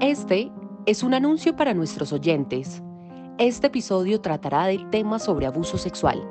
Este 0.00 0.50
es 0.86 1.02
un 1.02 1.12
anuncio 1.12 1.54
para 1.56 1.74
nuestros 1.74 2.14
oyentes. 2.14 2.80
Este 3.36 3.66
episodio 3.66 4.22
tratará 4.22 4.64
del 4.64 4.88
tema 4.88 5.18
sobre 5.18 5.44
abuso 5.44 5.76
sexual. 5.76 6.26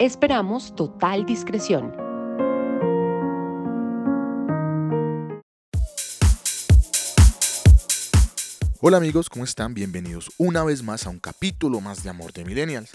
Esperamos 0.00 0.74
total 0.74 1.24
discreción. 1.24 1.92
Hola 8.80 8.96
amigos, 8.96 9.30
¿cómo 9.30 9.44
están? 9.44 9.74
Bienvenidos 9.74 10.32
una 10.36 10.64
vez 10.64 10.82
más 10.82 11.06
a 11.06 11.10
un 11.10 11.20
capítulo 11.20 11.80
más 11.80 12.02
de 12.02 12.10
Amor 12.10 12.32
de 12.32 12.44
Millennials. 12.44 12.90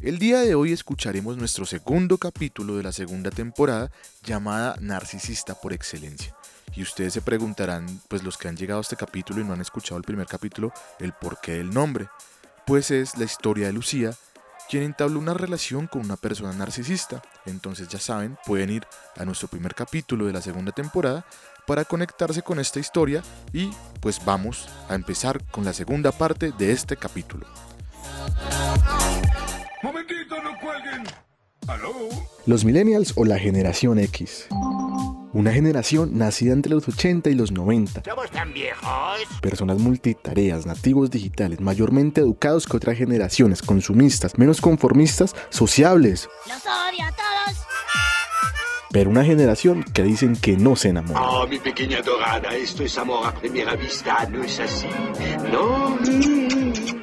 El 0.00 0.18
día 0.18 0.40
de 0.40 0.54
hoy 0.54 0.72
escucharemos 0.72 1.36
nuestro 1.36 1.66
segundo 1.66 2.16
capítulo 2.16 2.78
de 2.78 2.84
la 2.84 2.92
segunda 2.92 3.30
temporada 3.30 3.90
llamada 4.24 4.76
Narcisista 4.80 5.54
por 5.54 5.74
Excelencia. 5.74 6.34
Y 6.74 6.82
ustedes 6.82 7.12
se 7.12 7.22
preguntarán, 7.22 8.00
pues 8.08 8.22
los 8.22 8.38
que 8.38 8.48
han 8.48 8.56
llegado 8.56 8.78
a 8.78 8.82
este 8.82 8.96
capítulo 8.96 9.40
y 9.40 9.44
no 9.44 9.52
han 9.52 9.60
escuchado 9.60 9.98
el 9.98 10.04
primer 10.04 10.26
capítulo, 10.26 10.72
el 10.98 11.12
porqué 11.12 11.52
del 11.52 11.70
nombre. 11.70 12.08
Pues 12.66 12.90
es 12.90 13.18
la 13.18 13.24
historia 13.24 13.66
de 13.66 13.72
Lucía, 13.72 14.12
quien 14.70 14.84
entabló 14.84 15.18
una 15.18 15.34
relación 15.34 15.86
con 15.86 16.02
una 16.02 16.16
persona 16.16 16.52
narcisista. 16.52 17.20
Entonces 17.44 17.88
ya 17.88 17.98
saben, 17.98 18.38
pueden 18.46 18.70
ir 18.70 18.86
a 19.16 19.24
nuestro 19.24 19.48
primer 19.48 19.74
capítulo 19.74 20.26
de 20.26 20.32
la 20.32 20.40
segunda 20.40 20.72
temporada 20.72 21.26
para 21.66 21.84
conectarse 21.84 22.42
con 22.42 22.58
esta 22.58 22.80
historia 22.80 23.22
y 23.52 23.70
pues 24.00 24.24
vamos 24.24 24.68
a 24.88 24.94
empezar 24.94 25.44
con 25.50 25.64
la 25.64 25.72
segunda 25.72 26.10
parte 26.10 26.52
de 26.52 26.72
este 26.72 26.96
capítulo. 26.96 27.46
Momentito, 29.82 30.42
no 30.42 30.58
cuelguen. 30.58 31.04
¿Aló? 31.68 31.92
Los 32.46 32.64
millennials 32.64 33.12
o 33.16 33.24
la 33.24 33.38
generación 33.38 33.98
X. 33.98 34.46
Una 35.34 35.50
generación 35.50 36.18
nacida 36.18 36.52
entre 36.52 36.74
los 36.74 36.86
80 36.86 37.30
y 37.30 37.34
los 37.34 37.52
90. 37.52 38.02
¿Somos 38.04 38.30
tan 38.30 38.52
viejos? 38.52 38.86
Personas 39.40 39.78
multitareas, 39.78 40.66
nativos 40.66 41.10
digitales, 41.10 41.58
mayormente 41.58 42.20
educados 42.20 42.66
que 42.66 42.76
otras 42.76 42.98
generaciones, 42.98 43.62
consumistas, 43.62 44.36
menos 44.36 44.60
conformistas, 44.60 45.34
sociables. 45.48 46.28
¡Los 46.46 46.58
odio 46.66 47.06
a 47.06 47.12
todos! 47.12 47.58
Pero 48.90 49.08
una 49.08 49.24
generación 49.24 49.84
que 49.84 50.02
dicen 50.02 50.36
que 50.36 50.58
no 50.58 50.76
se 50.76 50.90
enamora. 50.90 51.22
Oh, 51.22 51.46
mi 51.46 51.58
pequeña 51.58 52.02
dorada, 52.02 52.54
esto 52.54 52.82
es 52.82 52.98
amor 52.98 53.26
a 53.26 53.34
primera 53.34 53.74
vista, 53.74 54.28
¿no 54.28 54.44
es 54.44 54.60
así? 54.60 54.88
¿No? 55.50 55.96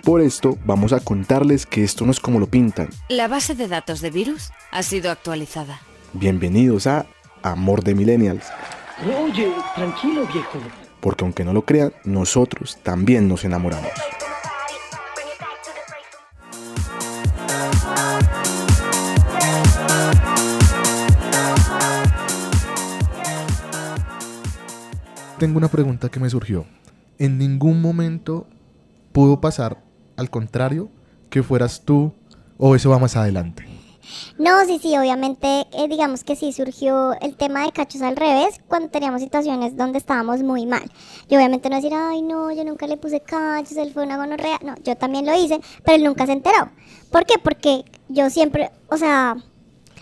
Por 0.03 0.21
esto 0.21 0.55
vamos 0.65 0.93
a 0.93 0.99
contarles 0.99 1.65
que 1.65 1.83
esto 1.83 2.05
no 2.05 2.11
es 2.11 2.19
como 2.19 2.39
lo 2.39 2.45
pintan. 2.45 2.89
La 3.09 3.27
base 3.27 3.55
de 3.55 3.67
datos 3.67 4.01
de 4.01 4.11
virus 4.11 4.51
ha 4.69 4.83
sido 4.83 5.09
actualizada. 5.09 5.81
Bienvenidos 6.13 6.85
a 6.85 7.07
Amor 7.43 7.83
de 7.83 7.95
Millennials. 7.95 8.45
Oye, 9.05 9.53
tranquilo 9.75 10.25
viejo. 10.27 10.59
Porque 10.99 11.23
aunque 11.23 11.45
no 11.45 11.53
lo 11.53 11.63
crean, 11.63 11.93
nosotros 12.03 12.77
también 12.83 13.27
nos 13.27 13.45
enamoramos. 13.45 13.91
Tengo 25.39 25.57
una 25.57 25.69
pregunta 25.69 26.09
que 26.09 26.19
me 26.19 26.29
surgió. 26.29 26.65
¿En 27.17 27.37
ningún 27.37 27.81
momento 27.81 28.45
pudo 29.13 29.39
pasar 29.39 29.81
al 30.17 30.29
contrario 30.29 30.89
que 31.29 31.43
fueras 31.43 31.83
tú 31.85 32.13
o 32.57 32.75
eso 32.75 32.89
va 32.89 32.99
más 32.99 33.15
adelante? 33.15 33.68
No, 34.37 34.65
sí, 34.65 34.79
sí, 34.81 34.97
obviamente, 34.97 35.67
eh, 35.73 35.87
digamos 35.89 36.23
que 36.23 36.35
sí 36.35 36.51
surgió 36.53 37.13
el 37.21 37.35
tema 37.35 37.65
de 37.65 37.71
cachos 37.71 38.01
al 38.01 38.15
revés 38.15 38.59
cuando 38.67 38.89
teníamos 38.89 39.21
situaciones 39.21 39.75
donde 39.75 39.97
estábamos 39.97 40.41
muy 40.43 40.65
mal. 40.65 40.83
Yo 41.29 41.37
obviamente 41.37 41.69
no 41.69 41.75
decir, 41.75 41.93
ay, 41.93 42.21
no, 42.21 42.51
yo 42.51 42.63
nunca 42.63 42.87
le 42.87 42.97
puse 42.97 43.21
cachos, 43.21 43.77
él 43.77 43.91
fue 43.93 44.03
una 44.05 44.17
gonorrea. 44.17 44.59
No, 44.63 44.75
yo 44.83 44.95
también 44.95 45.25
lo 45.25 45.33
hice, 45.35 45.59
pero 45.83 45.97
él 45.97 46.03
nunca 46.03 46.25
se 46.25 46.31
enteró. 46.33 46.69
¿Por 47.11 47.25
qué? 47.25 47.35
Porque 47.43 47.83
yo 48.07 48.29
siempre, 48.29 48.71
o 48.89 48.97
sea, 48.97 49.35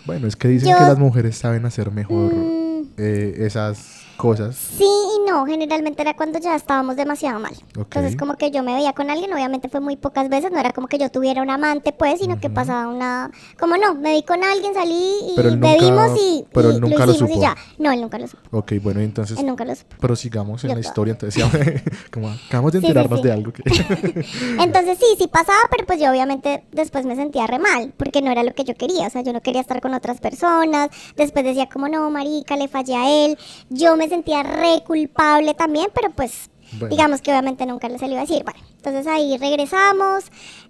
Bueno, 0.06 0.26
es 0.26 0.36
que 0.36 0.48
dicen 0.48 0.70
Yo- 0.70 0.76
que 0.78 0.84
las 0.84 0.98
mujeres 0.98 1.36
saben 1.36 1.66
hacer 1.66 1.90
mejor 1.90 2.32
mm, 2.34 2.92
eh, 2.96 3.34
esas 3.40 3.97
cosas. 4.18 4.54
Sí 4.56 4.84
y 4.84 5.30
no, 5.30 5.46
generalmente 5.46 6.02
era 6.02 6.14
cuando 6.14 6.38
ya 6.38 6.54
estábamos 6.54 6.96
demasiado 6.96 7.40
mal. 7.40 7.54
Entonces 7.74 8.16
como 8.16 8.36
que 8.36 8.50
yo 8.50 8.62
me 8.62 8.74
veía 8.74 8.92
con 8.92 9.10
alguien, 9.10 9.32
obviamente 9.32 9.68
fue 9.70 9.80
muy 9.80 9.96
pocas 9.96 10.28
veces, 10.28 10.50
no 10.52 10.58
era 10.58 10.72
como 10.72 10.88
que 10.88 10.98
yo 10.98 11.10
tuviera 11.10 11.40
un 11.40 11.48
amante 11.50 11.92
pues, 11.92 12.18
sino 12.20 12.38
que 12.40 12.50
pasaba 12.50 12.88
una... 12.88 13.30
Como 13.58 13.76
no, 13.78 13.94
me 13.94 14.12
vi 14.12 14.22
con 14.24 14.42
alguien, 14.44 14.74
salí 14.74 15.14
y 15.30 15.32
Pero 15.36 15.48
él 15.48 15.60
nunca- 15.60 15.72
bebimos 15.74 16.18
y, 16.20 16.44
pero 16.52 16.70
y 16.70 16.74
él 16.74 16.80
nunca 16.80 17.06
lo 17.06 17.12
hicimos 17.12 17.30
supo. 17.30 17.40
y 17.40 17.42
ya. 17.42 17.56
No, 17.78 17.90
él 17.92 18.00
nunca 18.02 18.18
lo 18.18 18.26
supo. 18.28 18.42
Ok, 18.58 18.72
bueno, 18.82 19.00
entonces 19.00 19.38
Él 19.38 19.46
nunca 19.46 19.64
lo 19.64 19.74
supo. 19.74 19.96
prosigamos 20.00 20.62
en 20.64 20.70
Yo 20.70 20.74
la 20.76 20.82
to- 20.82 20.88
historia. 20.88 21.12
Entonces, 21.12 21.42
ya, 21.42 21.50
como 22.10 22.28
acabamos 22.28 22.72
de 22.72 22.80
Sí, 22.80 22.86
sí, 22.86 22.88
enterarnos 22.90 23.20
sí. 23.20 23.26
de 23.26 23.32
algo 23.32 23.52
que... 23.52 23.62
Entonces 24.60 24.98
sí, 24.98 25.06
sí 25.18 25.28
pasaba, 25.28 25.58
pero 25.70 25.86
pues 25.86 26.00
yo 26.00 26.10
obviamente 26.10 26.64
después 26.72 27.06
me 27.06 27.14
sentía 27.16 27.46
re 27.46 27.58
mal, 27.58 27.92
porque 27.96 28.20
no 28.22 28.30
era 28.30 28.42
lo 28.42 28.52
que 28.54 28.64
yo 28.64 28.74
quería, 28.74 29.06
o 29.06 29.10
sea, 29.10 29.22
yo 29.22 29.32
no 29.32 29.40
quería 29.40 29.60
estar 29.60 29.80
con 29.80 29.94
otras 29.94 30.20
personas, 30.20 30.88
después 31.16 31.44
decía 31.44 31.68
como 31.68 31.88
no, 31.88 32.10
marica, 32.10 32.56
le 32.56 32.68
fallé 32.68 32.96
a 32.96 33.08
él, 33.26 33.38
yo 33.70 33.96
me 33.96 34.07
sentía 34.08 34.42
re 34.42 34.82
culpable 34.86 35.54
también, 35.54 35.88
pero 35.94 36.10
pues 36.10 36.50
Bueno. 36.72 36.88
digamos 36.88 37.20
que 37.22 37.30
obviamente 37.30 37.66
nunca 37.66 37.88
se 37.88 38.06
le 38.06 38.12
iba 38.12 38.18
a 38.22 38.26
decir, 38.26 38.44
bueno, 38.44 38.60
entonces 38.76 39.06
ahí 39.06 39.36
regresamos, 39.38 40.24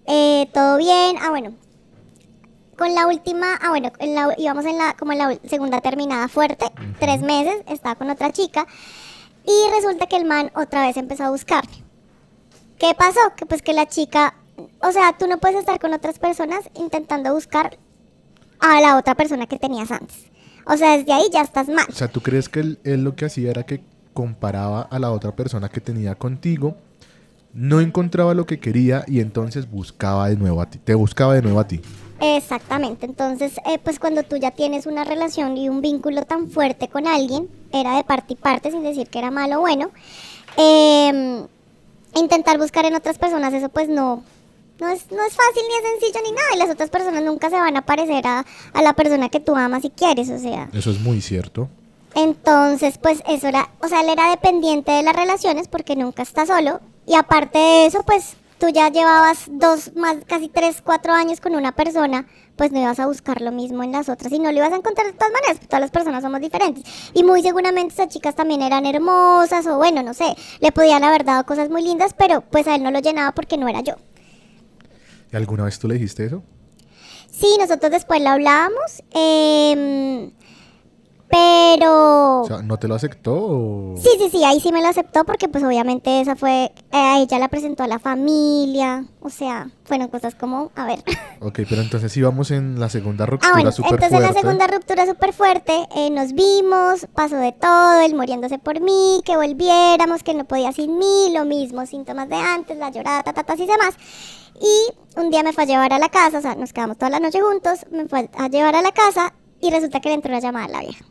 eh, 0.07 0.49
todo 0.53 0.77
bien, 0.79 1.17
ah 1.21 1.31
bueno, 1.31 1.55
con 2.77 2.95
la 2.95 3.07
última, 3.07 3.55
ah 3.61 3.71
bueno, 3.71 3.91
en 3.99 4.15
la- 4.15 4.35
íbamos 4.39 4.65
en 4.65 4.79
la, 4.79 4.95
como 4.97 5.13
en 5.13 5.19
la 5.19 5.39
segunda 5.49 5.81
terminada 5.81 6.29
fuerte, 6.29 6.67
tres 7.01 7.21
meses, 7.23 7.63
estaba 7.67 7.97
con 7.97 8.09
otra 8.11 8.31
chica, 8.33 8.67
y 9.45 9.71
resulta 9.75 10.07
que 10.07 10.17
el 10.17 10.25
man 10.25 10.51
otra 10.55 10.83
vez 10.83 10.97
empezó 10.97 11.25
a 11.25 11.31
buscarme. 11.31 11.73
¿Qué 12.79 12.95
pasó? 12.95 13.19
Que 13.37 13.47
pues 13.47 13.63
que 13.63 13.73
la 13.73 13.87
chica, 13.87 14.35
o 14.81 14.93
sea, 14.93 15.17
tú 15.19 15.27
no 15.27 15.39
puedes 15.39 15.59
estar 15.59 15.81
con 15.81 15.93
otras 15.93 16.19
personas 16.21 16.61
intentando 16.75 17.35
buscar 17.35 17.77
a 18.61 18.81
la 18.81 18.97
otra 18.97 19.15
persona 19.17 19.47
que 19.47 19.59
tenías 19.59 19.91
antes. 19.91 20.28
O 20.69 20.77
sea, 20.77 20.97
desde 20.97 21.13
ahí 21.13 21.25
ya 21.33 21.41
estás 21.41 21.69
mal. 21.69 21.87
O 21.89 21.93
sea, 21.93 22.09
¿tú 22.09 22.21
crees 22.21 22.49
que 22.49 22.61
él, 22.61 22.79
él 22.85 23.03
lo 23.03 23.17
que 23.17 23.25
hacía 23.25 23.51
era 23.51 23.65
que 23.65 23.83
comparaba 24.13 24.83
a 24.83 24.99
la 24.99 25.11
otra 25.11 25.35
persona 25.35 25.69
que 25.69 25.81
tenía 25.81 26.15
contigo, 26.15 26.77
no 27.55 27.81
encontraba 27.81 28.35
lo 28.35 28.47
que 28.47 28.61
quería 28.61 29.05
y 29.07 29.21
entonces 29.21 29.71
buscaba 29.71 30.29
de 30.29 30.37
nuevo 30.37 30.61
a 30.61 30.69
ti, 30.69 30.79
te 30.79 30.95
buscaba 30.95 31.35
de 31.35 31.43
nuevo 31.43 31.61
a 31.61 31.67
ti? 31.67 31.81
Exactamente. 32.21 33.07
Entonces, 33.07 33.53
eh, 33.65 33.79
pues 33.83 33.99
cuando 33.99 34.25
tú 34.25 34.37
ya 34.37 34.51
tienes 34.51 34.87
una 34.87 35.05
relación 35.05 35.57
y 35.57 35.69
un 35.69 35.81
vínculo 35.81 36.25
tan 36.25 36.51
fuerte 36.51 36.89
con 36.89 37.07
alguien, 37.07 37.49
era 37.73 37.97
de 37.97 38.05
parte 38.05 38.35
y 38.35 38.37
parte, 38.37 38.71
sin 38.71 38.83
decir 38.83 39.09
que 39.09 39.21
era 39.21 39.31
malo 39.31 39.59
o 39.59 39.61
bueno, 39.61 39.91
eh, 40.57 41.45
intentar 42.15 42.59
buscar 42.59 42.85
en 42.85 42.95
otras 42.95 43.19
personas, 43.19 43.55
eso 43.55 43.69
pues 43.69 43.89
no, 43.89 44.23
no 44.81 44.89
es, 44.89 45.11
no 45.11 45.25
es 45.25 45.35
fácil 45.35 45.63
ni 45.69 45.75
es 45.75 46.01
sencillo 46.01 46.21
ni 46.25 46.33
nada. 46.33 46.49
Y 46.55 46.59
las 46.59 46.71
otras 46.71 46.91
personas 46.91 47.23
nunca 47.23 47.51
se 47.51 47.57
van 47.57 47.77
a 47.77 47.85
parecer 47.85 48.27
a, 48.27 48.45
a 48.73 48.83
la 48.83 48.93
persona 48.95 49.29
que 49.29 49.41
tú 49.41 49.57
amas 49.57 49.85
y 49.85 49.91
quieres, 49.91 50.31
o 50.31 50.39
sea. 50.39 50.69
Eso 50.73 50.91
es 50.91 51.01
muy 51.01 51.21
cierto. 51.21 51.69
Entonces, 52.15 52.99
pues 52.99 53.23
eso 53.29 53.49
era, 53.49 53.69
o 53.81 53.89
sea, 53.89 54.01
él 54.01 54.09
era 54.09 54.31
dependiente 54.31 54.93
de 54.93 55.03
las 55.03 55.15
relaciones 55.15 55.69
porque 55.69 55.97
nunca 55.97 56.23
está 56.23 56.47
solo. 56.47 56.81
Y 57.07 57.15
aparte 57.15 57.59
de 57.59 57.87
eso, 57.87 58.03
pues 58.05 58.37
tú 58.59 58.69
ya 58.69 58.89
llevabas 58.91 59.45
dos, 59.49 59.95
más, 59.95 60.17
casi 60.27 60.49
tres, 60.49 60.83
cuatro 60.83 61.13
años 61.13 61.41
con 61.41 61.55
una 61.55 61.73
persona, 61.73 62.27
pues 62.57 62.73
no 62.73 62.81
ibas 62.81 62.99
a 62.99 63.07
buscar 63.07 63.41
lo 63.41 63.53
mismo 63.53 63.85
en 63.85 63.93
las 63.93 64.09
otras 64.09 64.33
y 64.33 64.39
no 64.41 64.51
lo 64.51 64.59
ibas 64.59 64.73
a 64.73 64.77
encontrar 64.77 65.07
de 65.07 65.13
todas 65.13 65.33
maneras, 65.33 65.61
todas 65.61 65.81
las 65.81 65.91
personas 65.91 66.23
somos 66.23 66.41
diferentes. 66.41 66.85
Y 67.15 67.23
muy 67.23 67.41
seguramente 67.41 67.95
esas 67.95 68.09
chicas 68.09 68.35
también 68.35 68.63
eran 68.63 68.85
hermosas 68.85 69.67
o 69.67 69.77
bueno, 69.77 70.03
no 70.03 70.13
sé, 70.13 70.35
le 70.61 70.73
podían 70.73 71.05
haber 71.05 71.25
dado 71.25 71.47
cosas 71.47 71.71
muy 71.71 71.83
lindas, 71.83 72.15
pero 72.19 72.41
pues 72.41 72.67
a 72.67 72.75
él 72.75 72.83
no 72.83 72.91
lo 72.91 72.99
llenaba 72.99 73.33
porque 73.33 73.57
no 73.57 73.69
era 73.69 73.81
yo. 73.81 73.95
¿Y 75.33 75.37
alguna 75.37 75.65
vez 75.65 75.79
tú 75.79 75.89
le 75.89 75.95
dijiste 75.95 76.25
eso? 76.25 76.43
Sí, 77.31 77.57
nosotros 77.59 77.93
después 77.93 78.21
lo 78.21 78.31
hablábamos, 78.31 79.03
em, 79.13 80.31
pero... 81.31 82.41
O 82.43 82.47
sea, 82.47 82.63
¿no 82.63 82.79
te 82.79 82.89
lo 82.89 82.95
aceptó 82.95 83.35
o...? 83.35 83.95
Sí, 83.97 84.09
sí, 84.19 84.29
sí, 84.31 84.45
ahí 84.45 84.61
sí 84.61 84.73
me 84.73 84.81
lo 84.81 84.89
aceptó 84.89 85.25
porque 85.25 85.49
pues 85.49 85.63
obviamente 85.65 86.21
esa 86.21 86.37
fue, 86.37 86.65
eh, 86.65 86.73
a 86.93 87.19
ella 87.21 87.39
la 87.39 87.49
presentó 87.49 87.83
a 87.83 87.87
la 87.89 87.99
familia, 87.99 89.05
o 89.21 89.29
sea, 89.31 89.71
fueron 89.85 90.09
cosas 90.09 90.35
como, 90.35 90.71
a 90.75 90.87
ver. 90.87 91.03
Ok, 91.41 91.61
pero 91.69 91.83
entonces 91.83 92.17
íbamos 92.17 92.51
en 92.51 92.81
la 92.81 92.89
segunda 92.89 93.23
Ah, 93.23 93.27
ruptura 93.27 93.53
bueno, 93.53 93.71
súper 93.71 93.93
entonces 93.95 94.19
en 94.19 94.23
la 94.23 94.33
segunda 94.33 94.67
ruptura 94.67 95.07
súper 95.07 95.33
fuerte, 95.33 95.87
eh, 95.95 96.11
nos 96.11 96.33
vimos, 96.33 97.07
pasó 97.15 97.37
de 97.37 97.53
todo, 97.53 98.01
él 98.01 98.17
muriéndose 98.17 98.59
por 98.59 98.81
mí, 98.81 99.21
que 99.25 99.37
volviéramos, 99.37 100.25
que 100.25 100.35
no 100.35 100.45
podía 100.45 100.73
sin 100.73 100.99
mí, 100.99 101.33
lo 101.33 101.45
mismo, 101.45 101.87
síntomas 101.87 102.29
de 102.29 102.35
antes, 102.37 102.77
la 102.77 102.91
llorada, 102.91 103.23
ta, 103.23 103.33
ta, 103.33 103.45
ta, 103.45 103.55
y 103.55 103.67
demás. 103.67 103.95
Y 104.61 105.21
un 105.21 105.31
día 105.31 105.43
me 105.45 105.53
fue 105.53 105.65
a 105.65 105.67
llevar 105.67 105.93
a 105.93 105.99
la 105.99 106.09
casa, 106.09 106.39
o 106.39 106.43
sea, 106.43 106.55
nos 106.57 106.73
quedamos 106.73 106.97
toda 106.99 107.11
la 107.11 107.21
noche 107.21 107.41
juntos, 107.41 107.87
me 107.93 108.09
fue 108.09 108.29
a 108.37 108.49
llevar 108.49 108.75
a 108.75 108.83
la 108.83 108.93
casa 108.93 109.33
y 109.61 109.71
resulta 109.71 110.01
que 110.01 110.09
le 110.09 110.17
entró 110.17 110.31
una 110.31 110.41
llamada 110.41 110.67
a 110.67 110.69
la 110.69 110.81
vieja. 110.81 111.05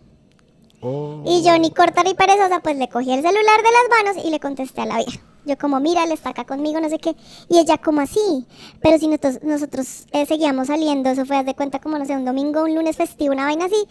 Oh. 0.82 1.24
Y 1.26 1.44
yo 1.44 1.58
ni 1.58 1.72
corta 1.72 2.04
ni 2.04 2.14
perezosa, 2.14 2.60
pues 2.62 2.78
le 2.78 2.88
cogí 2.90 3.12
el 3.12 3.22
celular 3.22 3.58
de 3.58 3.72
las 3.72 4.04
manos 4.06 4.26
y 4.26 4.30
le 4.30 4.40
contesté 4.40 4.82
a 4.82 4.86
la 4.86 4.98
vieja. 4.98 5.20
Yo 5.46 5.58
como, 5.58 5.80
mira, 5.80 6.04
él 6.04 6.12
está 6.12 6.30
acá 6.30 6.46
conmigo, 6.46 6.80
no 6.80 6.90
sé 6.90 7.00
qué. 7.00 7.16
Y 7.50 7.58
ella 7.58 7.78
como 7.78 8.02
así. 8.02 8.46
Pero 8.82 9.00
si 9.00 9.08
nosotros, 9.08 9.40
nosotros 9.44 10.06
eh, 10.12 10.26
seguíamos 10.26 10.68
saliendo, 10.68 11.10
eso 11.10 11.26
fue, 11.26 11.38
haz 11.38 11.46
de 11.46 11.56
cuenta, 11.56 11.80
como, 11.80 11.98
no 11.98 12.06
sé, 12.06 12.16
un 12.16 12.26
domingo, 12.26 12.64
un 12.64 12.76
lunes 12.76 12.98
festivo, 12.98 13.34
una 13.34 13.46
vaina 13.46 13.66
así. 13.66 13.88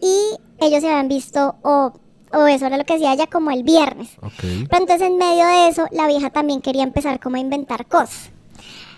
Y 0.00 0.38
ellos 0.64 0.80
se 0.80 0.88
habían 0.88 1.08
visto, 1.08 1.56
o 1.62 1.92
o 2.32 2.46
eso 2.46 2.66
era 2.66 2.76
lo 2.76 2.84
que 2.84 2.94
decía 2.94 3.12
ella 3.12 3.26
como 3.26 3.50
el 3.50 3.62
viernes. 3.62 4.10
Pero 4.40 4.82
entonces 4.82 5.02
en 5.02 5.16
medio 5.16 5.46
de 5.46 5.68
eso, 5.68 5.86
la 5.90 6.06
vieja 6.06 6.30
también 6.30 6.60
quería 6.60 6.82
empezar 6.82 7.18
como 7.20 7.36
a 7.36 7.40
inventar 7.40 7.86
cosas. 7.86 8.30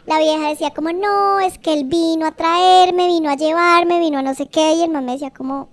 La 0.05 0.19
vieja 0.19 0.49
decía 0.49 0.73
como, 0.73 0.93
no, 0.93 1.41
es 1.41 1.59
que 1.59 1.73
él 1.73 1.85
vino 1.85 2.27
a 2.27 2.33
traerme, 2.33 3.07
vino 3.07 3.31
a 3.31 3.37
llevarme, 3.37 4.01
vino 4.01 4.19
a 4.19 4.23
no 4.23 4.35
sé 4.35 4.49
qué, 4.49 4.75
y 4.75 4.83
el 4.83 4.91
man 4.91 5.05
me 5.05 5.13
decía 5.13 5.31
como, 5.31 5.69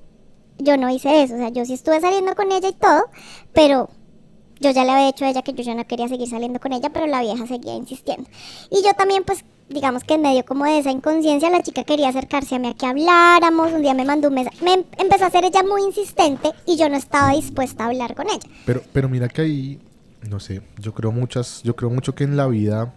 yo 0.60 0.78
no 0.78 0.90
hice 0.90 1.24
eso, 1.24 1.36
o 1.36 1.38
sea, 1.38 1.50
yo 1.50 1.66
sí 1.66 1.74
estuve 1.74 2.00
saliendo 2.02 2.36
con 2.36 2.52
ella 2.52 2.70
y 2.70 2.74
todo, 2.74 3.06
pero 3.54 3.90
yo 4.60 4.72
ya 4.72 4.84
le 4.84 4.92
había 4.92 5.08
dicho 5.08 5.26
a 5.26 5.30
ella 5.30 5.42
que 5.42 5.54
yo 5.54 5.64
ya 5.64 5.74
no 5.74 5.86
quería 5.88 6.08
seguir 6.08 6.28
saliendo 6.30 6.60
con 6.60 6.74
ella, 6.74 6.90
pero 6.90 7.08
la 7.08 7.22
vieja 7.22 7.48
seguía 7.48 7.76
insistiendo. 7.76 8.30
Y 8.70 8.84
yo 8.84 8.94
también, 8.94 9.24
pues, 9.24 9.46
digamos 9.70 10.04
que 10.04 10.16
en 10.16 10.22
medio 10.22 10.44
como 10.46 10.66
de 10.66 10.80
esa 10.80 10.92
inconsciencia, 10.92 11.50
la 11.50 11.64
chica 11.64 11.84
quería 11.86 12.10
acercarse 12.10 12.56
a 12.56 12.60
mí 12.60 12.68
a 12.68 12.74
que 12.74 12.86
habláramos, 12.86 13.72
un 13.72 13.82
día 13.82 13.94
me 13.94 14.04
mandó 14.04 14.28
un 14.28 14.34
mensaje, 14.34 14.58
me 14.64 14.74
em- 14.74 14.84
empezó 14.98 15.26
a 15.26 15.30
ser 15.30 15.46
ella 15.46 15.64
muy 15.64 15.84
insistente 15.84 16.52
y 16.66 16.76
yo 16.76 16.90
no 16.90 16.98
estaba 16.98 17.32
dispuesta 17.34 17.84
a 17.84 17.88
hablar 17.88 18.16
con 18.16 18.28
ella. 18.28 18.50
Pero, 18.66 18.82
pero 18.92 19.08
mira 19.08 19.30
que 19.30 19.42
ahí, 19.44 19.80
no 20.30 20.40
sé, 20.42 20.62
yo 20.78 20.94
creo 20.94 21.12
muchas, 21.14 21.62
yo 21.64 21.76
creo 21.76 21.90
mucho 21.90 22.14
que 22.14 22.26
en 22.26 22.36
la 22.36 22.48
vida, 22.48 22.94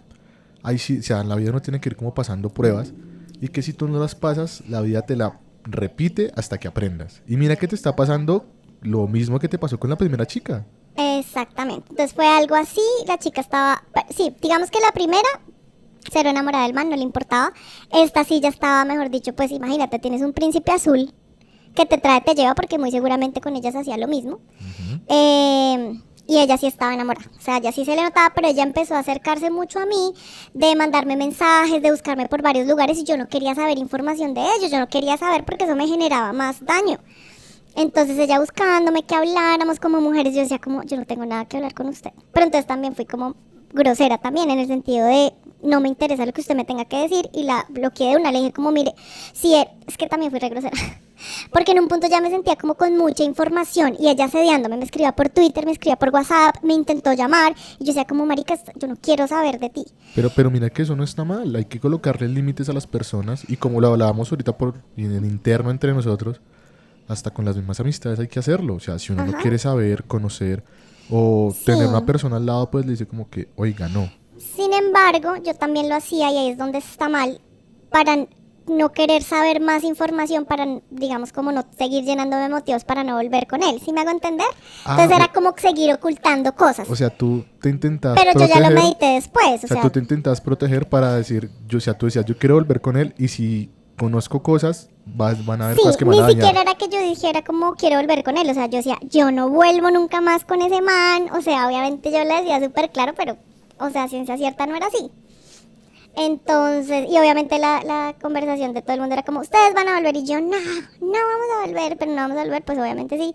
ahí 0.63 0.77
sí, 0.77 0.99
o 0.99 1.03
sea, 1.03 1.21
en 1.21 1.29
la 1.29 1.35
vida 1.35 1.51
uno 1.51 1.61
tiene 1.61 1.79
que 1.79 1.89
ir 1.89 1.95
como 1.95 2.13
pasando 2.13 2.49
pruebas 2.49 2.91
y 3.39 3.47
que 3.47 3.61
si 3.61 3.71
tú 3.71 3.87
no 3.87 3.99
las 3.99 4.15
pasas, 4.15 4.63
la 4.67 4.81
vida 4.81 5.03
te 5.03 5.15
la 5.15 5.39
repite 5.63 6.31
hasta 6.35 6.57
que 6.57 6.67
aprendas. 6.67 7.21
Y 7.27 7.37
mira 7.37 7.55
que 7.55 7.67
te 7.67 7.75
está 7.75 7.95
pasando 7.95 8.45
lo 8.81 9.07
mismo 9.07 9.39
que 9.39 9.47
te 9.47 9.57
pasó 9.57 9.79
con 9.79 9.89
la 9.89 9.97
primera 9.97 10.25
chica. 10.25 10.65
Exactamente. 10.95 11.87
Entonces 11.89 12.13
fue 12.13 12.27
algo 12.27 12.55
así, 12.55 12.81
la 13.07 13.17
chica 13.17 13.41
estaba, 13.41 13.83
sí, 14.09 14.35
digamos 14.41 14.69
que 14.69 14.79
la 14.79 14.91
primera, 14.91 15.27
cero 16.11 16.29
enamorada 16.29 16.65
del 16.65 16.73
man, 16.73 16.89
no 16.89 16.95
le 16.95 17.03
importaba. 17.03 17.53
Esta 17.91 18.23
sí 18.23 18.39
ya 18.39 18.49
estaba, 18.49 18.85
mejor 18.85 19.09
dicho, 19.09 19.33
pues 19.33 19.51
imagínate, 19.51 19.99
tienes 19.99 20.21
un 20.21 20.33
príncipe 20.33 20.71
azul 20.71 21.13
que 21.73 21.85
te 21.85 21.97
trae, 21.97 22.21
te 22.21 22.35
lleva, 22.35 22.53
porque 22.53 22.77
muy 22.77 22.91
seguramente 22.91 23.41
con 23.41 23.55
ella 23.55 23.71
se 23.71 23.79
hacía 23.79 23.97
lo 23.97 24.07
mismo. 24.07 24.39
Eh, 25.07 25.99
y 26.27 26.39
ella 26.39 26.57
sí 26.57 26.67
estaba 26.67 26.93
enamorada. 26.93 27.29
O 27.37 27.41
sea, 27.41 27.57
ella 27.57 27.71
sí 27.71 27.85
se 27.85 27.95
le 27.95 28.03
notaba, 28.03 28.31
pero 28.35 28.47
ella 28.47 28.63
empezó 28.63 28.95
a 28.95 28.99
acercarse 28.99 29.49
mucho 29.49 29.79
a 29.79 29.85
mí, 29.85 30.13
de 30.53 30.75
mandarme 30.75 31.17
mensajes, 31.17 31.81
de 31.81 31.91
buscarme 31.91 32.27
por 32.27 32.41
varios 32.41 32.67
lugares 32.67 32.97
y 32.97 33.03
yo 33.03 33.17
no 33.17 33.27
quería 33.27 33.55
saber 33.55 33.77
información 33.77 34.33
de 34.33 34.41
ellos, 34.57 34.71
yo 34.71 34.79
no 34.79 34.87
quería 34.89 35.17
saber 35.17 35.43
porque 35.45 35.65
eso 35.65 35.75
me 35.75 35.87
generaba 35.87 36.33
más 36.33 36.63
daño. 36.65 36.99
Entonces 37.75 38.17
ella 38.19 38.39
buscándome 38.39 39.03
que 39.03 39.15
habláramos 39.15 39.79
como 39.79 39.99
mujeres, 39.99 40.33
yo 40.35 40.41
decía 40.41 40.59
como, 40.59 40.83
yo 40.83 40.97
no 40.97 41.05
tengo 41.05 41.25
nada 41.25 41.45
que 41.45 41.57
hablar 41.57 41.73
con 41.73 41.87
usted. 41.87 42.11
Pero 42.31 42.45
entonces 42.45 42.67
también 42.67 42.95
fui 42.95 43.05
como 43.05 43.35
grosera 43.73 44.19
también 44.19 44.51
en 44.51 44.59
el 44.59 44.67
sentido 44.67 45.07
de 45.07 45.33
no 45.63 45.79
me 45.79 45.87
interesa 45.89 46.25
lo 46.25 46.33
que 46.33 46.41
usted 46.41 46.55
me 46.55 46.65
tenga 46.65 46.85
que 46.85 46.97
decir 46.97 47.29
y 47.33 47.43
la 47.43 47.65
bloqueé 47.69 48.11
de 48.11 48.17
una, 48.17 48.31
le 48.31 48.39
dije 48.39 48.53
como, 48.53 48.71
mire, 48.71 48.93
si 49.33 49.55
él- 49.55 49.67
es 49.87 49.97
que 49.97 50.07
también 50.07 50.29
fui 50.31 50.39
re 50.39 50.49
grosera. 50.49 50.77
Porque 51.51 51.71
en 51.71 51.79
un 51.79 51.87
punto 51.87 52.07
ya 52.07 52.21
me 52.21 52.29
sentía 52.29 52.55
como 52.55 52.75
con 52.75 52.97
mucha 52.97 53.23
información 53.23 53.95
y 53.99 54.09
ella 54.09 54.27
sediándome, 54.27 54.77
me 54.77 54.83
escribía 54.85 55.13
por 55.15 55.29
Twitter, 55.29 55.65
me 55.65 55.71
escribía 55.71 55.95
por 55.97 56.09
WhatsApp, 56.09 56.55
me 56.63 56.73
intentó 56.73 57.13
llamar 57.13 57.55
y 57.79 57.83
yo 57.85 57.87
decía 57.87 58.05
como, 58.05 58.25
marica, 58.25 58.55
yo 58.75 58.87
no 58.87 58.95
quiero 58.95 59.27
saber 59.27 59.59
de 59.59 59.69
ti. 59.69 59.85
Pero, 60.15 60.29
pero 60.35 60.51
mira 60.51 60.69
que 60.69 60.81
eso 60.83 60.95
no 60.95 61.03
está 61.03 61.23
mal, 61.23 61.55
hay 61.55 61.65
que 61.65 61.79
colocarle 61.79 62.27
límites 62.27 62.69
a 62.69 62.73
las 62.73 62.87
personas 62.87 63.43
y 63.47 63.57
como 63.57 63.79
lo 63.81 63.87
hablábamos 63.89 64.31
ahorita 64.31 64.57
por 64.57 64.75
en 64.97 65.11
el 65.15 65.25
interno 65.25 65.71
entre 65.71 65.93
nosotros, 65.93 66.41
hasta 67.07 67.31
con 67.31 67.45
las 67.45 67.55
mismas 67.57 67.79
amistades 67.79 68.19
hay 68.19 68.27
que 68.27 68.39
hacerlo. 68.39 68.75
O 68.75 68.79
sea, 68.79 68.97
si 68.99 69.11
uno 69.11 69.25
no 69.25 69.31
Ajá. 69.31 69.41
quiere 69.41 69.57
saber, 69.57 70.05
conocer 70.05 70.63
o 71.09 71.51
Sí. 71.53 71.65
tener 71.65 71.87
una 71.87 72.05
persona 72.05 72.37
al 72.37 72.45
lado, 72.45 72.71
pues 72.71 72.85
le 72.85 72.91
dice 72.91 73.05
como 73.05 73.29
que, 73.29 73.49
oiga, 73.55 73.89
no. 73.89 74.09
Sin 74.37 74.73
embargo, 74.73 75.35
yo 75.43 75.53
también 75.53 75.89
lo 75.89 75.95
hacía 75.95 76.31
y 76.31 76.37
ahí 76.37 76.49
es 76.49 76.57
donde 76.57 76.77
está 76.79 77.09
mal 77.09 77.41
para 77.89 78.25
no 78.67 78.91
querer 78.91 79.23
saber 79.23 79.59
más 79.61 79.83
información, 79.83 80.45
para, 80.45 80.65
digamos, 80.89 81.31
como 81.33 81.51
no 81.51 81.65
seguir 81.77 82.03
llenándome 82.03 82.43
de 82.43 82.49
motivos 82.49 82.83
para 82.83 83.03
no 83.03 83.15
volver 83.15 83.47
con 83.47 83.61
él. 83.63 83.81
¿Sí 83.83 83.91
me 83.93 84.01
hago 84.01 84.11
entender? 84.11 84.47
Ah, 84.85 84.91
Entonces 84.91 85.17
era 85.17 85.27
como 85.33 85.53
seguir 85.57 85.93
ocultando 85.93 86.53
cosas. 86.55 86.89
O 86.89 86.95
sea, 86.95 87.09
tú 87.09 87.43
te 87.61 87.69
intentas 87.69 88.17
Pero 88.17 88.39
yo 88.39 88.47
ya 88.47 88.59
lo 88.59 88.71
medité 88.75 89.05
después. 89.15 89.45
O 89.45 89.53
O 89.55 89.57
sea, 89.59 89.67
sea, 89.67 89.81
tú 89.81 89.89
te 89.89 89.99
intentas 89.99 90.41
proteger 90.41 90.87
para 90.87 91.15
decir, 91.15 91.49
yo, 91.67 91.77
o 91.77 91.81
sea, 91.81 91.93
tú 91.97 92.05
decías, 92.05 92.25
yo 92.25 92.37
quiero 92.37 92.55
volver 92.55 92.81
con 92.81 92.97
él 92.97 93.13
y 93.17 93.27
si 93.27 93.69
conozco 93.97 94.41
cosas, 94.41 94.89
vas, 95.05 95.45
van 95.45 95.61
a 95.61 95.65
haber 95.65 95.77
sí, 95.77 95.83
cosas 95.83 95.97
que 95.97 96.05
me 96.05 96.11
ni 96.11 96.17
van 96.17 96.25
a 96.25 96.27
dañar. 96.29 96.45
siquiera 96.47 96.61
era 96.61 96.77
que 96.77 96.87
yo 96.89 96.99
dijera 97.01 97.43
como 97.43 97.75
quiero 97.75 97.97
volver 97.97 98.23
con 98.23 98.37
él. 98.37 98.49
O 98.49 98.53
sea, 98.53 98.65
yo 98.67 98.77
decía, 98.77 98.97
yo 99.03 99.31
no 99.31 99.49
vuelvo 99.49 99.91
nunca 99.91 100.19
más 100.21 100.45
con 100.45 100.61
ese 100.61 100.81
man. 100.81 101.29
O 101.37 101.41
sea, 101.41 101.67
obviamente 101.67 102.11
yo 102.11 102.23
le 102.23 102.35
decía 102.41 102.59
súper 102.63 102.89
claro, 102.91 103.13
pero, 103.15 103.37
o 103.79 103.89
sea, 103.89 104.07
ciencia 104.07 104.35
cierta 104.37 104.65
no 104.65 104.75
era 104.75 104.87
así. 104.87 105.11
Entonces, 106.15 107.07
y 107.09 107.17
obviamente 107.17 107.57
la, 107.57 107.81
la 107.83 108.15
conversación 108.21 108.73
de 108.73 108.81
todo 108.83 108.93
el 108.93 108.99
mundo 108.99 109.13
era 109.13 109.23
como, 109.23 109.39
ustedes 109.39 109.73
van 109.73 109.87
a 109.87 109.95
volver 109.95 110.15
y 110.15 110.23
yo, 110.25 110.39
no, 110.39 110.57
no 111.01 111.11
vamos 111.11 111.47
a 111.57 111.65
volver, 111.67 111.97
pero 111.97 112.11
no 112.11 112.17
vamos 112.17 112.37
a 112.37 112.43
volver, 112.43 112.63
pues 112.63 112.77
obviamente 112.77 113.17
sí. 113.17 113.33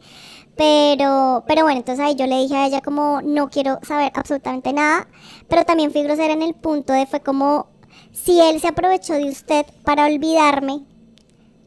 Pero, 0.57 1.45
pero 1.47 1.63
bueno, 1.63 1.79
entonces 1.79 2.05
ahí 2.05 2.15
yo 2.17 2.27
le 2.27 2.39
dije 2.41 2.57
a 2.57 2.67
ella 2.67 2.81
como, 2.81 3.21
no 3.23 3.49
quiero 3.49 3.79
saber 3.83 4.11
absolutamente 4.15 4.73
nada, 4.73 5.09
pero 5.49 5.65
también 5.65 5.93
fui 5.93 6.03
grosera 6.03 6.33
en 6.33 6.43
el 6.43 6.55
punto 6.55 6.93
de 6.93 7.07
fue 7.07 7.21
como, 7.21 7.69
si 8.13 8.41
él 8.41 8.61
se 8.61 8.69
aprovechó 8.69 9.15
de 9.15 9.29
usted 9.29 9.67
para 9.85 10.07
olvidarme, 10.07 10.81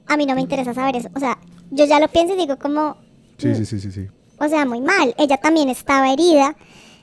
a 0.08 0.18
mí 0.18 0.25
no 0.25 0.36
me 0.36 0.42
interesa 0.42 0.74
saber 0.74 0.96
eso. 0.98 1.10
O 1.16 1.19
sea, 1.19 1.38
yo 1.72 1.86
ya 1.86 2.00
lo 2.00 2.08
pienso 2.10 2.34
y 2.34 2.38
digo 2.38 2.58
como, 2.58 2.98
Sí, 3.38 3.56
sí, 3.56 3.66
sí, 3.66 3.80
sí, 3.80 3.92
sí. 3.92 4.08
o 4.40 4.48
sea, 4.48 4.66
muy 4.66 4.81
mal. 4.81 5.13
Ella 5.18 5.38
también 5.38 5.69
estaba 5.69 6.12
herida. 6.12 6.56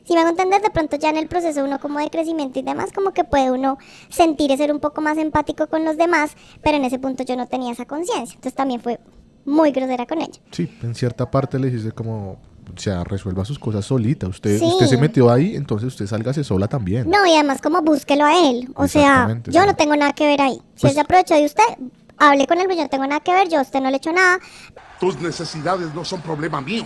Si 0.08 0.14
me 0.14 0.20
hago 0.20 0.30
entender, 0.30 0.62
de 0.62 0.70
pronto 0.70 0.96
ya 0.96 1.10
en 1.10 1.18
el 1.18 1.28
proceso 1.28 1.62
uno 1.62 1.78
como 1.78 1.98
de 1.98 2.08
crecimiento 2.08 2.58
y 2.58 2.62
demás, 2.62 2.92
como 2.94 3.12
que 3.12 3.24
puede 3.24 3.50
uno 3.50 3.76
sentir 4.08 4.50
y 4.50 4.56
ser 4.56 4.72
un 4.72 4.80
poco 4.80 5.02
más 5.02 5.18
empático 5.18 5.66
con 5.66 5.84
los 5.84 5.98
demás, 5.98 6.30
pero 6.62 6.78
en 6.78 6.86
ese 6.86 6.98
punto 6.98 7.24
yo 7.24 7.36
no 7.36 7.46
tenía 7.46 7.72
esa 7.72 7.84
conciencia. 7.84 8.34
Entonces 8.36 8.54
también 8.54 8.80
fue 8.80 8.98
muy 9.44 9.70
grosera 9.70 10.06
con 10.06 10.22
ella. 10.22 10.40
Sí, 10.50 10.66
en 10.82 10.94
cierta 10.94 11.30
parte 11.30 11.58
le 11.58 11.66
dijiste 11.68 11.92
como, 11.92 12.30
o 12.74 12.78
sea, 12.78 13.04
resuelva 13.04 13.44
sus 13.44 13.58
cosas 13.58 13.84
solita. 13.84 14.26
Usted, 14.28 14.58
Sí. 14.58 14.64
usted 14.64 14.86
se 14.86 14.96
metió 14.96 15.30
ahí, 15.30 15.54
entonces 15.56 15.88
usted 15.88 16.06
sálgase 16.06 16.42
sola 16.42 16.68
también. 16.68 17.06
No, 17.10 17.26
y 17.26 17.34
además 17.34 17.60
como 17.60 17.82
búsquelo 17.82 18.24
a 18.24 18.48
él. 18.48 18.70
O 18.76 18.88
sea, 18.88 19.28
yo 19.48 19.66
no 19.66 19.76
tengo 19.76 19.94
nada 19.94 20.14
que 20.14 20.24
ver 20.24 20.40
ahí. 20.40 20.54
Si 20.74 20.80
Pues- 20.80 20.92
él 20.92 20.94
se 20.94 21.00
aprovechó 21.00 21.34
de 21.34 21.44
usted, 21.44 21.64
hable 22.16 22.46
con 22.46 22.56
él, 22.56 22.64
pero 22.66 22.78
yo 22.78 22.84
no 22.84 22.88
tengo 22.88 23.06
nada 23.06 23.20
que 23.20 23.32
ver, 23.34 23.50
yo 23.50 23.58
a 23.58 23.62
usted 23.62 23.80
no 23.82 23.88
le 23.90 23.96
he 23.96 23.98
hecho 23.98 24.12
nada. 24.14 24.38
Tus 25.00 25.20
necesidades 25.20 25.94
no 25.94 26.02
son 26.02 26.22
problema 26.22 26.62
mío. 26.62 26.84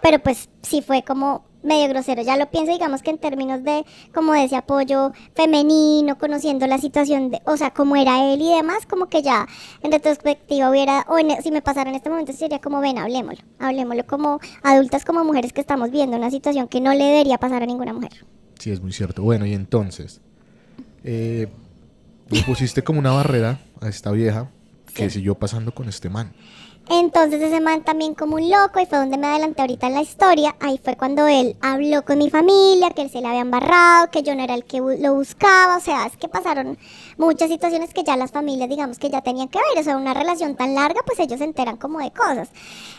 pero 0.00 0.20
pues 0.20 0.48
sí 0.62 0.80
fue 0.80 1.02
como 1.02 1.44
medio 1.62 1.88
grosero. 1.88 2.22
Ya 2.22 2.36
lo 2.36 2.50
pienso, 2.50 2.72
digamos 2.72 3.02
que 3.02 3.10
en 3.10 3.18
términos 3.18 3.62
de 3.64 3.84
como 4.14 4.32
de 4.32 4.44
ese 4.44 4.56
apoyo 4.56 5.12
femenino, 5.34 6.18
conociendo 6.18 6.66
la 6.66 6.78
situación, 6.78 7.30
de, 7.30 7.40
o 7.44 7.56
sea, 7.56 7.70
cómo 7.72 7.96
era 7.96 8.32
él 8.32 8.40
y 8.42 8.48
demás, 8.54 8.86
como 8.86 9.06
que 9.06 9.22
ya 9.22 9.46
en 9.82 9.90
retrospectiva 9.92 10.70
hubiera, 10.70 11.04
o 11.08 11.18
en- 11.18 11.42
si 11.42 11.50
me 11.50 11.62
pasara 11.62 11.90
en 11.90 11.96
este 11.96 12.10
momento 12.10 12.32
sería 12.32 12.60
como, 12.60 12.80
ven, 12.80 12.98
hablemoslo, 12.98 13.44
hablemoslo 13.58 14.06
como 14.06 14.40
adultas, 14.62 15.04
como 15.04 15.24
mujeres 15.24 15.52
que 15.52 15.60
estamos 15.60 15.90
viendo 15.90 16.16
una 16.16 16.30
situación 16.30 16.68
que 16.68 16.80
no 16.80 16.92
le 16.94 17.04
debería 17.04 17.38
pasar 17.38 17.62
a 17.62 17.66
ninguna 17.66 17.92
mujer. 17.92 18.12
Sí, 18.58 18.70
es 18.70 18.80
muy 18.80 18.92
cierto. 18.92 19.22
Bueno, 19.22 19.46
y 19.46 19.54
entonces, 19.54 20.20
eh, 21.04 21.48
pusiste 22.46 22.82
como 22.82 22.98
una 22.98 23.12
barrera 23.12 23.60
a 23.80 23.88
esta 23.88 24.10
vieja 24.10 24.50
que 24.94 25.10
siguió 25.10 25.36
pasando 25.36 25.72
con 25.72 25.88
este 25.88 26.08
man. 26.08 26.32
Entonces 26.90 27.42
ese 27.42 27.60
man 27.60 27.82
también 27.82 28.14
como 28.14 28.36
un 28.36 28.48
loco 28.48 28.80
y 28.80 28.86
fue 28.86 28.98
donde 28.98 29.18
me 29.18 29.26
adelanté 29.26 29.60
ahorita 29.60 29.88
en 29.88 29.94
la 29.94 30.00
historia. 30.00 30.56
Ahí 30.60 30.80
fue 30.82 30.96
cuando 30.96 31.26
él 31.26 31.56
habló 31.60 32.02
con 32.04 32.16
mi 32.18 32.30
familia, 32.30 32.90
que 32.90 33.02
él 33.02 33.10
se 33.10 33.20
le 33.20 33.28
había 33.28 33.40
embarrado, 33.40 34.10
que 34.10 34.22
yo 34.22 34.34
no 34.34 34.42
era 34.42 34.54
el 34.54 34.64
que 34.64 34.78
lo 34.78 35.14
buscaba. 35.14 35.76
O 35.76 35.80
sea, 35.80 36.06
es 36.06 36.16
que 36.16 36.28
pasaron 36.28 36.78
muchas 37.18 37.50
situaciones 37.50 37.92
que 37.92 38.04
ya 38.04 38.16
las 38.16 38.32
familias 38.32 38.70
digamos 38.70 38.98
que 38.98 39.10
ya 39.10 39.20
tenían 39.20 39.48
que 39.48 39.58
ver. 39.58 39.80
O 39.80 39.84
sea, 39.84 39.98
una 39.98 40.14
relación 40.14 40.56
tan 40.56 40.74
larga 40.74 41.02
pues 41.04 41.18
ellos 41.18 41.38
se 41.38 41.44
enteran 41.44 41.76
como 41.76 41.98
de 41.98 42.10
cosas. 42.10 42.48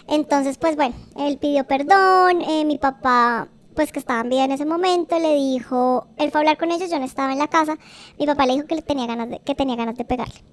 Entonces 0.07 0.57
pues 0.57 0.75
bueno, 0.75 0.95
él 1.17 1.39
pidió 1.39 1.65
perdón, 1.65 2.41
eh, 2.41 2.65
mi 2.65 2.77
papá 2.77 3.47
pues 3.73 3.91
que 3.91 3.99
estaban 3.99 4.27
bien 4.27 4.45
en 4.45 4.51
ese 4.51 4.65
momento, 4.65 5.17
le 5.19 5.35
dijo, 5.35 6.07
él 6.17 6.31
fue 6.31 6.39
a 6.39 6.41
hablar 6.41 6.57
con 6.57 6.69
ellos, 6.69 6.91
yo 6.91 6.99
no 6.99 7.05
estaba 7.05 7.31
en 7.31 7.39
la 7.39 7.47
casa, 7.47 7.77
mi 8.19 8.25
papá 8.25 8.45
le 8.45 8.55
dijo 8.55 8.67
que 8.67 8.75
le 8.75 8.81
tenía 8.81 9.05
ganas 9.05 9.29
de, 9.29 9.39
que 9.39 9.55
tenía 9.55 9.77
ganas 9.77 9.95
de 9.95 10.03
pegarle. 10.03 10.43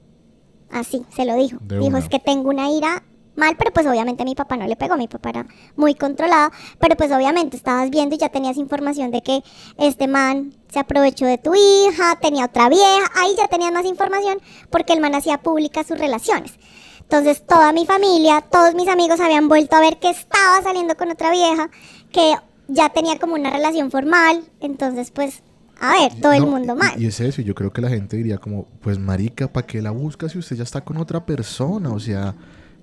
Así, 0.70 1.04
se 1.14 1.24
lo 1.24 1.34
dijo. 1.34 1.58
De 1.60 1.78
dijo, 1.78 1.88
una. 1.88 1.98
es 1.98 2.08
que 2.08 2.20
tengo 2.20 2.50
una 2.50 2.70
ira 2.70 3.02
mal, 3.36 3.54
pero 3.58 3.72
pues 3.72 3.86
obviamente 3.86 4.24
mi 4.24 4.34
papá 4.34 4.56
no 4.56 4.66
le 4.66 4.76
pegó, 4.76 4.96
mi 4.96 5.08
papá 5.08 5.30
era 5.30 5.46
muy 5.76 5.94
controlado, 5.94 6.50
pero 6.78 6.96
pues 6.96 7.10
obviamente 7.12 7.56
estabas 7.56 7.90
viendo 7.90 8.14
y 8.14 8.18
ya 8.18 8.28
tenías 8.28 8.56
información 8.56 9.10
de 9.10 9.22
que 9.22 9.42
este 9.78 10.08
man 10.08 10.54
se 10.70 10.78
aprovechó 10.78 11.26
de 11.26 11.38
tu 11.38 11.54
hija, 11.54 12.16
tenía 12.20 12.46
otra 12.46 12.68
vieja, 12.68 13.10
ahí 13.16 13.34
ya 13.36 13.48
tenías 13.48 13.72
más 13.72 13.84
información 13.86 14.38
porque 14.70 14.92
el 14.92 15.00
man 15.00 15.14
hacía 15.14 15.38
públicas 15.38 15.86
sus 15.86 15.98
relaciones. 15.98 16.52
Entonces 17.00 17.46
toda 17.46 17.72
mi 17.72 17.86
familia, 17.86 18.40
todos 18.40 18.74
mis 18.74 18.88
amigos 18.88 19.20
habían 19.20 19.48
vuelto 19.48 19.76
a 19.76 19.80
ver 19.80 19.98
que 19.98 20.10
estaba 20.10 20.60
saliendo 20.62 20.96
con 20.96 21.10
otra 21.10 21.30
vieja, 21.30 21.70
que 22.10 22.34
ya 22.68 22.88
tenía 22.88 23.18
como 23.18 23.34
una 23.34 23.50
relación 23.50 23.90
formal, 23.92 24.42
entonces 24.60 25.12
pues, 25.12 25.42
a 25.80 25.92
ver, 25.92 26.20
todo 26.20 26.32
el 26.32 26.40
No, 26.40 26.46
mundo 26.48 26.74
y- 26.74 26.76
mal. 26.78 27.00
Y, 27.02 27.06
es 27.06 27.20
eso, 27.20 27.42
y 27.42 27.44
yo 27.44 27.54
creo 27.54 27.72
que 27.72 27.80
la 27.80 27.90
gente 27.90 28.16
diría 28.16 28.38
como, 28.38 28.64
pues 28.80 28.98
marica, 28.98 29.46
¿para 29.52 29.66
qué 29.66 29.80
la 29.80 29.92
busca 29.92 30.28
si 30.28 30.38
usted 30.38 30.56
ya 30.56 30.62
está 30.64 30.80
con 30.80 30.96
otra 30.96 31.24
persona? 31.24 31.92
O 31.92 32.00
sea, 32.00 32.34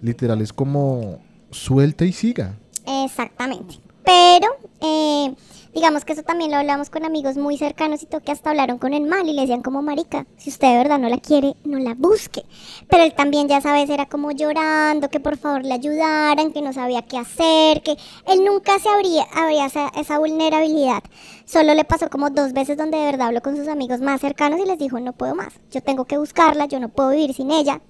literal 0.03 0.41
es 0.41 0.53
como 0.53 1.19
suelta 1.49 2.05
y 2.05 2.11
siga. 2.11 2.55
Exactamente. 2.85 3.79
Pero, 4.03 4.47
eh, 4.81 5.33
digamos 5.73 6.03
que 6.03 6.11
eso 6.11 6.23
también 6.23 6.51
lo 6.51 6.57
hablamos 6.57 6.89
con 6.89 7.05
amigos 7.05 7.37
muy 7.37 7.57
cercanos 7.57 8.03
y 8.03 8.07
que 8.07 8.31
hasta 8.33 8.49
hablaron 8.49 8.77
con 8.77 8.93
el 8.93 9.05
mal 9.05 9.27
y 9.29 9.33
le 9.33 9.41
decían 9.41 9.61
como 9.61 9.81
marica, 9.81 10.25
si 10.35 10.49
usted 10.49 10.67
de 10.67 10.77
verdad 10.77 10.99
no 10.99 11.07
la 11.07 11.19
quiere, 11.19 11.55
no 11.63 11.79
la 11.79 11.93
busque. 11.93 12.43
Pero 12.89 13.03
él 13.03 13.13
también 13.13 13.47
ya 13.47 13.61
sabes, 13.61 13.89
era 13.89 14.07
como 14.07 14.31
llorando, 14.31 15.09
que 15.09 15.21
por 15.21 15.37
favor 15.37 15.63
le 15.63 15.73
ayudaran, 15.73 16.51
que 16.51 16.61
no 16.61 16.73
sabía 16.73 17.03
qué 17.03 17.17
hacer, 17.17 17.81
que 17.81 17.95
él 18.27 18.43
nunca 18.43 18.77
se 18.79 18.89
abría, 18.89 19.23
abría 19.33 19.67
esa, 19.67 19.87
esa 19.95 20.19
vulnerabilidad. 20.19 21.01
Solo 21.45 21.73
le 21.73 21.85
pasó 21.85 22.09
como 22.09 22.29
dos 22.29 22.51
veces 22.51 22.77
donde 22.77 22.97
de 22.97 23.05
verdad 23.05 23.27
habló 23.27 23.41
con 23.41 23.55
sus 23.55 23.69
amigos 23.69 24.01
más 24.01 24.19
cercanos 24.19 24.59
y 24.59 24.67
les 24.67 24.77
dijo, 24.77 24.99
no 24.99 25.13
puedo 25.13 25.33
más, 25.33 25.53
yo 25.71 25.81
tengo 25.81 26.03
que 26.03 26.17
buscarla, 26.17 26.65
yo 26.65 26.81
no 26.81 26.89
puedo 26.89 27.11
vivir 27.11 27.33
sin 27.33 27.51
ella, 27.51 27.81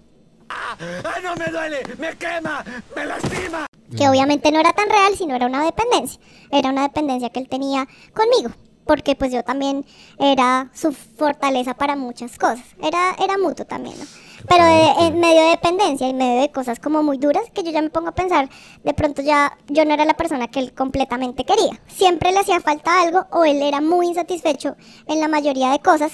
¡Ay, 0.50 1.24
no 1.24 1.36
me 1.36 1.46
duele! 1.48 1.82
¡Me 1.98 2.16
quema! 2.18 2.64
¡Me 2.96 3.06
lastima! 3.06 3.66
que 3.96 4.10
obviamente 4.10 4.52
no 4.52 4.60
era 4.60 4.74
tan 4.74 4.90
real, 4.90 5.16
sino 5.16 5.36
era 5.36 5.46
una 5.46 5.64
dependencia. 5.64 6.20
Era 6.50 6.70
una 6.70 6.82
dependencia 6.84 7.30
que 7.30 7.40
él 7.40 7.48
tenía 7.48 7.88
conmigo, 8.16 8.50
porque 8.88 9.16
pues 9.16 9.32
yo 9.32 9.44
también 9.44 9.86
era 10.18 10.72
su 10.74 10.92
fortaleza 10.94 11.76
para 11.76 11.96
muchas 11.96 12.40
cosas. 12.40 12.64
Era, 12.82 13.16
era 13.24 13.38
mutuo 13.38 13.66
también, 13.66 13.96
¿no? 14.00 14.06
Pero 14.50 14.66
de- 14.66 15.08
en 15.08 15.20
medio 15.20 15.42
de 15.44 15.50
dependencia, 15.52 16.08
en 16.10 16.18
medio 16.18 16.42
de 16.42 16.52
cosas 16.52 16.80
como 16.80 17.04
muy 17.04 17.18
duras, 17.20 17.44
que 17.54 17.62
yo 17.64 17.70
ya 17.72 17.82
me 17.84 17.92
pongo 17.92 18.10
a 18.10 18.16
pensar, 18.16 18.50
de 18.84 18.94
pronto 18.96 19.22
ya 19.22 19.58
yo 19.68 19.86
no 19.86 19.94
era 19.94 20.06
la 20.06 20.16
persona 20.16 20.48
que 20.48 20.60
él 20.60 20.74
completamente 20.74 21.44
quería. 21.46 21.80
Siempre 21.88 22.32
le 22.32 22.40
hacía 22.40 22.60
falta 22.62 23.00
algo 23.00 23.28
o 23.32 23.44
él 23.46 23.62
era 23.62 23.80
muy 23.80 24.08
insatisfecho 24.08 24.76
en 25.06 25.20
la 25.20 25.28
mayoría 25.28 25.70
de 25.70 25.80
cosas. 25.80 26.14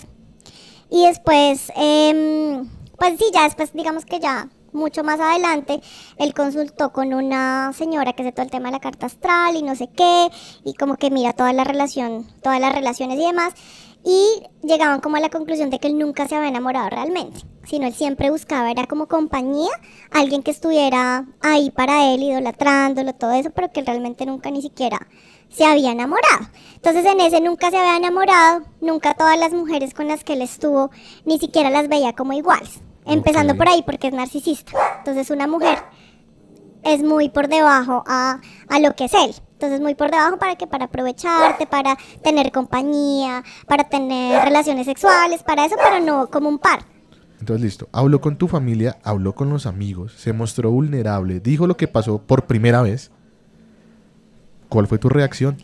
Y 0.92 1.06
después, 1.06 1.72
em, 1.76 2.68
pues 3.00 3.18
sí, 3.18 3.26
ya 3.34 3.44
después, 3.44 3.74
digamos 3.74 4.06
que 4.06 4.20
ya 4.20 4.50
mucho 4.72 5.04
más 5.04 5.20
adelante, 5.20 5.82
él 6.18 6.34
consultó 6.34 6.92
con 6.92 7.14
una 7.14 7.72
señora 7.74 8.14
que 8.14 8.24
se 8.24 8.32
todo 8.32 8.44
el 8.44 8.52
tema 8.52 8.68
de 8.68 8.74
la 8.74 8.80
carta 8.80 9.08
astral 9.08 9.56
y 9.56 9.64
no 9.64 9.76
sé 9.76 9.90
qué, 9.96 10.30
y 10.64 10.74
como 10.76 10.98
que 10.98 11.10
mira 11.10 11.34
toda 11.34 11.54
la 11.54 11.64
relación, 11.64 12.28
todas 12.44 12.60
las 12.60 12.74
relaciones 12.74 13.18
y 13.20 13.26
demás, 13.26 13.54
y 14.04 14.44
llegaban 14.64 15.02
como 15.02 15.18
a 15.18 15.20
la 15.20 15.30
conclusión 15.30 15.70
de 15.70 15.80
que 15.80 15.88
él 15.88 15.98
nunca 15.98 16.28
se 16.28 16.36
había 16.36 16.50
enamorado 16.50 16.90
realmente, 16.90 17.42
sino 17.66 17.88
él 17.88 17.94
siempre 17.94 18.30
buscaba, 18.30 18.72
era 18.72 18.86
como 18.86 19.08
compañía, 19.08 19.72
alguien 20.12 20.44
que 20.44 20.52
estuviera 20.52 21.26
ahí 21.42 21.72
para 21.72 22.14
él, 22.14 22.24
idolatrándolo, 22.24 23.14
todo 23.14 23.32
eso, 23.32 23.50
pero 23.52 23.72
que 23.72 23.82
él 23.82 23.86
realmente 23.86 24.26
nunca 24.26 24.52
ni 24.52 24.62
siquiera 24.62 25.08
se 25.50 25.66
había 25.66 25.92
enamorado. 25.92 26.48
Entonces 26.76 27.06
en 27.06 27.20
ese 27.20 27.42
nunca 27.42 27.72
se 27.72 27.78
había 27.78 27.98
enamorado, 27.98 28.64
nunca 28.82 29.16
todas 29.16 29.38
las 29.38 29.52
mujeres 29.52 29.94
con 29.94 30.08
las 30.08 30.24
que 30.24 30.34
él 30.34 30.44
estuvo 30.44 30.92
ni 31.26 31.40
siquiera 31.40 31.70
las 31.70 31.88
veía 31.88 32.14
como 32.14 32.34
iguales. 32.34 32.82
Empezando 33.10 33.54
Ok. 33.54 33.58
por 33.58 33.68
ahí 33.70 33.84
porque 33.86 34.08
es 34.08 34.14
narcisista. 34.14 34.72
Entonces 35.00 35.30
una 35.30 35.48
mujer 35.48 35.80
es 36.84 37.04
muy 37.04 37.30
por 37.30 37.48
debajo 37.48 38.04
a, 38.08 38.40
a 38.70 38.80
lo 38.80 38.96
que 38.96 39.06
es 39.06 39.14
él. 39.14 39.34
Entonces 39.54 39.82
muy 39.82 39.96
por 39.96 40.10
debajo 40.12 40.38
para 40.38 40.56
que 40.56 40.68
para 40.68 40.86
aprovecharte, 40.86 41.68
para 41.68 41.98
tener 42.24 42.52
compañía, 42.52 43.44
para 43.68 43.84
tener 43.90 44.44
relaciones 44.46 44.86
sexuales, 44.86 45.44
para 45.44 45.66
eso, 45.66 45.76
pero 45.84 46.00
no 46.04 46.28
como 46.28 46.48
un 46.48 46.60
par. 46.60 46.80
Entonces, 47.42 47.64
listo. 47.64 47.88
Habló 47.94 48.20
con 48.22 48.38
tu 48.38 48.48
familia, 48.50 48.98
habló 49.04 49.34
con 49.34 49.50
los 49.50 49.66
amigos, 49.66 50.14
se 50.14 50.34
mostró 50.34 50.72
vulnerable, 50.72 51.40
dijo 51.40 51.68
lo 51.68 51.78
que 51.78 51.88
pasó 51.88 52.20
por 52.22 52.46
primera 52.46 52.82
vez. 52.82 53.12
¿Cuál 54.68 54.88
fue 54.88 54.98
tu 54.98 55.10
reacción? 55.10 55.58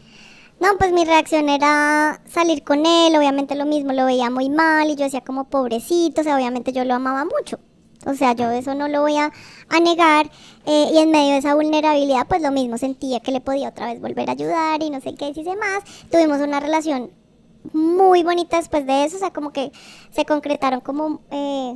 No, 0.65 0.79
pues 0.79 0.91
mi 0.91 1.05
reacción 1.05 1.48
era 1.48 2.19
salir 2.25 2.63
con 2.63 2.88
él, 2.88 3.15
obviamente 3.15 3.53
lo 3.53 3.65
mismo, 3.65 3.93
lo 3.93 4.03
veía 4.03 4.31
muy 4.31 4.50
mal 4.50 4.89
y 4.89 4.95
yo 4.95 5.03
decía 5.03 5.22
como 5.22 5.43
pobrecito, 5.43 6.22
o 6.22 6.24
sea, 6.24 6.36
obviamente 6.36 6.74
yo 6.74 6.84
lo 6.86 6.95
amaba 6.95 7.24
mucho. 7.24 7.60
O 8.07 8.15
sea, 8.15 8.34
yo 8.34 8.50
eso 8.50 8.74
no 8.74 8.88
lo 8.88 9.01
voy 9.01 9.15
a, 9.17 9.31
a 9.69 9.79
negar 9.79 10.31
eh, 10.65 10.89
y 10.91 10.98
en 10.98 11.12
medio 11.12 11.34
de 11.34 11.38
esa 11.38 11.53
vulnerabilidad, 11.53 12.25
pues 12.27 12.41
lo 12.41 12.50
mismo 12.50 12.79
sentía 12.79 13.19
que 13.19 13.31
le 13.31 13.41
podía 13.41 13.69
otra 13.69 13.93
vez 13.93 14.01
volver 14.01 14.27
a 14.27 14.31
ayudar 14.34 14.81
y 14.81 14.89
no 14.89 15.01
sé 15.01 15.13
qué, 15.13 15.34
y 15.36 15.43
más. 15.43 15.84
Tuvimos 16.10 16.41
una 16.41 16.60
relación 16.60 17.12
muy 17.72 18.24
bonita 18.24 18.57
después 18.57 18.88
de 18.88 19.03
eso, 19.03 19.17
o 19.17 19.19
sea, 19.19 19.31
como 19.31 19.51
que 19.51 19.72
se 20.10 20.25
concretaron 20.25 20.81
como, 20.81 21.22
eh, 21.29 21.75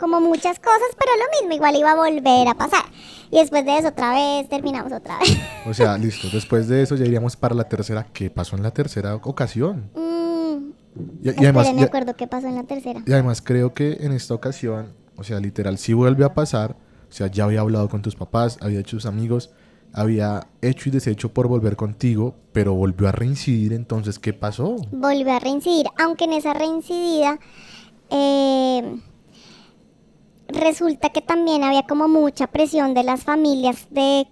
como 0.00 0.20
muchas 0.20 0.58
cosas, 0.58 0.88
pero 0.98 1.12
lo 1.16 1.40
mismo, 1.40 1.54
igual 1.54 1.76
iba 1.76 1.92
a 1.92 1.96
volver 1.96 2.48
a 2.48 2.54
pasar. 2.54 2.84
Y 3.30 3.36
después 3.38 3.64
de 3.64 3.78
eso 3.78 3.88
otra 3.88 4.12
vez, 4.14 4.48
terminamos 4.48 4.92
otra 4.92 5.18
vez. 5.18 5.36
O 5.68 5.74
sea, 5.74 5.96
listo. 5.98 6.26
Después 6.32 6.66
de 6.68 6.82
eso 6.82 6.96
ya 6.96 7.04
iríamos 7.04 7.36
para 7.36 7.54
la 7.54 7.64
tercera. 7.64 8.06
¿Qué 8.12 8.30
pasó 8.30 8.56
en 8.56 8.62
la 8.62 8.70
tercera 8.72 9.14
ocasión? 9.14 9.90
Mm, 9.94 10.70
Y, 11.22 11.28
y 11.28 11.44
además, 11.44 11.72
me 11.74 11.82
acuerdo 11.84 12.16
qué 12.16 12.26
pasó 12.26 12.48
en 12.48 12.56
la 12.56 12.64
tercera. 12.64 13.02
y 13.06 13.12
además 13.12 13.40
creo 13.42 13.72
que 13.74 13.98
en 14.00 14.12
esta 14.12 14.34
ocasión, 14.34 14.94
o 15.16 15.22
sea, 15.22 15.38
literal, 15.38 15.78
sí 15.78 15.92
vuelve 15.92 16.24
a 16.24 16.34
pasar. 16.34 16.74
O 17.08 17.12
sea, 17.12 17.26
ya 17.28 17.44
había 17.44 17.60
hablado 17.60 17.88
con 17.88 18.02
tus 18.02 18.16
papás, 18.16 18.56
había 18.60 18.80
hecho 18.80 18.96
sus 18.96 19.06
amigos, 19.06 19.50
había 19.92 20.46
hecho 20.62 20.88
y 20.88 20.92
deshecho 20.92 21.32
por 21.32 21.46
volver 21.48 21.76
contigo, 21.76 22.34
pero 22.52 22.74
volvió 22.74 23.08
a 23.08 23.12
reincidir. 23.12 23.72
Entonces, 23.72 24.18
¿qué 24.18 24.32
pasó? 24.32 24.76
Volvió 24.92 25.32
a 25.32 25.38
reincidir, 25.40 25.86
aunque 25.98 26.24
en 26.24 26.32
esa 26.32 26.54
reincidida 26.54 27.38
eh, 28.10 28.96
resulta 30.52 31.10
que 31.10 31.20
también 31.20 31.64
había 31.64 31.82
como 31.82 32.08
mucha 32.08 32.46
presión 32.46 32.94
de 32.94 33.02
las 33.02 33.24
familias 33.24 33.86
de 33.90 34.26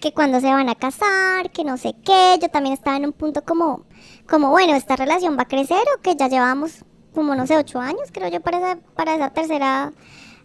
que 0.00 0.12
cuando 0.12 0.40
se 0.40 0.46
van 0.46 0.68
a 0.68 0.74
casar, 0.74 1.50
que 1.50 1.64
no 1.64 1.76
sé 1.76 1.94
qué, 2.04 2.38
yo 2.40 2.48
también 2.48 2.74
estaba 2.74 2.96
en 2.96 3.06
un 3.06 3.12
punto 3.12 3.42
como, 3.44 3.84
como 4.28 4.50
bueno, 4.50 4.74
esta 4.74 4.96
relación 4.96 5.36
va 5.36 5.42
a 5.42 5.48
crecer 5.48 5.82
o 5.96 6.00
que 6.02 6.14
ya 6.14 6.28
llevamos 6.28 6.84
como 7.14 7.34
no 7.34 7.46
sé, 7.46 7.56
ocho 7.56 7.80
años, 7.80 8.10
creo 8.12 8.28
yo, 8.28 8.40
para 8.40 8.58
esa, 8.58 8.78
para 8.94 9.14
esa 9.14 9.30
tercera, 9.30 9.92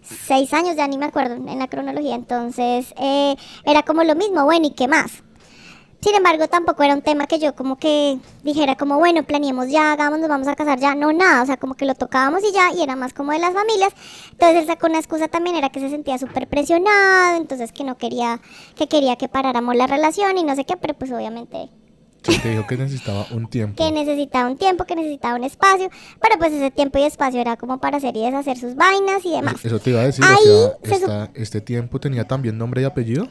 seis 0.02 0.54
años, 0.54 0.76
ya 0.76 0.88
ni 0.88 0.98
me 0.98 1.06
acuerdo 1.06 1.36
en 1.36 1.60
la 1.60 1.68
cronología, 1.68 2.16
entonces 2.16 2.94
eh, 2.98 3.36
era 3.64 3.84
como 3.84 4.04
lo 4.04 4.16
mismo, 4.16 4.44
bueno, 4.44 4.66
¿y 4.68 4.72
qué 4.72 4.88
más? 4.88 5.24
Sin 6.04 6.16
embargo, 6.16 6.48
tampoco 6.50 6.84
era 6.84 6.94
un 6.96 7.02
tema 7.02 7.28
que 7.28 7.40
yo 7.40 7.56
como 7.56 7.78
que 7.78 8.18
dijera 8.44 8.76
como, 8.76 8.98
bueno, 8.98 9.24
planeemos 9.24 9.70
ya, 9.70 9.94
hagamos, 9.94 10.20
nos 10.20 10.28
vamos 10.28 10.48
a 10.50 10.56
casar 10.56 10.78
ya. 10.80 10.96
No, 10.96 11.14
nada, 11.14 11.42
o 11.44 11.46
sea, 11.46 11.56
como 11.56 11.76
que 11.76 11.86
lo 11.86 11.96
tocábamos 11.96 12.42
y 12.44 12.52
ya, 12.52 12.74
y 12.74 12.82
era 12.84 12.96
más 12.98 13.14
como 13.14 13.32
de 13.32 13.40
las 13.40 13.54
familias. 13.54 13.94
Entonces 14.32 14.62
él 14.62 14.68
sacó 14.68 14.88
una 14.88 14.98
excusa 15.00 15.30
también, 15.30 15.56
era 15.56 15.70
que 15.70 15.80
se 15.80 15.90
sentía 15.90 16.18
súper 16.18 16.48
presionado, 16.50 17.38
entonces 17.38 17.72
que 17.72 17.86
no 17.86 17.98
quería, 17.98 18.42
que 18.76 18.88
quería 18.88 19.16
que 19.16 19.30
paráramos 19.30 19.76
la 19.78 19.88
relación 19.88 20.38
y 20.38 20.44
no 20.44 20.56
sé 20.56 20.66
qué, 20.66 20.76
pero 20.76 20.94
pues 20.94 21.10
obviamente 21.12 21.70
Que 22.22 22.38
te 22.38 22.50
dijo 22.50 22.68
que 22.68 22.76
necesitaba 22.78 23.26
un 23.32 23.48
tiempo. 23.48 23.82
que 23.82 23.90
necesitaba 23.92 24.50
un 24.50 24.58
tiempo, 24.58 24.84
que 24.84 24.96
necesitaba 24.96 25.36
un 25.36 25.44
espacio, 25.46 25.90
pero 26.22 26.38
pues 26.38 26.52
ese 26.52 26.70
tiempo 26.72 27.00
y 27.00 27.04
espacio 27.04 27.40
era 27.40 27.56
como 27.56 27.80
para 27.80 27.98
hacer 27.98 28.16
y 28.18 28.24
deshacer 28.26 28.58
sus 28.58 28.76
vainas 28.76 29.26
y 29.26 29.32
demás. 29.32 29.56
Eso 29.64 29.80
te 29.80 29.92
iba 29.92 30.02
a 30.02 30.04
decir, 30.04 30.26
Ahí 30.26 30.36
o 30.48 30.70
sea, 30.84 30.98
se 30.98 31.06
sup- 31.06 31.10
esta- 31.10 31.32
este 31.34 31.62
tiempo 31.62 32.00
tenía 32.02 32.28
también 32.28 32.58
nombre 32.58 32.82
y 32.82 32.86
apellido. 32.86 33.28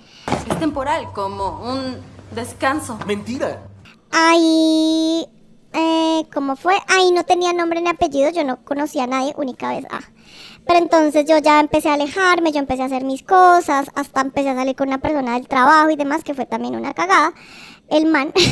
Es 0.49 0.59
temporal, 0.59 1.13
como 1.13 1.61
un 1.71 1.97
descanso. 2.35 2.99
Mentira. 3.07 3.63
Ahí, 4.11 5.27
eh, 5.73 6.23
¿cómo 6.33 6.57
fue? 6.57 6.75
Ahí 6.89 7.13
no 7.13 7.25
tenía 7.25 7.53
nombre 7.53 7.81
ni 7.81 7.89
apellido, 7.89 8.31
yo 8.31 8.45
no 8.45 8.65
conocía 8.65 9.05
a 9.05 9.07
nadie, 9.07 9.35
única 9.37 9.71
vez. 9.71 9.87
Ah. 9.91 10.01
Pero 10.67 10.79
entonces 10.79 11.25
yo 11.27 11.39
ya 11.39 11.61
empecé 11.61 11.89
a 11.89 11.95
alejarme, 11.95 12.53
yo 12.53 12.59
empecé 12.59 12.83
a 12.83 12.87
hacer 12.87 13.05
mis 13.05 13.23
cosas, 13.23 13.89
hasta 13.95 14.21
empecé 14.21 14.51
a 14.51 14.55
salir 14.55 14.77
con 14.77 14.89
una 14.89 14.99
persona 14.99 15.35
del 15.35 15.49
trabajo 15.49 15.91
y 15.91 15.97
demás, 15.97 16.23
que 16.23 16.35
fue 16.35 16.47
también 16.47 16.77
una 16.77 16.95
cagada. 16.95 17.33
El 17.89 18.07
man. 18.07 18.33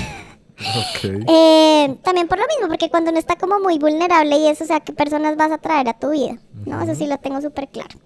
Ok. 0.61 1.25
Eh, 1.27 1.97
también 2.03 2.29
por 2.29 2.39
lo 2.39 2.45
mismo, 2.47 2.69
porque 2.69 2.91
cuando 2.91 3.11
uno 3.11 3.19
está 3.19 3.37
como 3.37 3.61
muy 3.61 3.79
vulnerable 3.79 4.37
y 4.37 4.47
eso, 4.47 4.65
o 4.65 4.67
sea, 4.67 4.81
¿qué 4.81 4.93
personas 4.93 5.35
vas 5.37 5.51
a 5.51 5.57
traer 5.57 5.89
a 5.89 5.99
tu 5.99 6.11
vida? 6.11 6.39
¿No? 6.67 6.83
Eso 6.83 6.95
sí 6.95 7.07
lo 7.07 7.17
tengo 7.17 7.41
súper 7.41 7.69
claro. 7.69 7.99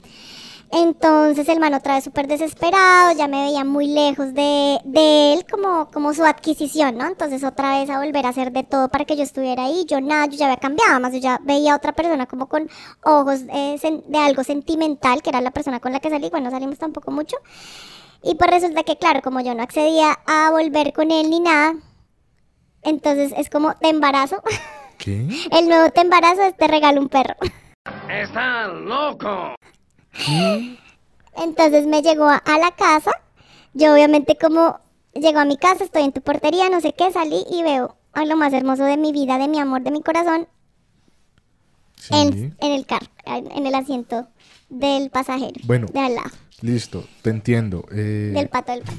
Entonces 0.77 1.49
el 1.49 1.61
man 1.61 1.73
otra 1.73 1.95
vez 1.95 2.03
súper 2.03 2.27
desesperado, 2.27 3.17
ya 3.17 3.29
me 3.29 3.45
veía 3.45 3.65
muy 3.65 3.87
lejos 3.87 4.35
de, 4.35 4.81
de 4.85 5.35
él 5.35 5.47
como, 5.49 5.89
como 5.93 6.13
su 6.13 6.25
adquisición, 6.25 6.99
¿no? 6.99 7.07
Entonces 7.07 7.45
otra 7.45 7.79
vez 7.79 7.89
a 7.91 8.01
volver 8.01 8.27
a 8.27 8.31
hacer 8.31 8.51
de 8.51 8.65
todo 8.65 8.89
para 8.89 9.05
que 9.05 9.15
yo 9.15 9.23
estuviera 9.23 9.67
ahí, 9.67 9.85
yo 9.87 10.01
nada, 10.01 10.27
yo 10.27 10.37
ya 10.37 10.47
había 10.47 10.57
cambiado, 10.57 10.91
además 10.91 11.13
yo 11.13 11.21
ya 11.21 11.39
veía 11.45 11.75
a 11.75 11.77
otra 11.77 11.93
persona 11.93 12.27
como 12.27 12.49
con 12.49 12.69
ojos 13.05 13.43
eh, 13.53 13.79
de 14.09 14.19
algo 14.19 14.43
sentimental, 14.43 15.23
que 15.23 15.31
era 15.31 15.41
la 15.41 15.53
persona 15.53 15.79
con 15.79 15.93
la 15.93 16.01
que 16.01 16.11
salí, 16.11 16.29
bueno, 16.29 16.47
no 16.47 16.51
salimos 16.51 16.79
tampoco 16.79 17.13
mucho. 17.13 17.37
Y 18.25 18.35
pues 18.35 18.51
resulta 18.51 18.83
que, 18.83 18.97
claro, 18.97 19.23
como 19.23 19.41
yo 19.43 19.55
no 19.55 19.63
accedía 19.63 20.19
a 20.27 20.51
volver 20.51 20.93
con 20.93 21.13
él 21.13 21.31
ni 21.31 21.39
nada, 21.39 21.75
entonces 22.83 23.33
es 23.37 23.49
como, 23.49 23.77
te 23.77 23.91
embarazo. 23.91 24.43
¿Qué? 24.99 25.29
El 25.53 25.69
nuevo 25.69 25.91
te 25.91 26.01
embarazo 26.01 26.43
es 26.43 26.57
te 26.57 26.67
regalo 26.67 27.01
un 27.01 27.09
perro. 27.09 27.37
¡Está 28.09 28.67
loco! 28.67 29.55
Entonces 31.37 31.87
me 31.87 32.03
llegó 32.03 32.25
a, 32.25 32.37
a 32.37 32.59
la 32.59 32.71
casa. 32.73 33.11
Yo 33.73 33.93
obviamente 33.95 34.37
como 34.41 34.79
llegó 35.15 35.41
a 35.41 35.45
mi 35.45 35.57
casa, 35.57 35.85
estoy 35.85 36.03
en 36.03 36.13
tu 36.13 36.21
portería, 36.21 36.69
no 36.71 36.81
sé 36.81 36.93
qué, 36.97 37.11
salí 37.13 37.45
y 37.51 37.63
veo 37.63 37.97
a 38.13 38.25
lo 38.25 38.37
más 38.37 38.53
hermoso 38.53 38.85
de 38.85 38.97
mi 38.97 39.13
vida, 39.13 39.39
de 39.39 39.49
mi 39.49 39.59
amor, 39.59 39.83
de 39.83 39.91
mi 39.91 40.03
corazón, 40.03 40.47
Sí. 41.97 42.15
en, 42.15 42.55
en 42.61 42.73
el 42.73 42.85
carro, 42.87 43.07
en 43.25 43.51
en 43.51 43.67
el 43.67 43.75
asiento 43.75 44.29
del 44.69 45.11
pasajero. 45.11 45.55
Bueno. 45.65 45.87
De 45.93 46.01
al 46.01 46.15
lado, 46.15 46.31
Listo, 46.61 47.05
te 47.23 47.31
entiendo. 47.31 47.85
eh, 47.91 48.33
del 48.35 48.49
pato 48.49 48.73
del 48.73 48.83
pato. 48.83 48.99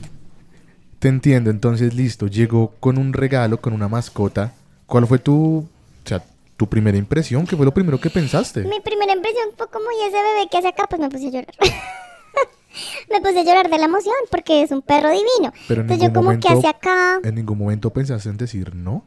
Te 0.99 1.07
entiendo, 1.09 1.49
entonces 1.51 1.93
listo, 1.93 2.27
llegó 2.27 2.73
con 2.79 2.97
un 2.97 3.13
regalo, 3.13 3.61
con 3.61 3.73
una 3.73 3.87
mascota. 3.87 4.53
¿Cuál 4.87 5.05
fue 5.07 5.19
tu, 5.19 5.57
o 5.59 6.07
sea, 6.07 6.23
tu 6.57 6.67
primera 6.67 6.97
impresión? 6.97 7.45
¿Qué 7.45 7.55
fue 7.55 7.65
lo 7.65 7.73
primero 7.73 7.99
que 7.99 8.09
pensaste? 8.09 8.61
Mi 8.61 8.79
primera 8.79 9.13
impresión 9.13 9.49
fue 9.57 9.67
como, 9.69 9.85
¿y 9.91 10.01
ese 10.07 10.17
bebé 10.21 10.47
que 10.49 10.57
hace 10.57 10.69
acá? 10.69 10.85
Pues 10.89 11.01
me 11.01 11.09
puse 11.09 11.27
a 11.27 11.31
llorar. 11.31 11.53
me 13.09 13.21
puse 13.21 13.39
a 13.39 13.43
llorar 13.43 13.69
de 13.69 13.77
la 13.77 13.85
emoción 13.85 14.15
porque 14.31 14.61
es 14.61 14.71
un 14.71 14.81
perro 14.81 15.09
divino. 15.09 15.53
Pero 15.67 15.81
en 15.81 15.89
Entonces 15.89 16.07
yo 16.07 16.13
como, 16.13 16.31
¿qué 16.39 16.49
momento- 16.49 16.59
hace 16.59 16.67
acá? 16.67 17.19
En 17.23 17.35
ningún 17.35 17.57
momento 17.57 17.89
pensaste 17.91 18.29
en 18.29 18.37
decir 18.37 18.75
no. 18.75 19.03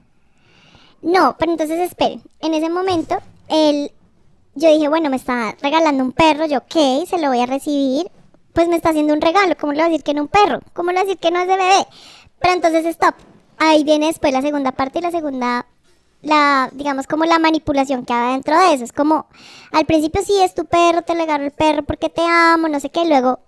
No, 1.02 1.36
pero 1.38 1.52
entonces 1.52 1.78
esperen. 1.80 2.22
En 2.40 2.54
ese 2.54 2.68
momento, 2.68 3.18
él, 3.48 3.92
yo 4.54 4.68
dije, 4.70 4.88
bueno, 4.88 5.10
me 5.10 5.16
está 5.16 5.54
regalando 5.62 6.02
un 6.02 6.12
perro, 6.12 6.46
yo 6.46 6.58
ok, 6.58 7.06
se 7.08 7.18
lo 7.18 7.28
voy 7.28 7.40
a 7.40 7.46
recibir. 7.46 8.10
Pues 8.52 8.66
me 8.66 8.76
está 8.76 8.90
haciendo 8.90 9.14
un 9.14 9.20
regalo, 9.20 9.54
¿cómo 9.60 9.72
le 9.72 9.78
voy 9.78 9.86
a 9.86 9.90
decir 9.90 10.02
que 10.02 10.14
no 10.14 10.22
un 10.22 10.28
perro? 10.28 10.60
¿Cómo 10.72 10.90
le 10.90 10.94
voy 10.96 11.02
a 11.02 11.04
decir 11.04 11.18
que 11.20 11.30
no 11.30 11.40
es 11.40 11.46
de 11.46 11.56
bebé? 11.56 11.86
Pero 12.40 12.54
entonces, 12.54 12.84
stop. 12.86 13.14
Ahí 13.58 13.84
viene 13.84 14.06
después 14.06 14.32
la 14.32 14.42
segunda 14.42 14.72
parte 14.72 14.98
y 14.98 15.02
la 15.02 15.10
segunda, 15.10 15.66
la, 16.22 16.70
digamos, 16.72 17.06
como 17.06 17.24
la 17.24 17.38
manipulación 17.38 18.04
que 18.04 18.12
hay 18.12 18.32
dentro 18.32 18.58
de 18.58 18.74
eso. 18.74 18.84
Es 18.84 18.92
como, 18.92 19.26
al 19.72 19.86
principio 19.86 20.22
sí 20.24 20.34
es 20.42 20.54
tu 20.54 20.64
perro, 20.64 21.02
te 21.02 21.14
regalo 21.14 21.44
el 21.44 21.52
perro 21.52 21.82
porque 21.84 22.08
te 22.08 22.22
amo, 22.22 22.68
no 22.68 22.80
sé 22.80 22.90
qué, 22.90 23.04
luego, 23.06 23.40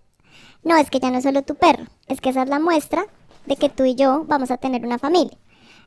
no, 0.63 0.77
es 0.77 0.91
que 0.91 1.01
ya 1.01 1.11
no 1.11 1.19
es 1.19 1.25
solo 1.25 1.43
tu 1.43 1.55
perro, 1.55 1.85
es 2.07 2.21
que 2.21 2.31
esa 2.31 2.43
es 2.43 2.49
la 2.49 2.59
muestra 2.59 3.07
de 3.47 3.57
que 3.57 3.69
tú 3.69 3.85
y 3.85 3.95
yo 3.95 4.25
vamos 4.27 4.51
a 4.51 4.59
tener 4.59 4.85
una 4.85 4.99
familia. 4.99 5.37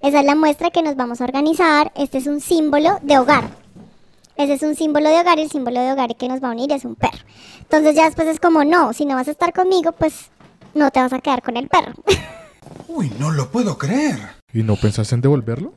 Esa 0.02 0.20
es 0.20 0.25
la 0.25 0.36
muestra 0.36 0.70
que 0.70 0.82
nos 0.82 0.98
vamos 0.98 1.22
a 1.22 1.24
organizar. 1.24 1.94
Este 1.96 2.18
es 2.18 2.28
un 2.28 2.42
símbolo 2.42 3.00
de 3.04 3.18
hogar. 3.20 3.50
Ese 4.36 4.54
es 4.56 4.62
un 4.62 4.75
símbolo 4.75 5.10
de 5.10 5.22
hogar 5.22 5.40
y 5.40 5.44
el 5.44 5.50
símbolo 5.50 5.80
de 5.80 5.94
hogar 5.94 6.18
que 6.18 6.28
nos 6.28 6.44
va 6.44 6.50
a 6.50 6.52
unir 6.52 6.74
es 6.74 6.84
un 6.84 6.96
perro. 6.96 7.20
Entonces 7.60 7.96
ya 7.96 8.04
después 8.04 8.28
es 8.28 8.40
como, 8.42 8.66
no, 8.66 8.92
si 8.92 9.06
no 9.06 9.16
vas 9.16 9.30
a 9.30 9.32
estar 9.32 9.54
conmigo, 9.54 9.94
pues 9.94 10.30
no 10.74 10.92
te 10.92 11.00
vas 11.00 11.13
a 11.13 11.20
quedar 11.20 11.42
con 11.42 11.56
el 11.56 11.70
perro. 11.70 11.94
Uy, 12.90 13.13
no 13.18 13.32
lo 13.32 13.50
puedo 13.50 13.78
creer. 13.78 14.18
¿Y 14.52 14.63
no 14.63 14.75
pensaste 14.75 15.16
en 15.16 15.22
devolverlo? 15.22 15.74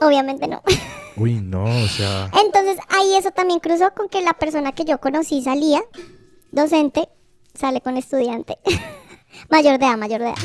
Obviamente 0.00 0.46
no. 0.46 0.62
Uy, 1.16 1.34
no, 1.34 1.64
o 1.64 1.88
sea... 1.88 2.30
Entonces 2.44 2.78
ahí 2.88 3.14
eso 3.14 3.30
también 3.32 3.60
cruzó 3.60 3.92
con 3.94 4.08
que 4.08 4.22
la 4.22 4.34
persona 4.34 4.72
que 4.72 4.84
yo 4.84 5.00
conocí 5.00 5.42
salía, 5.42 5.82
docente, 6.52 7.08
sale 7.54 7.80
con 7.80 7.96
estudiante. 7.96 8.58
mayor 9.50 9.78
de 9.78 9.86
edad, 9.86 9.96
mayor 9.96 10.20
de 10.20 10.28
edad. 10.28 10.38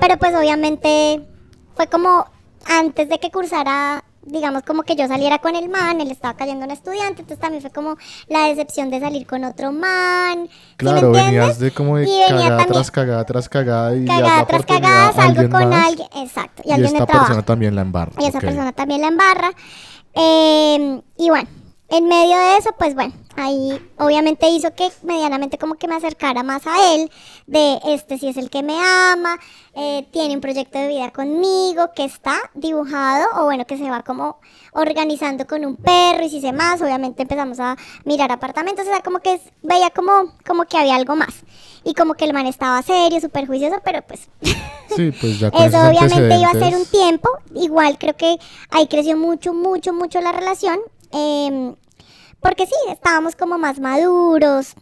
Pero 0.00 0.18
pues 0.18 0.34
obviamente 0.34 1.26
fue 1.74 1.88
como 1.88 2.26
antes 2.64 3.08
de 3.08 3.18
que 3.18 3.30
cursara, 3.30 4.04
digamos 4.26 4.62
como 4.62 4.82
que 4.82 4.96
yo 4.96 5.06
saliera 5.08 5.38
con 5.38 5.54
el 5.56 5.68
man, 5.68 6.00
él 6.00 6.10
estaba 6.10 6.34
cayendo 6.34 6.64
un 6.64 6.70
estudiante, 6.70 7.22
entonces 7.22 7.38
también 7.38 7.60
fue 7.62 7.70
como 7.70 7.96
la 8.28 8.46
decepción 8.48 8.90
de 8.90 9.00
salir 9.00 9.26
con 9.26 9.44
otro 9.44 9.72
man. 9.72 10.48
¿sí 10.48 10.54
me 10.70 10.76
Claro, 10.76 11.10
venías 11.12 11.58
de 11.58 11.70
como 11.72 11.96
de 11.96 12.04
venía 12.06 12.26
cagada 12.28 12.48
también- 12.48 12.68
tras 12.72 12.90
cagada 12.90 13.24
tras 13.24 13.48
cagada 13.48 13.96
y 13.96 14.04
Cagada 14.04 14.46
tras 14.46 14.66
cagada, 14.66 15.12
salgo 15.12 15.48
con 15.50 15.68
más, 15.68 15.86
alguien, 15.88 16.08
exacto, 16.16 16.62
y, 16.64 16.68
y 16.68 16.72
alguien 16.72 16.96
esta 16.96 17.06
persona 17.06 17.42
también 17.42 17.74
la 17.74 17.82
embarra. 17.82 18.12
Y 18.18 18.26
esa 18.26 18.40
persona 18.40 18.72
también 18.72 19.00
la 19.02 19.08
embarra. 19.08 19.50
Eh, 20.14 21.00
y 21.18 21.28
bueno, 21.30 21.48
en 21.88 22.06
medio 22.06 22.36
de 22.38 22.56
eso, 22.58 22.70
pues 22.78 22.94
bueno, 22.94 23.12
ahí 23.36 23.80
obviamente 23.98 24.48
hizo 24.48 24.74
que 24.74 24.90
medianamente 25.02 25.58
como 25.58 25.74
que 25.74 25.88
me 25.88 25.96
acercara 25.96 26.42
más 26.42 26.66
a 26.66 26.94
él, 26.94 27.10
de 27.46 27.78
este 27.86 28.18
si 28.18 28.28
es 28.28 28.36
el 28.36 28.50
que 28.50 28.62
me 28.62 28.76
ama, 28.78 29.38
eh, 29.74 30.06
tiene 30.12 30.34
un 30.34 30.40
proyecto 30.40 30.78
de 30.78 30.88
vida 30.88 31.10
conmigo, 31.10 31.90
que 31.94 32.04
está 32.04 32.36
dibujado, 32.54 33.26
o 33.40 33.44
bueno, 33.44 33.66
que 33.66 33.76
se 33.76 33.90
va 33.90 34.02
como 34.02 34.38
organizando 34.72 35.46
con 35.46 35.64
un 35.64 35.76
perro 35.76 36.24
y 36.24 36.30
si 36.30 36.40
sé 36.40 36.52
más, 36.52 36.80
obviamente 36.82 37.22
empezamos 37.22 37.60
a 37.60 37.76
mirar 38.04 38.32
apartamentos, 38.32 38.86
o 38.86 38.90
sea, 38.90 39.00
como 39.02 39.20
que 39.20 39.40
veía 39.62 39.90
como, 39.90 40.32
como 40.46 40.64
que 40.64 40.78
había 40.78 40.94
algo 40.96 41.16
más. 41.16 41.34
Y 41.86 41.92
como 41.92 42.14
que 42.14 42.24
el 42.24 42.32
man 42.32 42.46
estaba 42.46 42.80
serio, 42.82 43.20
súper 43.20 43.46
juicioso, 43.46 43.76
pero 43.84 44.00
pues 44.02 44.28
Sí, 44.96 45.12
pues 45.20 45.38
ya 45.38 45.48
eso 45.48 45.78
obviamente 45.78 46.36
iba 46.36 46.48
a 46.48 46.52
ser 46.52 46.74
un 46.74 46.86
tiempo. 46.86 47.28
Igual 47.54 47.98
creo 47.98 48.16
que 48.16 48.38
ahí 48.70 48.86
creció 48.86 49.16
mucho, 49.16 49.52
mucho, 49.52 49.92
mucho 49.92 50.20
la 50.20 50.32
relación. 50.32 50.78
em, 51.12 51.74
porque 52.44 52.66
sí, 52.66 52.74
estábamos 52.92 53.34
como 53.34 53.58
más 53.58 53.80
maduros. 53.80 54.74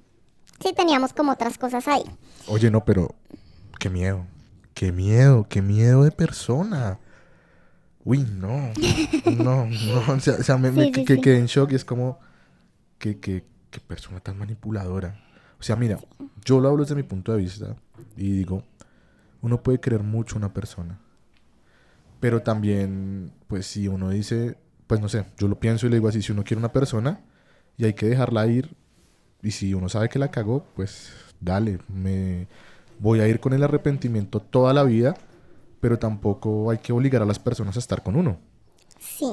Sí, 0.61 0.73
teníamos 0.77 1.13
como 1.13 1.33
otras 1.33 1.57
cosas 1.59 1.89
ahí. 1.89 2.03
Oye, 2.49 2.71
no, 2.71 2.85
pero 2.85 3.15
qué 3.79 3.89
miedo. 3.89 4.27
Qué 4.75 4.91
miedo, 4.91 5.47
qué 5.49 5.63
miedo 5.63 6.03
de 6.05 6.11
persona. 6.11 6.99
Uy, 8.05 8.19
no. 8.19 8.73
No, 9.37 9.67
no. 9.67 10.13
O 10.13 10.21
sea, 10.21 10.35
o 10.35 10.43
sea, 10.43 10.59
me, 10.59 10.73
me- 10.73 10.87
Sí, 10.87 10.93
sí, 10.95 11.05
que, 11.05 11.15
sí. 11.15 11.21
quedé 11.21 11.39
en 11.39 11.47
shock 11.47 11.73
y 11.73 11.77
es 11.77 11.85
como. 11.85 12.19
Que, 12.99 13.19
que, 13.19 13.45
qué 13.71 13.81
persona 13.81 14.21
tan 14.21 14.39
manipuladora. 14.39 15.21
O 15.59 15.63
sea, 15.63 15.77
mira, 15.77 15.99
yo 16.45 16.61
lo 16.61 16.69
hablo 16.69 16.83
desde 16.83 16.95
mi 16.97 17.03
punto 17.05 17.33
de 17.33 17.39
vista 17.39 17.77
y 18.17 18.33
digo: 18.33 18.65
uno 19.41 19.63
puede 19.63 19.79
querer 19.81 20.03
mucho 20.03 20.35
a 20.37 20.39
una 20.39 20.53
persona. 20.53 20.99
Pero 22.21 22.43
también, 22.43 23.33
pues 23.49 23.67
si 23.67 23.89
uno 23.89 24.09
dice, 24.11 24.57
pues 24.87 25.01
no 25.01 25.09
sé, 25.09 25.25
yo 25.39 25.49
lo 25.49 25.59
pienso 25.61 25.87
y 25.87 25.91
le 25.91 25.97
digo 25.97 26.09
así: 26.09 26.23
si 26.23 26.33
uno 26.33 26.45
quiere 26.45 26.59
una 26.59 26.73
persona 26.73 27.21
y 27.77 27.85
hay 27.85 27.95
que 27.95 28.07
dejarla 28.07 28.47
ir, 28.47 28.75
y 29.43 29.51
si 29.51 29.75
uno 29.75 29.89
sabe 29.89 30.09
que 30.09 30.19
la 30.19 30.31
cagó, 30.31 30.65
pues 30.77 31.13
dale, 31.41 31.79
me 31.89 32.47
voy 32.99 33.21
a 33.21 33.29
ir 33.29 33.41
con 33.41 33.53
el 33.53 33.63
arrepentimiento 33.63 34.41
toda 34.41 34.73
la 34.73 34.85
vida, 34.85 35.17
pero 35.81 35.99
tampoco 35.99 36.71
hay 36.71 36.79
que 36.79 36.93
obligar 36.93 37.23
a 37.23 37.27
las 37.27 37.39
personas 37.39 37.77
a 37.77 37.81
estar 37.81 38.03
con 38.03 38.15
uno. 38.17 38.39
Sí. 39.01 39.27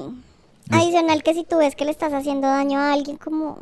Adicional 0.72 1.22
que 1.24 1.34
si 1.34 1.44
tú 1.44 1.58
ves 1.58 1.76
que 1.76 1.86
le 1.86 1.92
estás 1.92 2.14
haciendo 2.14 2.48
daño 2.48 2.80
a 2.80 2.94
alguien 2.94 3.18
como, 3.18 3.60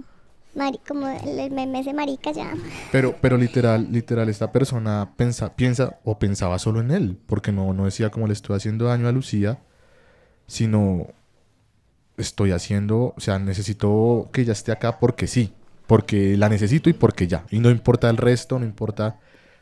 mari- 0.56 0.80
como 0.88 1.08
el 1.08 1.52
meme 1.52 1.82
ese 1.82 1.94
marica 1.94 2.32
ya. 2.32 2.54
Pero, 2.92 3.16
pero 3.22 3.38
literal, 3.38 3.92
literal, 3.92 4.30
esta 4.30 4.52
persona 4.52 5.14
pensa, 5.18 5.56
piensa 5.56 6.00
o 6.06 6.18
pensaba 6.20 6.60
solo 6.60 6.80
en 6.80 6.92
él, 6.92 7.18
porque 7.26 7.52
no, 7.52 7.74
no 7.74 7.86
decía 7.86 8.10
como 8.10 8.28
le 8.28 8.34
estoy 8.34 8.56
haciendo 8.56 8.86
daño 8.86 9.08
a 9.08 9.12
Lucía, 9.12 9.60
sino 10.48 11.08
estoy 12.18 12.52
haciendo, 12.52 13.14
o 13.16 13.20
sea, 13.20 13.40
necesito 13.40 14.30
que 14.34 14.42
ella 14.42 14.54
esté 14.54 14.72
acá 14.72 15.00
porque 15.00 15.28
sí, 15.28 15.54
porque 15.86 16.36
la 16.38 16.50
necesito 16.50 16.90
y 16.90 16.94
porque 16.94 17.28
ya. 17.28 17.46
Y 17.52 17.60
no 17.60 17.70
importa 17.70 18.10
el 18.10 18.18
resto, 18.18 18.60
no 18.60 18.66
importa 18.66 19.20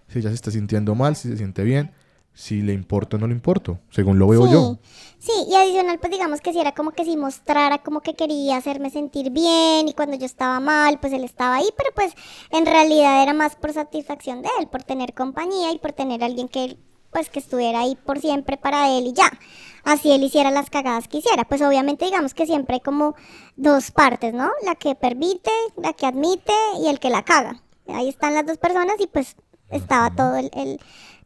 si 0.07 0.19
ella 0.19 0.29
se 0.29 0.35
está 0.35 0.51
sintiendo 0.51 0.95
mal, 0.95 1.15
si 1.15 1.29
se 1.29 1.37
siente 1.37 1.63
bien, 1.63 1.91
si 2.33 2.61
le 2.61 2.73
importo 2.73 3.17
o 3.17 3.19
no 3.19 3.27
le 3.27 3.33
importo, 3.33 3.79
según 3.89 4.19
lo 4.19 4.27
veo 4.27 4.45
sí. 4.45 4.53
yo. 4.53 4.77
Sí, 5.19 5.31
y 5.49 5.55
adicional, 5.55 5.99
pues 5.99 6.11
digamos 6.11 6.41
que 6.41 6.51
si 6.51 6.59
era 6.59 6.73
como 6.73 6.91
que 6.91 7.05
si 7.05 7.17
mostrara 7.17 7.79
como 7.79 8.01
que 8.01 8.13
quería 8.13 8.57
hacerme 8.57 8.89
sentir 8.89 9.31
bien 9.31 9.87
y 9.87 9.93
cuando 9.93 10.17
yo 10.17 10.25
estaba 10.25 10.59
mal, 10.59 10.99
pues 10.99 11.13
él 11.13 11.23
estaba 11.23 11.55
ahí, 11.55 11.67
pero 11.77 11.89
pues 11.95 12.13
en 12.51 12.65
realidad 12.65 13.23
era 13.23 13.33
más 13.33 13.55
por 13.55 13.73
satisfacción 13.73 14.41
de 14.41 14.49
él, 14.59 14.67
por 14.67 14.83
tener 14.83 15.13
compañía 15.13 15.71
y 15.71 15.79
por 15.79 15.93
tener 15.93 16.23
a 16.23 16.25
alguien 16.27 16.47
que 16.47 16.77
pues 17.11 17.29
que 17.29 17.39
estuviera 17.39 17.79
ahí 17.79 17.97
por 18.05 18.19
siempre 18.19 18.57
para 18.57 18.89
él 18.89 19.07
y 19.07 19.13
ya. 19.13 19.31
Así 19.85 20.11
él 20.11 20.23
hiciera 20.23 20.51
las 20.51 20.69
cagadas 20.69 21.07
que 21.07 21.19
hiciera. 21.19 21.45
Pues 21.45 21.61
obviamente 21.61 22.03
digamos 22.05 22.33
que 22.33 22.45
siempre 22.45 22.75
hay 22.75 22.81
como 22.81 23.15
dos 23.55 23.91
partes, 23.91 24.33
¿no? 24.33 24.49
La 24.65 24.75
que 24.75 24.95
permite, 24.95 25.51
la 25.77 25.93
que 25.93 26.05
admite 26.05 26.51
y 26.83 26.87
el 26.89 26.99
que 26.99 27.09
la 27.09 27.23
caga. 27.23 27.61
Ahí 27.87 28.09
están 28.09 28.33
las 28.33 28.45
dos 28.45 28.57
personas 28.57 28.95
y 28.99 29.07
pues 29.07 29.35
estaba 29.69 30.09
todo 30.13 30.35
el, 30.35 30.49
el- 30.53 30.79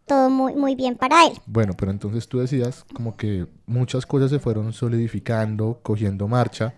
todo 0.06 0.30
muy, 0.30 0.56
muy 0.56 0.76
bien 0.76 0.96
para 0.98 1.26
él. 1.28 1.34
Bueno, 1.46 1.74
pero 1.78 1.92
entonces 1.92 2.28
tú 2.28 2.40
decías 2.40 2.84
como 2.94 3.16
que 3.16 3.48
muchas 3.66 4.06
cosas 4.06 4.30
se 4.32 4.40
fueron 4.40 4.74
solidificando, 4.74 5.80
cogiendo 5.84 6.28
marcha. 6.28 6.74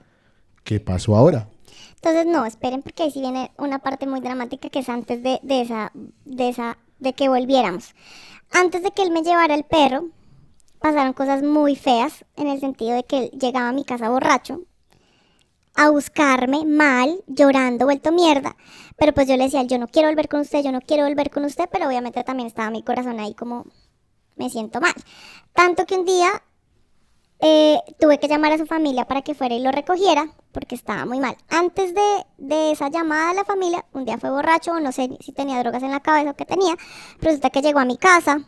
¿Qué 0.64 0.80
pasó 0.80 1.16
ahora? 1.16 1.48
Entonces, 1.96 2.26
no, 2.26 2.46
esperen 2.46 2.82
porque 2.84 3.04
ahí 3.04 3.12
sí 3.12 3.22
viene 3.22 3.52
una 3.58 3.80
parte 3.80 4.06
muy 4.06 4.20
dramática 4.22 4.70
que 4.70 4.80
es 4.80 4.90
antes 4.90 5.24
de, 5.24 5.40
de 5.44 5.62
esa, 5.62 5.92
de 6.26 6.50
esa, 6.50 6.78
de 7.00 7.14
que 7.14 7.30
volviéramos. 7.30 7.96
Antes 8.52 8.84
de 8.84 8.92
que 8.92 9.02
él 9.04 9.12
me 9.12 9.24
llevara 9.24 9.56
el 9.56 9.64
perro, 9.64 10.10
pasaron 10.82 11.14
cosas 11.14 11.44
muy 11.44 11.76
feas 11.76 12.26
en 12.36 12.48
el 12.48 12.60
sentido 12.60 12.96
de 12.96 13.04
que 13.04 13.18
él 13.20 13.32
llegaba 13.40 13.70
a 13.70 13.74
mi 13.74 13.86
casa 13.86 14.10
borracho 14.10 14.62
a 15.76 15.90
buscarme 15.90 16.66
mal, 16.66 17.24
llorando, 17.28 17.86
vuelto 17.86 18.12
mierda. 18.12 18.58
Pero 18.98 19.14
pues 19.14 19.28
yo 19.28 19.38
le 19.38 19.46
decía, 19.46 19.64
yo 19.64 19.78
no 19.78 19.88
quiero 19.88 20.10
volver 20.10 20.28
con 20.28 20.42
usted, 20.42 20.64
yo 20.64 20.72
no 20.72 20.82
quiero 20.82 21.06
volver 21.06 21.30
con 21.30 21.46
usted, 21.46 21.70
pero 21.72 21.88
obviamente 21.88 22.24
también 22.24 22.48
estaba 22.48 22.70
mi 22.72 22.84
corazón 22.84 23.20
ahí 23.20 23.34
como 23.34 23.66
me 24.36 24.50
siento 24.50 24.82
mal. 24.82 24.94
Tanto 25.54 25.86
que 25.86 25.96
un 25.96 26.06
día 26.06 26.30
eh, 27.40 27.80
tuve 28.00 28.20
que 28.20 28.28
llamar 28.28 28.52
a 28.52 28.58
su 28.58 28.66
familia 28.66 29.06
para 29.06 29.22
que 29.22 29.34
fuera 29.34 29.56
y 29.56 29.62
lo 29.62 29.72
recogiera 29.72 30.34
porque 30.52 30.76
estaba 30.76 31.06
muy 31.06 31.20
mal. 31.20 31.38
Antes 31.50 31.94
de, 31.96 32.26
de 32.38 32.72
esa 32.72 32.90
llamada 32.90 33.30
a 33.30 33.34
la 33.34 33.46
familia, 33.46 33.86
un 33.94 34.06
día 34.06 34.18
fue 34.18 34.30
borracho, 34.30 34.80
no 34.80 34.92
sé 34.92 35.18
si 35.22 35.32
tenía 35.32 35.60
drogas 35.60 35.84
en 35.84 35.92
la 35.92 36.02
cabeza 36.02 36.32
o 36.32 36.36
qué 36.36 36.46
tenía, 36.46 36.76
pero 37.20 37.32
resulta 37.32 37.50
que 37.50 37.62
llegó 37.62 37.80
a 37.80 37.86
mi 37.86 37.98
casa, 37.98 38.46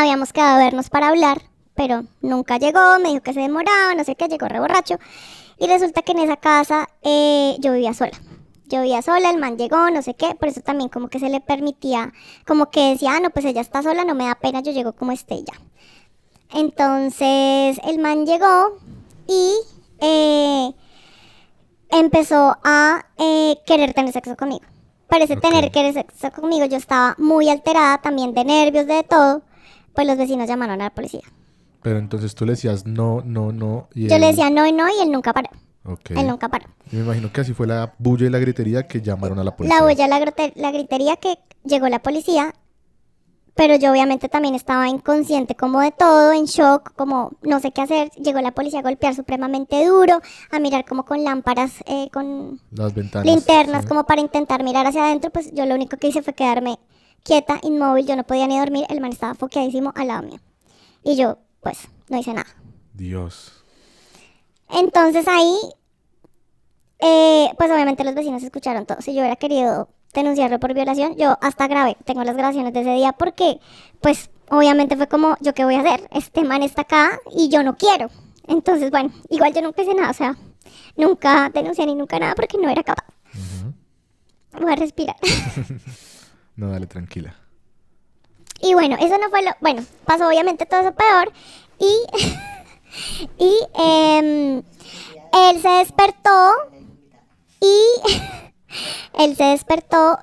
habíamos 0.00 0.32
quedado 0.32 0.56
a 0.56 0.64
vernos 0.64 0.90
para 0.90 1.08
hablar, 1.08 1.42
pero 1.74 2.04
nunca 2.20 2.58
llegó, 2.58 2.98
me 3.02 3.10
dijo 3.10 3.22
que 3.22 3.32
se 3.32 3.40
demoraba, 3.40 3.94
no 3.94 4.04
sé 4.04 4.14
qué, 4.14 4.28
llegó 4.28 4.46
re 4.46 4.60
borracho, 4.60 4.98
y 5.58 5.66
resulta 5.66 6.02
que 6.02 6.12
en 6.12 6.18
esa 6.18 6.36
casa 6.36 6.88
eh, 7.02 7.56
yo 7.60 7.72
vivía 7.72 7.94
sola. 7.94 8.12
Yo 8.68 8.82
vivía 8.82 9.00
sola, 9.00 9.30
el 9.30 9.38
man 9.38 9.56
llegó, 9.56 9.90
no 9.90 10.02
sé 10.02 10.14
qué, 10.14 10.34
por 10.34 10.48
eso 10.48 10.60
también 10.60 10.90
como 10.90 11.08
que 11.08 11.20
se 11.20 11.30
le 11.30 11.40
permitía, 11.40 12.12
como 12.46 12.70
que 12.70 12.90
decía, 12.90 13.14
ah, 13.16 13.20
no, 13.20 13.30
pues 13.30 13.44
ella 13.44 13.60
está 13.60 13.82
sola, 13.82 14.04
no 14.04 14.14
me 14.14 14.26
da 14.26 14.34
pena, 14.34 14.60
yo 14.60 14.72
llego 14.72 14.92
como 14.92 15.12
esté 15.12 15.44
ya. 15.44 15.54
Entonces 16.52 17.80
el 17.84 17.98
man 17.98 18.26
llegó 18.26 18.78
y 19.26 19.52
eh, 20.00 20.72
empezó 21.90 22.56
a 22.64 23.06
eh, 23.18 23.56
querer 23.66 23.94
tener 23.94 24.12
sexo 24.12 24.36
conmigo. 24.36 24.64
Parece 25.08 25.36
tener 25.36 25.70
querer 25.70 25.94
sexo 25.94 26.32
conmigo. 26.32 26.66
Yo 26.66 26.76
estaba 26.76 27.14
muy 27.18 27.48
alterada, 27.48 27.98
también 27.98 28.34
de 28.34 28.44
nervios, 28.44 28.86
de 28.86 29.04
todo. 29.04 29.42
Pues 29.96 30.06
los 30.06 30.16
vecinos 30.16 30.46
llamaron 30.46 30.80
a 30.80 30.84
la 30.84 30.90
policía. 30.90 31.22
Pero 31.82 31.98
entonces 31.98 32.34
tú 32.36 32.44
le 32.46 32.52
decías 32.52 32.86
no, 32.86 33.22
no, 33.24 33.50
no. 33.50 33.88
Y 33.94 34.06
Yo 34.08 34.14
él- 34.14 34.20
le 34.20 34.28
decía 34.28 34.50
no 34.50 34.64
y 34.66 34.72
no 34.72 34.86
y 34.88 35.02
él 35.02 35.10
nunca 35.10 35.32
paró. 35.32 35.48
Ok. 35.84 36.10
Él 36.10 36.26
nunca 36.26 36.48
paró. 36.48 36.66
Y 36.92 36.96
me 36.96 37.02
imagino 37.02 37.32
que 37.32 37.40
así 37.40 37.52
fue 37.54 37.66
la 37.66 37.94
bulla 37.98 38.26
y 38.26 38.30
la 38.30 38.38
gritería 38.38 38.86
que 38.86 39.00
llamaron 39.00 39.38
a 39.38 39.44
la 39.44 39.56
policía. 39.56 39.78
La 39.80 39.84
huella, 39.84 40.06
la, 40.08 40.18
la 40.56 40.70
gritería 40.72 41.16
que 41.16 41.38
llegó 41.64 41.88
la 41.88 42.00
policía, 42.00 42.52
pero 43.54 43.76
yo 43.76 43.90
obviamente 43.92 44.28
también 44.28 44.54
estaba 44.54 44.88
inconsciente 44.88 45.54
como 45.54 45.80
de 45.80 45.92
todo, 45.92 46.32
en 46.32 46.44
shock, 46.44 46.92
como 46.96 47.30
no 47.42 47.60
sé 47.60 47.70
qué 47.70 47.80
hacer. 47.82 48.10
Llegó 48.16 48.40
la 48.40 48.50
policía 48.52 48.80
a 48.80 48.82
golpear 48.82 49.14
supremamente 49.14 49.86
duro, 49.86 50.20
a 50.50 50.58
mirar 50.58 50.84
como 50.84 51.04
con 51.04 51.22
lámparas, 51.24 51.72
eh, 51.86 52.10
con 52.12 52.60
Las 52.72 52.92
ventanas. 52.92 53.24
linternas, 53.26 53.82
sí. 53.82 53.88
como 53.88 54.04
para 54.04 54.20
intentar 54.20 54.62
mirar 54.64 54.86
hacia 54.86 55.04
adentro. 55.06 55.30
Pues 55.30 55.52
yo 55.54 55.64
lo 55.66 55.74
único 55.76 55.96
que 55.96 56.08
hice 56.08 56.20
fue 56.22 56.34
quedarme 56.34 56.78
quieta, 57.26 57.58
inmóvil, 57.62 58.06
yo 58.06 58.16
no 58.16 58.24
podía 58.24 58.46
ni 58.46 58.58
dormir, 58.58 58.86
el 58.88 59.00
man 59.00 59.12
estaba 59.12 59.34
foqueadísimo 59.34 59.92
al 59.96 60.06
lado 60.06 60.22
mío. 60.22 60.38
Y 61.02 61.16
yo, 61.16 61.38
pues, 61.60 61.88
no 62.08 62.18
hice 62.18 62.32
nada. 62.32 62.48
Dios. 62.94 63.64
Entonces 64.70 65.26
ahí, 65.28 65.56
eh, 67.00 67.50
pues 67.58 67.70
obviamente 67.70 68.04
los 68.04 68.14
vecinos 68.14 68.42
escucharon 68.42 68.86
todo. 68.86 69.00
Si 69.00 69.12
yo 69.12 69.20
hubiera 69.20 69.36
querido 69.36 69.88
denunciarlo 70.14 70.60
por 70.60 70.72
violación, 70.72 71.16
yo 71.16 71.36
hasta 71.42 71.66
grabé, 71.66 71.96
tengo 72.04 72.22
las 72.24 72.36
grabaciones 72.36 72.72
de 72.72 72.80
ese 72.80 72.94
día 72.94 73.12
porque, 73.12 73.60
pues 74.00 74.30
obviamente 74.48 74.96
fue 74.96 75.08
como, 75.08 75.36
¿yo 75.40 75.52
qué 75.52 75.64
voy 75.64 75.74
a 75.74 75.80
hacer? 75.80 76.08
Este 76.12 76.44
man 76.44 76.62
está 76.62 76.82
acá 76.82 77.18
y 77.34 77.48
yo 77.48 77.62
no 77.62 77.76
quiero. 77.76 78.08
Entonces, 78.46 78.90
bueno, 78.92 79.10
igual 79.28 79.52
yo 79.52 79.62
nunca 79.62 79.82
hice 79.82 79.94
nada, 79.94 80.10
o 80.10 80.14
sea, 80.14 80.36
nunca 80.96 81.50
denuncié 81.52 81.86
ni 81.86 81.96
nunca 81.96 82.18
nada 82.20 82.34
porque 82.36 82.56
no 82.56 82.68
era 82.68 82.84
capaz. 82.84 83.04
Voy 84.58 84.72
a 84.72 84.76
respirar. 84.76 85.16
No, 86.56 86.70
dale, 86.70 86.86
tranquila. 86.86 87.34
Y 88.60 88.74
bueno, 88.74 88.96
eso 88.98 89.18
no 89.18 89.28
fue 89.28 89.42
lo. 89.42 89.50
Bueno, 89.60 89.84
pasó 90.04 90.26
obviamente 90.26 90.66
todo 90.66 90.80
eso 90.80 90.92
peor. 90.94 91.32
Y. 91.78 92.06
y 93.38 93.58
em, 93.74 94.62
él 95.32 95.62
se 95.62 95.68
despertó. 95.68 96.52
Y. 97.60 97.78
él 99.22 99.36
se 99.36 99.44
despertó 99.44 100.18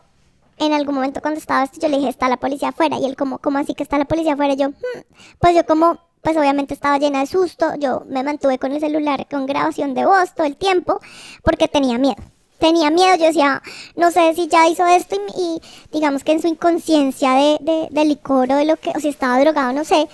en 0.57 0.73
algún 0.73 0.95
momento 0.95 1.21
cuando 1.21 1.39
estaba. 1.39 1.69
Yo 1.79 1.87
le 1.87 1.97
dije, 1.97 2.09
está 2.09 2.27
la 2.29 2.37
policía 2.37 2.69
afuera. 2.69 2.97
Y 2.97 3.05
él, 3.05 3.15
como, 3.15 3.37
¿cómo 3.37 3.59
así 3.59 3.75
que 3.75 3.83
está 3.83 3.97
la 3.99 4.05
policía 4.05 4.33
afuera? 4.33 4.55
Yo, 4.55 4.69
"Hmm". 4.69 5.01
pues 5.39 5.55
yo, 5.55 5.65
como. 5.65 5.99
Pues 6.21 6.37
obviamente 6.37 6.73
estaba 6.73 6.97
llena 6.99 7.19
de 7.19 7.27
susto. 7.27 7.75
Yo 7.77 8.03
me 8.07 8.23
mantuve 8.23 8.57
con 8.57 8.71
el 8.71 8.79
celular 8.79 9.27
con 9.29 9.45
grabación 9.45 9.93
de 9.93 10.05
voz 10.05 10.33
todo 10.33 10.47
el 10.47 10.55
tiempo. 10.55 11.01
Porque 11.43 11.67
tenía 11.67 11.97
miedo 11.97 12.15
tenía 12.63 12.89
miedo, 12.89 13.17
yo 13.17 13.25
decía, 13.25 13.61
no 13.97 14.09
sé 14.09 14.33
si 14.35 14.47
ya 14.47 14.69
hizo 14.69 14.85
esto 14.85 15.17
y, 15.37 15.61
digamos 15.91 16.23
que 16.23 16.31
en 16.31 16.41
su 16.41 16.47
inconsciencia 16.47 17.33
de, 17.33 17.57
de, 17.59 17.87
de 17.91 18.05
licor 18.05 18.49
o 18.53 18.55
de 18.55 18.63
lo 18.63 18.77
que, 18.77 18.91
o 18.91 18.99
si 19.01 19.09
estaba 19.09 19.37
drogado, 19.41 19.73
no 19.73 19.83
sé, 19.83 20.07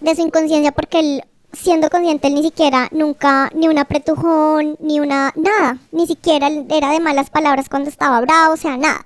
de 0.00 0.14
su 0.16 0.22
inconsciencia 0.22 0.72
porque 0.72 1.00
él, 1.00 1.22
siendo 1.52 1.90
consciente, 1.90 2.28
él 2.28 2.36
ni 2.36 2.42
siquiera, 2.42 2.88
nunca, 2.90 3.50
ni 3.54 3.68
un 3.68 3.76
apretujón, 3.76 4.78
ni 4.80 4.98
una, 4.98 5.34
nada, 5.36 5.76
ni 5.90 6.06
siquiera 6.06 6.48
era 6.70 6.88
de 6.88 7.00
malas 7.00 7.28
palabras 7.28 7.68
cuando 7.68 7.90
estaba 7.90 8.22
bravo, 8.22 8.54
o 8.54 8.56
sea, 8.56 8.78
nada. 8.78 9.04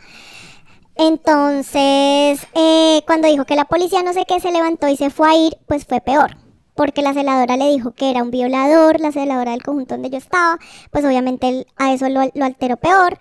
Entonces, 0.95 2.47
eh, 2.55 3.03
cuando 3.07 3.27
dijo 3.27 3.45
que 3.45 3.57
la 3.57 3.65
policía 3.65 4.05
no 4.05 4.13
sé 4.13 4.25
qué 4.25 4.39
se 4.39 4.53
levantó 4.53 4.87
y 4.87 4.97
se 4.97 5.11
fue 5.11 5.29
a 5.29 5.35
ir, 5.35 5.59
pues 5.67 5.85
fue 5.85 6.01
peor 6.01 6.46
porque 6.77 7.03
la 7.03 7.15
celadora 7.15 7.57
le 7.57 7.71
dijo 7.71 7.93
que 7.93 8.11
era 8.11 8.23
un 8.23 8.31
violador, 8.31 9.01
la 9.01 9.13
celadora 9.13 9.53
del 9.53 9.63
conjunto 9.63 9.95
donde 9.95 10.11
yo 10.11 10.19
estaba, 10.19 10.59
pues 10.91 11.05
obviamente 11.05 11.49
él 11.49 11.67
a 11.77 11.93
eso 11.93 12.09
lo, 12.09 12.21
alteró 12.21 12.77
peor. 12.77 13.19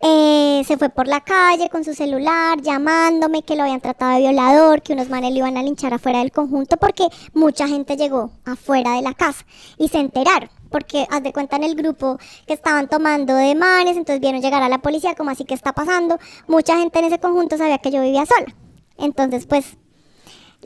Eh, 0.00 0.62
se 0.66 0.76
fue 0.76 0.90
por 0.90 1.08
la 1.08 1.22
calle 1.22 1.70
con 1.70 1.82
su 1.82 1.94
celular 1.94 2.60
llamándome 2.60 3.42
que 3.42 3.56
lo 3.56 3.62
habían 3.62 3.80
tratado 3.80 4.12
de 4.12 4.20
violador, 4.20 4.82
que 4.82 4.92
unos 4.92 5.08
manes 5.08 5.32
le 5.32 5.38
iban 5.38 5.56
a 5.56 5.62
linchar 5.62 5.94
afuera 5.94 6.18
del 6.18 6.32
conjunto 6.32 6.76
porque 6.76 7.06
mucha 7.32 7.66
gente 7.66 7.96
llegó 7.96 8.30
afuera 8.44 8.92
de 8.92 9.02
la 9.02 9.14
casa 9.14 9.46
y 9.78 9.88
se 9.88 9.98
enteraron. 9.98 10.50
Porque 10.70 11.06
haz 11.10 11.22
de 11.22 11.32
cuenta 11.32 11.56
en 11.56 11.64
el 11.64 11.76
grupo 11.76 12.18
que 12.46 12.52
estaban 12.52 12.88
tomando 12.88 13.34
de 13.36 13.54
manes, 13.54 13.96
entonces 13.96 14.20
vieron 14.20 14.42
llegar 14.42 14.62
a 14.62 14.68
la 14.68 14.78
policía, 14.78 15.14
como 15.14 15.30
así 15.30 15.44
que 15.44 15.54
está 15.54 15.72
pasando. 15.72 16.18
Mucha 16.48 16.76
gente 16.76 16.98
en 16.98 17.06
ese 17.06 17.18
conjunto 17.18 17.56
sabía 17.56 17.78
que 17.78 17.90
yo 17.90 18.02
vivía 18.02 18.26
sola. 18.26 18.54
Entonces, 18.98 19.46
pues 19.46 19.76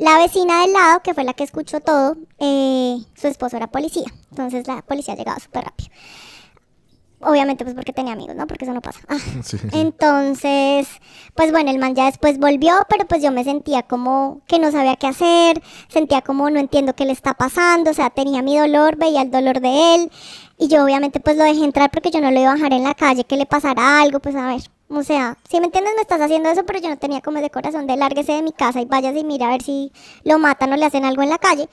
la 0.00 0.18
vecina 0.18 0.62
del 0.62 0.72
lado, 0.72 1.00
que 1.02 1.14
fue 1.14 1.24
la 1.24 1.34
que 1.34 1.44
escuchó 1.44 1.80
todo, 1.80 2.16
eh, 2.38 2.98
su 3.14 3.26
esposo 3.26 3.56
era 3.56 3.66
policía. 3.66 4.06
Entonces 4.30 4.66
la 4.66 4.82
policía 4.82 5.14
llegaba 5.14 5.38
súper 5.38 5.64
rápido. 5.64 5.90
Obviamente, 7.22 7.64
pues 7.64 7.74
porque 7.74 7.92
tenía 7.92 8.14
amigos, 8.14 8.34
¿no? 8.34 8.46
Porque 8.46 8.64
eso 8.64 8.72
no 8.72 8.80
pasa. 8.80 9.00
Ah. 9.08 9.18
Sí. 9.42 9.58
Entonces, 9.72 10.88
pues 11.34 11.52
bueno, 11.52 11.70
el 11.70 11.78
man 11.78 11.94
ya 11.94 12.06
después 12.06 12.38
volvió, 12.38 12.72
pero 12.88 13.06
pues 13.06 13.22
yo 13.22 13.30
me 13.30 13.44
sentía 13.44 13.82
como 13.82 14.40
que 14.46 14.58
no 14.58 14.70
sabía 14.72 14.96
qué 14.96 15.06
hacer, 15.06 15.62
sentía 15.88 16.22
como 16.22 16.48
no 16.48 16.58
entiendo 16.58 16.94
qué 16.94 17.04
le 17.04 17.12
está 17.12 17.34
pasando, 17.34 17.90
o 17.90 17.94
sea, 17.94 18.08
tenía 18.08 18.42
mi 18.42 18.56
dolor, 18.58 18.96
veía 18.96 19.20
el 19.20 19.30
dolor 19.30 19.60
de 19.60 19.94
él, 19.94 20.10
y 20.58 20.68
yo 20.68 20.82
obviamente 20.84 21.20
pues 21.20 21.36
lo 21.36 21.44
dejé 21.44 21.64
entrar 21.64 21.90
porque 21.90 22.10
yo 22.10 22.20
no 22.22 22.30
lo 22.30 22.40
iba 22.40 22.52
a 22.52 22.54
dejar 22.54 22.72
en 22.72 22.84
la 22.84 22.94
calle, 22.94 23.24
que 23.24 23.36
le 23.36 23.46
pasara 23.46 24.00
algo, 24.00 24.20
pues 24.20 24.34
a 24.34 24.46
ver. 24.46 24.62
O 24.90 25.02
sea, 25.02 25.38
si 25.48 25.60
me 25.60 25.66
entiendes, 25.66 25.94
me 25.96 26.02
estás 26.02 26.20
haciendo 26.20 26.50
eso, 26.50 26.64
pero 26.64 26.80
yo 26.80 26.88
no 26.88 26.98
tenía 26.98 27.20
como 27.20 27.38
ese 27.38 27.50
corazón 27.50 27.86
de 27.86 27.96
lárguese 27.96 28.32
de 28.32 28.42
mi 28.42 28.52
casa 28.52 28.80
y 28.80 28.86
vayas 28.86 29.16
y 29.16 29.24
mira 29.24 29.46
a 29.46 29.50
ver 29.50 29.62
si 29.62 29.92
lo 30.24 30.38
matan 30.38 30.72
o 30.72 30.76
le 30.76 30.84
hacen 30.84 31.04
algo 31.04 31.22
en 31.22 31.30
la 31.30 31.38
calle. 31.38 31.68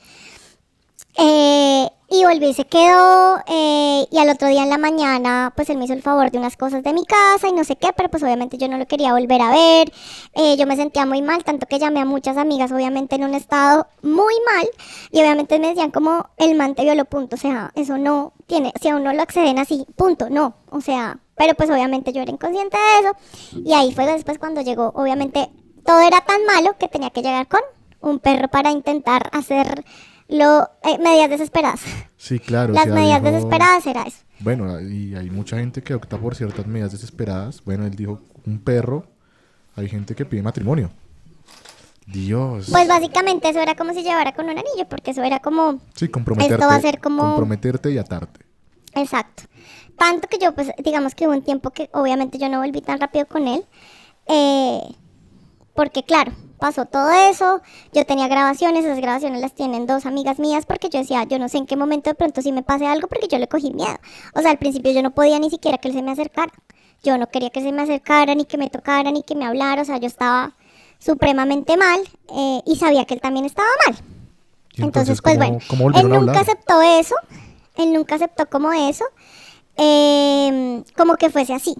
Eh, 1.19 1.89
y 2.09 2.23
volví 2.25 2.53
se 2.53 2.65
quedó. 2.65 3.37
eh, 3.47 4.05
y 4.11 4.17
al 4.19 4.29
otro 4.29 4.47
día 4.47 4.63
en 4.63 4.69
la 4.69 4.77
mañana, 4.77 5.51
pues 5.55 5.69
él 5.69 5.77
me 5.77 5.85
hizo 5.85 5.93
el 5.93 6.01
favor 6.03 6.29
de 6.31 6.37
unas 6.37 6.55
cosas 6.57 6.83
de 6.83 6.93
mi 6.93 7.03
casa 7.05 7.47
y 7.49 7.53
no 7.53 7.63
sé 7.63 7.75
qué, 7.75 7.89
pero 7.95 8.09
pues 8.09 8.21
obviamente 8.23 8.57
yo 8.57 8.67
no 8.67 8.77
lo 8.77 8.85
quería 8.87 9.13
volver 9.13 9.41
a 9.41 9.49
ver. 9.49 9.91
eh, 10.33 10.55
yo 10.57 10.67
me 10.67 10.75
sentía 10.75 11.05
muy 11.07 11.21
mal, 11.23 11.43
tanto 11.43 11.65
que 11.65 11.79
llamé 11.79 12.01
a 12.01 12.05
muchas 12.05 12.37
amigas, 12.37 12.71
obviamente 12.71 13.15
en 13.15 13.23
un 13.23 13.33
estado 13.33 13.87
muy 14.03 14.35
mal. 14.45 14.67
Y 15.11 15.19
obviamente 15.21 15.59
me 15.59 15.69
decían 15.69 15.91
como 15.91 16.29
el 16.37 16.55
man 16.55 16.75
te 16.75 16.83
violó, 16.83 17.05
punto. 17.05 17.35
O 17.35 17.39
sea, 17.39 17.71
eso 17.75 17.97
no 17.97 18.33
tiene, 18.45 18.71
si 18.81 18.89
a 18.89 18.95
uno 18.95 19.11
lo 19.13 19.21
acceden 19.23 19.57
así, 19.59 19.85
punto, 19.95 20.29
no. 20.29 20.55
O 20.69 20.81
sea, 20.81 21.19
pero 21.37 21.53
pues 21.55 21.69
obviamente 21.69 22.11
yo 22.13 22.21
era 22.21 22.31
inconsciente 22.31 22.77
de 22.77 23.07
eso. 23.07 23.61
Y 23.65 23.73
ahí 23.73 23.93
fue 23.93 24.05
después 24.05 24.37
cuando 24.39 24.61
llegó, 24.61 24.91
obviamente 24.95 25.49
todo 25.85 25.99
era 26.01 26.21
tan 26.21 26.45
malo 26.45 26.75
que 26.79 26.87
tenía 26.87 27.09
que 27.11 27.21
llegar 27.21 27.47
con 27.47 27.61
un 28.01 28.19
perro 28.19 28.47
para 28.47 28.71
intentar 28.71 29.29
hacer 29.31 29.85
lo, 30.27 30.69
eh, 30.83 30.97
medidas 30.99 31.29
desesperadas. 31.29 31.81
Sí, 32.17 32.39
claro. 32.39 32.73
o 32.73 32.75
Las 32.75 32.85
sea, 32.85 32.93
medidas 32.93 33.21
dijo- 33.21 33.31
desesperadas 33.33 33.85
era 33.87 34.03
eso. 34.03 34.17
Bueno, 34.39 34.79
y 34.81 35.15
hay 35.15 35.29
mucha 35.31 35.57
gente 35.57 35.81
que 35.81 35.93
opta 35.95 36.17
por 36.17 36.35
ciertas 36.35 36.67
medidas 36.67 36.91
desesperadas. 36.91 37.63
Bueno, 37.63 37.85
él 37.85 37.95
dijo 37.95 38.19
un 38.45 38.59
perro. 38.59 39.05
Hay 39.75 39.87
gente 39.89 40.13
que 40.15 40.25
pide 40.25 40.41
matrimonio. 40.41 40.91
Dios. 42.05 42.67
Pues 42.71 42.87
básicamente 42.87 43.49
eso 43.49 43.59
era 43.59 43.75
como 43.75 43.93
si 43.93 44.01
llevara 44.03 44.33
con 44.33 44.45
un 44.45 44.51
anillo, 44.51 44.87
porque 44.89 45.11
eso 45.11 45.23
era 45.23 45.39
como, 45.39 45.79
sí, 45.93 46.07
comprometerte. 46.07 46.55
esto 46.55 46.67
va 46.67 46.75
a 46.75 46.81
ser 46.81 46.99
como- 47.01 47.21
Comprometerte 47.23 47.91
y 47.91 47.97
atarte. 47.97 48.41
exacto. 48.93 49.43
Tanto 49.97 50.27
que 50.27 50.37
yo, 50.37 50.53
pues, 50.53 50.71
digamos 50.77 51.15
que 51.15 51.27
hubo 51.27 51.33
un 51.35 51.41
tiempo 51.41 51.71
que 51.71 51.89
obviamente 51.93 52.37
yo 52.37 52.49
no 52.49 52.59
volví 52.59 52.81
tan 52.81 52.99
rápido 52.99 53.25
con 53.27 53.47
él, 53.47 53.65
eh, 54.27 54.81
porque 55.73 56.03
claro, 56.03 56.31
pasó 56.59 56.85
todo 56.85 57.09
eso, 57.11 57.61
yo 57.93 58.05
tenía 58.05 58.27
grabaciones, 58.27 58.83
esas 58.85 58.99
grabaciones 58.99 59.41
las 59.41 59.53
tienen 59.53 59.85
dos 59.85 60.05
amigas 60.05 60.39
mías, 60.39 60.65
porque 60.65 60.89
yo 60.89 60.99
decía, 60.99 61.23
yo 61.23 61.37
no 61.39 61.49
sé 61.49 61.57
en 61.57 61.65
qué 61.67 61.75
momento 61.75 62.09
de 62.09 62.15
pronto 62.15 62.41
si 62.41 62.51
me 62.51 62.63
pase 62.63 62.87
algo, 62.87 63.07
porque 63.07 63.27
yo 63.27 63.37
le 63.37 63.47
cogí 63.47 63.71
miedo. 63.73 63.95
O 64.33 64.41
sea, 64.41 64.51
al 64.51 64.57
principio 64.57 64.91
yo 64.91 65.01
no 65.03 65.11
podía 65.11 65.39
ni 65.39 65.49
siquiera 65.49 65.77
que 65.77 65.87
él 65.89 65.93
se 65.93 66.01
me 66.01 66.11
acercara. 66.11 66.51
Yo 67.03 67.17
no 67.19 67.27
quería 67.29 67.51
que 67.51 67.61
se 67.61 67.71
me 67.71 67.83
acercara, 67.83 68.33
ni 68.33 68.45
que 68.45 68.57
me 68.57 68.69
tocara, 68.71 69.11
ni 69.11 69.21
que 69.21 69.35
me 69.35 69.45
hablara, 69.45 69.83
o 69.83 69.85
sea, 69.85 69.97
yo 69.97 70.07
estaba 70.07 70.53
supremamente 70.99 71.77
mal 71.77 71.99
eh, 72.35 72.61
y 72.65 72.75
sabía 72.77 73.05
que 73.05 73.13
él 73.13 73.21
también 73.21 73.45
estaba 73.45 73.67
mal. 73.87 73.97
Y 74.75 74.83
Entonces, 74.83 75.21
pues 75.21 75.35
¿cómo- 75.37 75.45
bueno, 75.51 75.59
él 75.99 76.09
nunca 76.19 76.39
aceptó 76.41 76.81
eso, 76.81 77.15
él 77.75 77.93
nunca 77.93 78.15
aceptó 78.15 78.47
como 78.49 78.73
eso, 78.73 79.05
em, 79.77 80.83
como 80.95 81.15
que 81.17 81.29
fuese 81.29 81.53
así. 81.53 81.75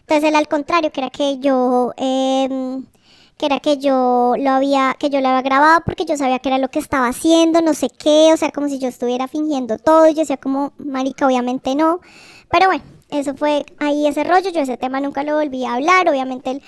Entonces 0.00 0.28
él 0.28 0.36
al 0.36 0.48
contrario, 0.48 0.92
que 0.92 1.00
era 1.00 1.10
que 1.10 1.38
yo, 1.38 1.92
em, 1.96 2.84
que 3.38 3.46
era 3.46 3.60
que 3.60 3.78
yo 3.78 4.34
lo 4.38 4.50
había, 4.50 4.96
que 4.98 5.10
yo 5.10 5.20
lo 5.20 5.28
había 5.28 5.42
grabado 5.42 5.80
porque 5.84 6.04
yo 6.04 6.16
sabía 6.16 6.38
que 6.38 6.48
era 6.48 6.58
lo 6.58 6.68
que 6.68 6.78
estaba 6.78 7.08
haciendo, 7.08 7.60
no 7.60 7.74
sé 7.74 7.88
qué, 7.90 8.30
o 8.32 8.36
sea, 8.36 8.50
como 8.52 8.68
si 8.68 8.78
yo 8.78 8.88
estuviera 8.88 9.28
fingiendo 9.28 9.78
todo, 9.78 10.06
y 10.08 10.14
yo 10.14 10.20
decía 10.20 10.36
como, 10.36 10.72
marica, 10.78 11.26
obviamente 11.26 11.74
no, 11.74 12.00
pero 12.50 12.66
bueno, 12.66 12.84
eso 13.10 13.34
fue 13.34 13.64
ahí 13.78 14.06
ese 14.06 14.24
rollo, 14.24 14.50
yo 14.50 14.60
ese 14.60 14.76
tema 14.76 15.00
nunca 15.00 15.22
lo 15.24 15.36
volví 15.36 15.64
a 15.64 15.74
hablar, 15.74 16.08
obviamente 16.08 16.50
él 16.52 16.62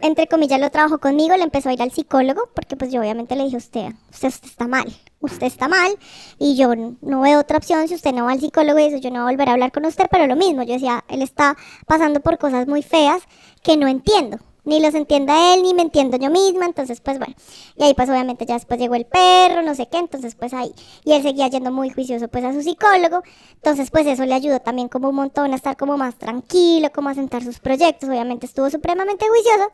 entre 0.00 0.26
comillas, 0.26 0.60
lo 0.60 0.70
trabajó 0.70 0.98
conmigo, 0.98 1.36
le 1.36 1.44
empezó 1.44 1.68
a 1.68 1.72
ir 1.72 1.82
al 1.82 1.92
psicólogo, 1.92 2.48
porque 2.54 2.76
pues 2.76 2.92
yo 2.92 3.00
obviamente 3.00 3.36
le 3.36 3.44
dije, 3.44 3.56
usted, 3.56 3.92
usted, 4.10 4.28
usted 4.28 4.48
está 4.48 4.66
mal, 4.66 4.92
usted 5.22 5.46
está 5.46 5.68
mal, 5.68 5.96
y 6.38 6.56
yo 6.56 6.74
no 6.74 7.20
veo 7.20 7.40
otra 7.40 7.58
opción, 7.58 7.88
si 7.88 7.94
usted 7.94 8.12
no 8.12 8.24
va 8.24 8.32
al 8.32 8.40
psicólogo 8.40 8.78
y 8.78 8.84
eso, 8.84 8.98
yo 8.98 9.10
no 9.10 9.22
voy 9.22 9.32
a 9.32 9.36
volver 9.36 9.48
a 9.48 9.52
hablar 9.52 9.72
con 9.72 9.86
usted, 9.86 10.06
pero 10.10 10.26
lo 10.26 10.36
mismo, 10.36 10.62
yo 10.62 10.74
decía, 10.74 11.04
él 11.08 11.22
está 11.22 11.56
pasando 11.86 12.20
por 12.20 12.38
cosas 12.38 12.66
muy 12.66 12.82
feas 12.82 13.22
que 13.62 13.76
no 13.76 13.88
entiendo, 13.88 14.38
ni 14.64 14.80
los 14.80 14.94
entienda 14.94 15.54
él, 15.54 15.62
ni 15.62 15.74
me 15.74 15.82
entiendo 15.82 16.16
yo 16.16 16.30
misma, 16.30 16.66
entonces 16.66 17.00
pues 17.00 17.18
bueno, 17.18 17.34
y 17.76 17.84
ahí 17.84 17.94
pues 17.94 18.08
obviamente 18.08 18.46
ya 18.46 18.54
después 18.54 18.78
llegó 18.78 18.94
el 18.94 19.06
perro, 19.06 19.62
no 19.62 19.74
sé 19.74 19.88
qué, 19.88 19.98
entonces 19.98 20.34
pues 20.34 20.54
ahí, 20.54 20.72
y 21.04 21.12
él 21.12 21.22
seguía 21.22 21.48
yendo 21.48 21.72
muy 21.72 21.90
juicioso 21.90 22.28
pues 22.28 22.44
a 22.44 22.52
su 22.52 22.62
psicólogo, 22.62 23.22
entonces 23.54 23.90
pues 23.90 24.06
eso 24.06 24.24
le 24.24 24.34
ayudó 24.34 24.60
también 24.60 24.88
como 24.88 25.08
un 25.08 25.16
montón 25.16 25.52
a 25.52 25.56
estar 25.56 25.76
como 25.76 25.96
más 25.96 26.16
tranquilo, 26.16 26.90
como 26.92 27.08
a 27.08 27.14
sentar 27.14 27.42
sus 27.42 27.58
proyectos, 27.58 28.08
obviamente 28.08 28.46
estuvo 28.46 28.70
supremamente 28.70 29.26
juicioso, 29.28 29.72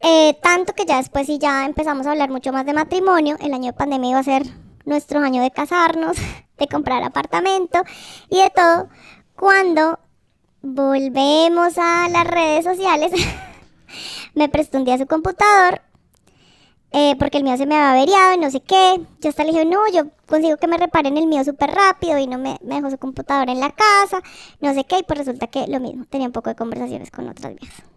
eh, 0.00 0.38
tanto 0.42 0.72
que 0.74 0.86
ya 0.86 0.96
después 0.96 1.26
sí 1.26 1.38
ya 1.38 1.66
empezamos 1.66 2.06
a 2.06 2.12
hablar 2.12 2.30
mucho 2.30 2.52
más 2.52 2.66
de 2.66 2.72
matrimonio. 2.72 3.36
El 3.40 3.52
año 3.54 3.66
de 3.66 3.72
pandemia 3.72 4.10
iba 4.10 4.20
a 4.20 4.24
ser 4.24 4.42
nuestro 4.84 5.20
año 5.20 5.42
de 5.42 5.50
casarnos, 5.50 6.16
de 6.58 6.66
comprar 6.68 7.02
apartamento 7.02 7.82
y 8.28 8.42
de 8.42 8.50
todo. 8.50 8.88
Cuando 9.36 9.98
volvemos 10.62 11.78
a 11.78 12.08
las 12.08 12.26
redes 12.26 12.64
sociales, 12.64 13.12
me 14.34 14.48
prestó 14.48 14.78
un 14.78 14.84
día 14.84 14.98
su 14.98 15.06
computador 15.06 15.82
eh, 16.92 17.14
porque 17.18 17.38
el 17.38 17.44
mío 17.44 17.56
se 17.56 17.66
me 17.66 17.76
había 17.76 17.92
averiado 17.92 18.34
y 18.34 18.38
no 18.38 18.50
sé 18.50 18.60
qué. 18.60 19.00
Yo 19.20 19.28
hasta 19.28 19.44
le 19.44 19.52
dije, 19.52 19.64
no, 19.64 19.80
yo 19.92 20.10
consigo 20.26 20.56
que 20.56 20.66
me 20.66 20.76
reparen 20.76 21.16
el 21.16 21.26
mío 21.26 21.44
súper 21.44 21.70
rápido 21.70 22.18
y 22.18 22.26
no 22.26 22.38
me, 22.38 22.58
me 22.62 22.76
dejó 22.76 22.90
su 22.90 22.98
computadora 22.98 23.52
en 23.52 23.60
la 23.60 23.70
casa, 23.70 24.22
no 24.60 24.74
sé 24.74 24.84
qué, 24.84 24.98
y 24.98 25.02
pues 25.04 25.18
resulta 25.18 25.46
que 25.46 25.66
lo 25.68 25.78
mismo, 25.80 26.04
tenía 26.06 26.26
un 26.26 26.32
poco 26.32 26.50
de 26.50 26.56
conversaciones 26.56 27.10
con 27.10 27.28
otras 27.28 27.54
viejas. 27.54 27.89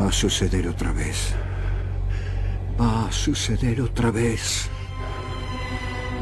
Va 0.00 0.06
a 0.06 0.12
suceder 0.12 0.66
otra 0.66 0.92
vez. 0.92 1.34
Va 2.80 3.06
a 3.06 3.12
suceder 3.12 3.82
otra 3.82 4.10
vez. 4.10 4.70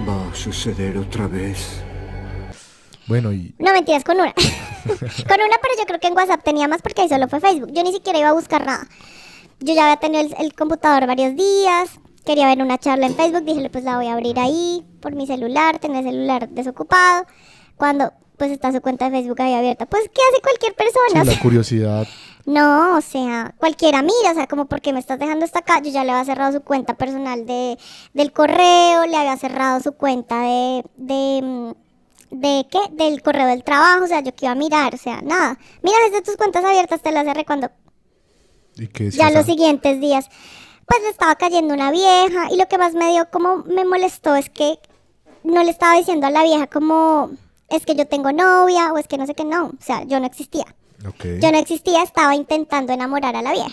Va 0.09 0.29
a 0.29 0.35
suceder 0.35 0.99
otra 0.99 1.29
vez. 1.29 1.81
Bueno, 3.07 3.33
y 3.33 3.55
No, 3.61 3.73
mentiras, 3.73 4.03
con 4.03 4.17
una. 4.17 4.33
con 4.35 5.41
una, 5.41 5.57
pero 5.62 5.75
yo 5.79 5.85
creo 5.87 6.01
que 6.01 6.09
en 6.09 6.14
WhatsApp 6.17 6.43
tenía 6.43 6.67
más 6.67 6.83
porque 6.83 7.03
ahí 7.03 7.09
solo 7.09 7.29
fue 7.29 7.38
Facebook. 7.38 7.71
Yo 7.73 7.85
ni 7.85 7.93
siquiera 7.93 8.19
iba 8.19 8.31
a 8.31 8.33
buscar 8.33 8.67
nada. 8.67 8.85
Yo 9.61 9.75
ya 9.75 9.85
había 9.85 10.01
tenido 10.01 10.23
el, 10.23 10.35
el 10.45 10.55
computador 10.55 11.07
varios 11.07 11.37
días. 11.37 12.01
Quería 12.27 12.49
ver 12.49 12.61
una 12.61 12.79
charla 12.79 13.07
en 13.07 13.14
Facebook. 13.14 13.45
Dije, 13.45 13.71
pues 13.71 13.85
la 13.85 13.97
voy 13.97 14.09
a 14.09 14.14
abrir 14.14 14.41
ahí 14.41 14.85
por 15.01 15.14
mi 15.14 15.29
celular. 15.29 15.79
Tener 15.79 16.05
el 16.05 16.12
celular 16.14 16.49
desocupado. 16.49 17.27
Cuando 17.77 18.12
pues 18.38 18.53
está 18.53 18.73
su 18.73 18.81
cuenta 18.81 19.11
de 19.11 19.17
Facebook 19.19 19.43
ahí 19.43 19.53
abierta. 19.53 19.85
Pues, 19.87 20.05
¿qué 20.14 20.21
hace 20.31 20.41
cualquier 20.41 20.75
persona? 20.75 21.25
sí, 21.25 21.37
la 21.37 21.43
curiosidad. 21.43 22.09
No, 22.49 22.97
o 22.97 23.03
sea, 23.03 23.55
cualquiera 23.59 24.01
mira, 24.01 24.31
o 24.31 24.35
sea, 24.35 24.47
como 24.47 24.65
porque 24.65 24.95
me 24.95 25.01
estás 25.01 25.19
dejando 25.19 25.45
esta 25.45 25.59
acá, 25.59 25.83
yo 25.83 25.91
ya 25.91 26.03
le 26.03 26.13
había 26.13 26.25
cerrado 26.25 26.51
su 26.51 26.63
cuenta 26.63 26.95
personal 26.95 27.45
de, 27.45 27.77
del 28.15 28.33
correo, 28.33 29.05
le 29.05 29.19
había 29.19 29.37
cerrado 29.37 29.81
su 29.81 29.93
cuenta 29.93 30.41
de, 30.41 30.83
de, 30.97 31.43
mm, 31.43 31.73
de 32.31 32.67
qué, 32.71 32.79
del 32.93 33.21
correo 33.23 33.49
del 33.49 33.65
trabajo, 33.65 34.05
o 34.05 34.07
sea, 34.07 34.21
yo 34.21 34.35
que 34.35 34.47
iba 34.47 34.53
a 34.53 34.55
mirar, 34.55 34.95
o 34.95 34.97
sea, 34.97 35.21
nada. 35.21 35.59
Mira, 35.83 35.99
desde 36.07 36.23
tus 36.23 36.39
cuentas 36.39 36.65
abiertas 36.65 37.03
te 37.03 37.13
las 37.13 37.27
cerré 37.27 37.45
cuando 37.45 37.71
¿Y 38.79 38.87
qué 38.87 39.11
ya 39.11 39.31
los 39.31 39.45
siguientes 39.45 40.01
días, 40.01 40.31
pues 40.87 41.03
le 41.03 41.11
estaba 41.11 41.35
cayendo 41.35 41.75
una 41.75 41.91
vieja 41.91 42.51
y 42.51 42.57
lo 42.57 42.67
que 42.67 42.79
más 42.79 42.95
me 42.95 43.11
dio 43.11 43.29
como 43.31 43.59
me 43.65 43.85
molestó 43.85 44.37
es 44.37 44.49
que 44.49 44.79
no 45.45 45.63
le 45.63 45.71
estaba 45.71 45.97
diciendo 45.97 46.27
a 46.27 46.31
la 46.31 46.45
vieja 46.45 46.67
como 46.67 47.29
es 47.69 47.85
que 47.85 47.95
yo 47.95 48.07
tengo 48.07 48.33
novia 48.33 48.91
o 48.91 48.97
es 48.97 49.07
que 49.07 49.19
no 49.19 49.27
sé 49.27 49.35
qué, 49.35 49.45
no, 49.45 49.67
o 49.67 49.85
sea, 49.85 50.05
yo 50.05 50.19
no 50.19 50.25
existía. 50.25 50.65
Yo 51.41 51.53
no 51.53 51.59
existía, 51.59 52.03
estaba 52.03 52.35
intentando 52.35 52.93
enamorar 52.93 53.37
a 53.37 53.43
la 53.43 53.53
vieja. 53.53 53.71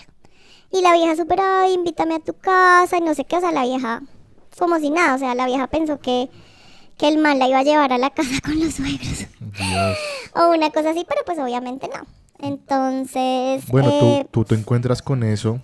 Y 0.72 0.80
la 0.82 0.92
vieja 0.92 1.16
súper, 1.16 1.40
ay, 1.40 1.74
invítame 1.74 2.14
a 2.16 2.20
tu 2.20 2.34
casa 2.34 2.98
y 2.98 3.00
no 3.00 3.14
sé 3.14 3.24
qué, 3.24 3.36
o 3.36 3.40
sea, 3.40 3.52
la 3.52 3.64
vieja, 3.64 4.02
como 4.58 4.78
si 4.78 4.90
nada, 4.90 5.14
o 5.14 5.18
sea, 5.18 5.34
la 5.34 5.46
vieja 5.46 5.66
pensó 5.68 6.00
que, 6.00 6.28
que 6.98 7.08
el 7.08 7.18
man 7.18 7.38
la 7.38 7.48
iba 7.48 7.58
a 7.60 7.62
llevar 7.62 7.92
a 7.92 7.98
la 7.98 8.10
casa 8.10 8.30
con 8.44 8.58
los 8.58 8.74
suegros. 8.74 9.26
Dios. 9.40 9.98
o 10.34 10.50
una 10.50 10.70
cosa 10.70 10.90
así, 10.90 11.04
pero 11.08 11.22
pues 11.24 11.38
obviamente 11.38 11.88
no. 11.88 12.04
Entonces, 12.38 13.64
Bueno, 13.68 13.90
eh, 13.90 14.26
tú, 14.30 14.42
tú 14.42 14.44
te 14.44 14.60
encuentras 14.60 15.00
con 15.02 15.22
eso, 15.22 15.60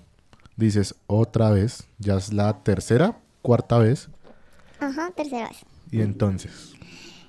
dices 0.56 0.94
otra 1.06 1.50
vez, 1.50 1.84
ya 1.98 2.14
es 2.16 2.32
la 2.32 2.62
tercera, 2.62 3.18
cuarta 3.42 3.78
vez, 3.78 4.08
ajá, 4.80 5.10
tercera 5.14 5.48
vez. 5.48 5.58
y 5.90 6.00
entonces, 6.00 6.72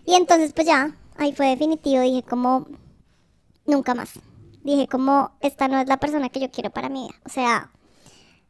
Y 0.05 0.13
entonces 0.15 0.53
pues 0.53 0.67
ya, 0.67 0.95
ahí 1.17 1.33
fue 1.33 1.47
definitivo, 1.47 2.01
dije 2.01 2.23
como, 2.23 2.67
nunca 3.65 3.93
más. 3.95 4.19
Dije 4.63 4.87
como, 4.87 5.31
esta 5.41 5.67
no 5.67 5.79
es 5.79 5.87
la 5.87 5.97
persona 5.97 6.29
que 6.29 6.39
yo 6.39 6.49
quiero 6.49 6.69
para 6.69 6.89
mi 6.89 7.07
vida. 7.07 7.19
O 7.25 7.29
sea, 7.29 7.71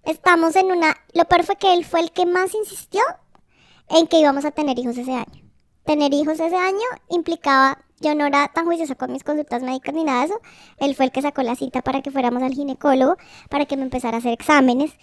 estamos 0.03 0.55
en 0.55 0.71
una... 0.71 0.95
Lo 1.13 1.25
peor 1.25 1.43
fue 1.43 1.55
que 1.55 1.73
él 1.73 1.85
fue 1.85 2.01
el 2.01 2.11
que 2.11 2.25
más 2.25 2.53
insistió 2.53 3.01
en 3.89 4.07
que 4.07 4.19
íbamos 4.19 4.45
a 4.45 4.51
tener 4.51 4.77
hijos 4.77 4.97
ese 4.97 5.13
año. 5.13 5.43
Tener 5.85 6.13
hijos 6.13 6.39
ese 6.39 6.55
año 6.55 6.85
implicaba, 7.09 7.79
yo 7.99 8.15
no 8.15 8.25
era 8.25 8.47
tan 8.49 8.65
juiciosa 8.65 8.95
con 8.95 9.11
mis 9.11 9.23
consultas 9.23 9.63
médicas 9.63 9.93
ni 9.93 10.03
nada 10.03 10.19
de 10.19 10.25
eso. 10.27 10.41
Él 10.77 10.95
fue 10.95 11.05
el 11.05 11.11
que 11.11 11.21
sacó 11.21 11.41
la 11.41 11.55
cita 11.55 11.81
para 11.81 12.01
que 12.01 12.11
fuéramos 12.11 12.43
al 12.43 12.53
ginecólogo, 12.53 13.17
para 13.49 13.65
que 13.65 13.75
me 13.75 13.83
empezara 13.83 14.17
a 14.17 14.19
hacer 14.19 14.33
exámenes. 14.33 14.93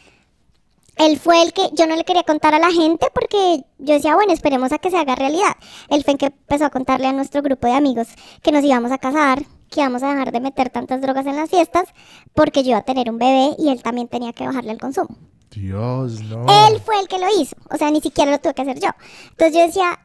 Él 0.96 1.18
fue 1.18 1.42
el 1.42 1.52
que 1.52 1.70
yo 1.72 1.86
no 1.86 1.96
le 1.96 2.04
quería 2.04 2.24
contar 2.24 2.54
a 2.54 2.58
la 2.58 2.70
gente 2.70 3.08
porque 3.14 3.64
yo 3.78 3.94
decía, 3.94 4.14
bueno, 4.14 4.32
esperemos 4.32 4.70
a 4.72 4.78
que 4.78 4.90
se 4.90 4.98
haga 4.98 5.14
realidad. 5.14 5.56
Él 5.88 6.04
fue 6.04 6.12
el 6.12 6.18
que 6.18 6.26
empezó 6.26 6.66
a 6.66 6.70
contarle 6.70 7.06
a 7.06 7.12
nuestro 7.12 7.42
grupo 7.42 7.66
de 7.66 7.74
amigos 7.74 8.08
que 8.42 8.52
nos 8.52 8.62
íbamos 8.64 8.92
a 8.92 8.98
casar, 8.98 9.44
que 9.70 9.80
íbamos 9.80 10.02
a 10.02 10.08
dejar 10.08 10.32
de 10.32 10.40
meter 10.40 10.68
tantas 10.70 11.00
drogas 11.00 11.24
en 11.26 11.36
las 11.36 11.48
fiestas, 11.48 11.88
porque 12.34 12.62
yo 12.62 12.70
iba 12.70 12.78
a 12.78 12.82
tener 12.82 13.08
un 13.08 13.18
bebé 13.18 13.54
y 13.58 13.70
él 13.70 13.82
también 13.82 14.08
tenía 14.08 14.32
que 14.32 14.46
bajarle 14.46 14.72
el 14.72 14.78
consumo. 14.78 15.16
Dios, 15.50 16.20
no. 16.22 16.46
Él 16.68 16.80
fue 16.80 17.00
el 17.00 17.08
que 17.08 17.18
lo 17.18 17.26
hizo, 17.40 17.56
o 17.70 17.76
sea, 17.76 17.90
ni 17.90 18.00
siquiera 18.00 18.30
lo 18.30 18.38
tuve 18.38 18.54
que 18.54 18.62
hacer 18.62 18.80
yo. 18.80 18.90
Entonces 19.30 19.54
yo 19.54 19.66
decía, 19.66 19.98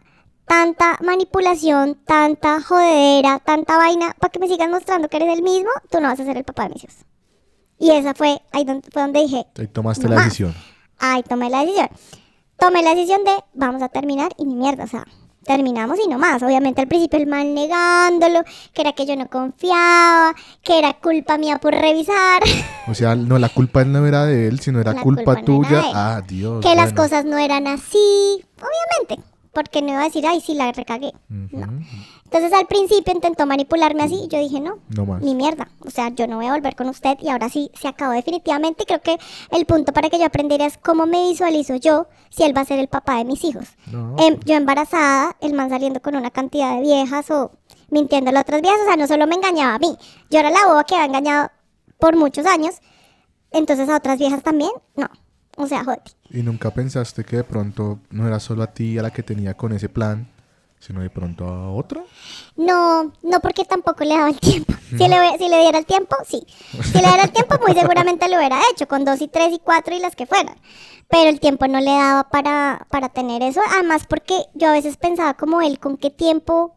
tanta 0.45 0.97
manipulación, 1.03 1.95
tanta 2.05 2.61
jodedera, 2.61 3.39
tanta 3.39 3.77
vaina, 3.77 4.15
para 4.19 4.31
que 4.31 4.39
me 4.39 4.47
sigas 4.47 4.69
mostrando 4.69 5.09
que 5.09 5.17
eres 5.17 5.37
el 5.37 5.43
mismo, 5.43 5.69
tú 5.89 5.99
no 5.99 6.07
vas 6.07 6.19
a 6.19 6.25
ser 6.25 6.37
el 6.37 6.43
papá 6.43 6.63
de 6.63 6.69
mis 6.69 6.83
hijos. 6.83 6.97
Y 7.77 7.91
esa 7.91 8.13
fue, 8.13 8.41
ahí 8.51 8.63
donde, 8.63 8.89
fue 8.89 9.01
donde 9.01 9.21
dije, 9.21 9.45
Ahí 9.57 9.67
tomaste 9.67 10.07
la 10.07 10.17
decisión. 10.17 10.55
Ay, 10.97 11.23
tomé 11.23 11.49
la 11.49 11.61
decisión. 11.61 11.89
Tomé 12.57 12.81
la 12.81 12.95
decisión 12.95 13.23
de 13.25 13.31
vamos 13.53 13.81
a 13.81 13.89
terminar 13.89 14.31
y 14.37 14.45
ni 14.45 14.55
mierda, 14.55 14.85
o 14.85 14.87
sea, 14.87 15.05
terminamos 15.45 15.97
y 16.03 16.09
no 16.09 16.17
más. 16.17 16.41
Obviamente 16.43 16.81
al 16.81 16.87
principio 16.87 17.19
el 17.19 17.27
mal 17.27 17.53
negándolo, 17.53 18.43
que 18.73 18.81
era 18.81 18.93
que 18.93 19.05
yo 19.05 19.15
no 19.15 19.27
confiaba, 19.29 20.35
que 20.63 20.77
era 20.79 20.93
culpa 20.93 21.37
mía 21.37 21.57
por 21.59 21.73
revisar, 21.73 22.41
O 22.87 22.93
sea, 22.93 23.15
no, 23.15 23.37
la 23.39 23.49
culpa 23.49 23.83
no 23.85 24.05
era 24.05 24.25
de 24.25 24.47
él, 24.47 24.59
sino 24.59 24.79
era 24.81 24.93
La 24.93 25.01
culpa, 25.01 25.35
culpa 25.35 25.51
no 25.51 25.63
era 25.63 25.81
tuya. 25.81 25.91
ah, 25.93 26.21
Dios. 26.27 26.63
que 26.65 26.75
las 26.75 26.93
cosas 26.93 27.25
no 27.25 27.37
eran 27.37 27.67
así, 27.67 28.43
obviamente, 28.57 29.23
porque 29.53 29.81
no 29.81 29.89
iba 29.93 30.01
a 30.01 30.05
decir, 30.05 30.25
ay, 30.27 30.41
sí, 30.41 30.53
la 30.53 30.71
recagué. 30.71 31.13
No. 31.29 31.67
Entonces 32.35 32.59
al 32.59 32.67
principio 32.67 33.13
intentó 33.13 33.45
manipularme 33.45 34.03
así 34.03 34.23
y 34.25 34.27
yo 34.27 34.37
dije, 34.39 34.59
no, 34.59 34.79
No 34.89 35.05
más. 35.05 35.21
ni 35.21 35.33
mierda. 35.35 35.69
O 35.85 35.89
sea, 35.89 36.09
yo 36.09 36.27
no 36.27 36.35
voy 36.35 36.47
a 36.47 36.51
volver 36.53 36.75
con 36.75 36.89
usted 36.89 37.17
y 37.21 37.29
ahora 37.29 37.47
sí 37.47 37.71
se 37.79 37.87
acabó 37.87 38.11
definitivamente. 38.11 38.83
Y 38.83 38.85
creo 38.85 39.01
que 39.01 39.17
el 39.51 39.65
punto 39.65 39.93
para 39.93 40.09
que 40.09 40.19
yo 40.19 40.25
aprendiera 40.25 40.65
es 40.65 40.77
cómo 40.77 41.05
me 41.05 41.29
visualizo 41.29 41.75
yo 41.75 42.07
si 42.29 42.43
él 42.43 42.55
va 42.55 42.61
a 42.61 42.65
ser 42.65 42.79
el 42.79 42.89
papá 42.89 43.15
de 43.19 43.23
mis 43.23 43.41
hijos. 43.45 43.67
No. 43.89 44.17
Em, 44.19 44.37
yo 44.43 44.55
embarazada, 44.55 45.37
el 45.39 45.53
man 45.53 45.69
saliendo 45.69 46.01
con 46.01 46.15
una 46.17 46.29
cantidad 46.29 46.75
de 46.75 46.81
viejas 46.81 47.31
o 47.31 47.51
mintiéndole 47.89 48.37
a 48.37 48.41
otras 48.41 48.61
viejas. 48.61 48.81
O 48.81 48.85
sea, 48.85 48.97
no 48.97 49.07
solo 49.07 49.27
me 49.27 49.35
engañaba 49.35 49.75
a 49.75 49.79
mí, 49.79 49.95
yo 50.29 50.39
era 50.39 50.49
la 50.49 50.67
boba 50.67 50.83
que 50.83 50.95
había 50.95 51.05
engañado 51.05 51.51
por 51.99 52.17
muchos 52.17 52.45
años. 52.45 52.75
Entonces 53.51 53.87
a 53.87 53.95
otras 53.95 54.19
viejas 54.19 54.43
también, 54.43 54.71
no. 54.97 55.07
O 55.55 55.67
sea, 55.67 55.85
joder. 55.85 56.01
Y 56.29 56.43
nunca 56.43 56.71
pensaste 56.71 57.23
que 57.23 57.37
de 57.37 57.43
pronto 57.45 57.99
no 58.09 58.27
era 58.27 58.41
solo 58.41 58.61
a 58.63 58.73
ti 58.73 58.97
a 58.97 59.01
la 59.01 59.11
que 59.11 59.23
tenía 59.23 59.53
con 59.55 59.71
ese 59.71 59.87
plan, 59.87 60.27
sino 60.85 61.01
de 61.01 61.09
pronto 61.09 61.45
a 61.45 61.71
otra. 61.71 62.03
No, 62.55 63.11
no 63.23 63.39
porque 63.41 63.65
tampoco 63.65 64.03
le 64.03 64.11
daba 64.11 64.29
el 64.29 64.39
tiempo. 64.39 64.73
Si 64.89 65.07
le, 65.07 65.37
si 65.39 65.49
le 65.49 65.59
diera 65.59 65.79
el 65.79 65.85
tiempo, 65.85 66.15
sí. 66.27 66.45
Si 66.83 66.93
le 66.93 67.07
diera 67.07 67.23
el 67.23 67.31
tiempo, 67.31 67.55
muy 67.65 67.73
seguramente 67.73 68.29
lo 68.29 68.37
hubiera 68.37 68.59
hecho, 68.71 68.87
con 68.87 69.03
dos 69.03 69.19
y 69.21 69.27
tres 69.27 69.51
y 69.51 69.59
cuatro 69.59 69.95
y 69.95 69.99
las 69.99 70.15
que 70.15 70.27
fueran. 70.27 70.55
Pero 71.09 71.29
el 71.29 71.39
tiempo 71.39 71.67
no 71.67 71.79
le 71.79 71.91
daba 71.91 72.29
para, 72.29 72.85
para 72.91 73.09
tener 73.09 73.41
eso. 73.41 73.61
Además, 73.73 74.03
porque 74.07 74.45
yo 74.53 74.69
a 74.69 74.73
veces 74.73 74.97
pensaba 74.97 75.33
como 75.33 75.61
él, 75.61 75.79
¿con 75.79 75.97
qué 75.97 76.11
tiempo, 76.11 76.75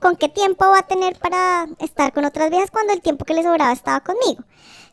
con 0.00 0.16
qué 0.16 0.28
tiempo 0.28 0.66
va 0.66 0.80
a 0.80 0.86
tener 0.86 1.16
para 1.18 1.68
estar 1.78 2.12
con 2.12 2.24
otras 2.24 2.50
viejas 2.50 2.72
cuando 2.72 2.92
el 2.92 3.02
tiempo 3.02 3.24
que 3.24 3.34
le 3.34 3.44
sobraba 3.44 3.72
estaba 3.72 4.00
conmigo? 4.00 4.42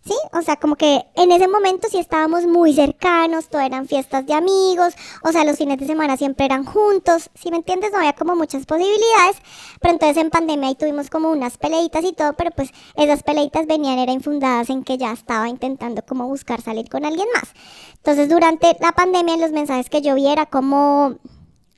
¿Sí? 0.04 0.16
O 0.34 0.42
sea, 0.42 0.56
como 0.56 0.76
que 0.78 1.06
en 1.16 1.32
ese 1.32 1.48
momento 1.48 1.88
sí 1.88 2.00
estábamos 2.00 2.48
muy 2.48 2.74
cercanos, 2.74 3.50
todo 3.50 3.62
eran 3.62 3.88
fiestas 3.88 4.26
de 4.26 4.34
amigos, 4.34 4.96
o 5.24 5.32
sea, 5.32 5.44
los 5.44 5.58
fines 5.58 5.78
de 5.78 5.86
semana 5.86 6.18
siempre 6.18 6.46
eran 6.46 6.66
juntos, 6.66 7.30
si 7.36 7.52
me 7.52 7.58
entiendes, 7.58 7.92
no 7.92 8.00
había 8.00 8.14
como 8.14 8.36
muchas 8.36 8.66
posibilidades, 8.66 9.38
pero 9.80 9.94
entonces 9.94 10.18
en 10.18 10.32
pandemia 10.32 10.70
ahí 10.70 10.76
tuvimos 10.76 11.12
como 11.12 11.30
unas 11.30 11.60
peleitas 11.60 12.04
y 12.04 12.14
todo, 12.14 12.34
pero 12.34 12.50
pues 12.50 12.72
esas 12.96 13.22
peleitas 13.22 13.68
venían, 13.68 14.00
eran 14.00 14.16
infundadas 14.16 14.72
en 14.72 14.84
que 14.84 14.98
ya 14.98 15.12
estaba 15.12 15.48
intentando 15.48 16.02
como 16.02 16.28
buscar 16.28 16.62
salir 16.62 16.90
con 16.90 17.06
alguien 17.06 17.28
más. 17.36 17.54
Entonces 17.98 18.28
durante 18.28 18.76
la 18.80 18.94
pandemia 18.94 19.38
los 19.38 19.52
mensajes 19.52 19.88
que 19.88 20.02
yo 20.02 20.16
vi 20.16 20.28
era 20.28 20.48
como, 20.48 21.20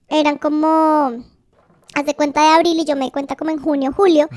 eran 0.08 0.38
como, 0.38 1.26
haz 1.94 2.06
de 2.06 2.16
cuenta 2.16 2.42
de 2.42 2.48
abril 2.50 2.80
y 2.80 2.86
yo 2.86 2.96
me 2.96 3.06
di 3.06 3.12
cuenta 3.12 3.36
como 3.36 3.52
en 3.52 3.60
junio, 3.60 3.94
julio, 3.96 4.28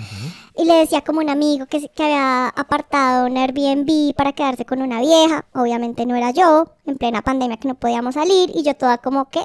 y 0.57 0.65
le 0.65 0.75
decía 0.75 1.03
como 1.03 1.21
un 1.21 1.29
amigo 1.29 1.67
que, 1.67 1.91
había 1.99 2.49
apartado 2.49 3.27
un 3.27 3.37
Airbnb 3.37 4.15
para 4.15 4.33
quedarse 4.33 4.65
con 4.65 4.83
una 4.83 5.01
vieja. 5.01 5.45
Obviamente 5.55 6.07
no 6.07 6.17
era 6.17 6.31
yo, 6.31 6.73
en 6.87 6.97
plena 6.97 7.23
pandemia 7.23 7.59
que 7.59 7.69
no 7.69 7.75
podíamos 7.75 8.15
salir. 8.15 8.51
Y 8.55 8.63
yo 8.63 8.75
toda 8.75 8.99
como 8.99 9.29
que... 9.29 9.41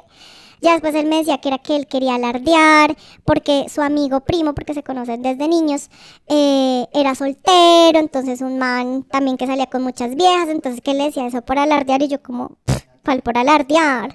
Ya 0.62 0.74
después 0.74 0.94
él 0.94 1.06
me 1.06 1.16
decía 1.16 1.38
que 1.38 1.48
era 1.48 1.58
que 1.58 1.74
él 1.74 1.88
quería 1.88 2.14
alardear 2.14 2.96
porque 3.24 3.66
su 3.68 3.82
amigo 3.82 4.20
primo, 4.20 4.54
porque 4.54 4.74
se 4.74 4.84
conocen 4.84 5.20
desde 5.20 5.48
niños, 5.48 5.90
eh, 6.28 6.86
era 6.94 7.16
soltero. 7.16 7.98
Entonces 7.98 8.40
un 8.42 8.58
man 8.58 9.02
también 9.10 9.36
que 9.36 9.48
salía 9.48 9.66
con 9.66 9.82
muchas 9.82 10.14
viejas. 10.14 10.48
Entonces 10.48 10.80
que 10.80 10.92
él 10.92 10.98
le 10.98 11.04
decía 11.06 11.26
eso 11.26 11.42
por 11.42 11.58
alardear 11.58 12.02
y 12.02 12.08
yo 12.08 12.22
como... 12.22 12.58
¿Cuál 13.04 13.20
por 13.22 13.36
alardear? 13.36 14.14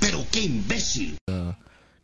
Pero 0.00 0.18
qué 0.32 0.40
imbécil. 0.40 1.16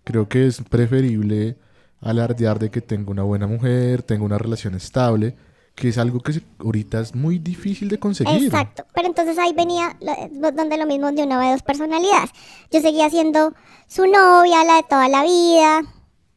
Creo 0.06 0.28
que 0.28 0.46
es 0.46 0.62
preferible 0.62 1.56
alardear 2.00 2.60
de 2.60 2.70
que 2.70 2.80
tengo 2.80 3.10
una 3.10 3.24
buena 3.24 3.48
mujer, 3.48 4.04
tengo 4.04 4.24
una 4.24 4.38
relación 4.38 4.76
estable, 4.76 5.34
que 5.74 5.88
es 5.88 5.98
algo 5.98 6.20
que 6.20 6.40
ahorita 6.60 7.00
es 7.00 7.12
muy 7.16 7.40
difícil 7.40 7.88
de 7.88 7.98
conseguir. 7.98 8.44
Exacto, 8.44 8.84
pero 8.94 9.08
entonces 9.08 9.36
ahí 9.36 9.52
venía 9.52 9.96
lo- 10.00 10.52
donde 10.52 10.78
lo 10.78 10.86
mismo 10.86 11.10
de 11.10 11.24
una 11.24 11.40
de 11.40 11.50
dos 11.50 11.62
personalidades. 11.62 12.30
Yo 12.70 12.80
seguía 12.80 13.10
siendo 13.10 13.52
su 13.88 14.02
novia, 14.06 14.62
la 14.64 14.76
de 14.76 14.84
toda 14.88 15.08
la 15.08 15.24
vida, 15.24 15.82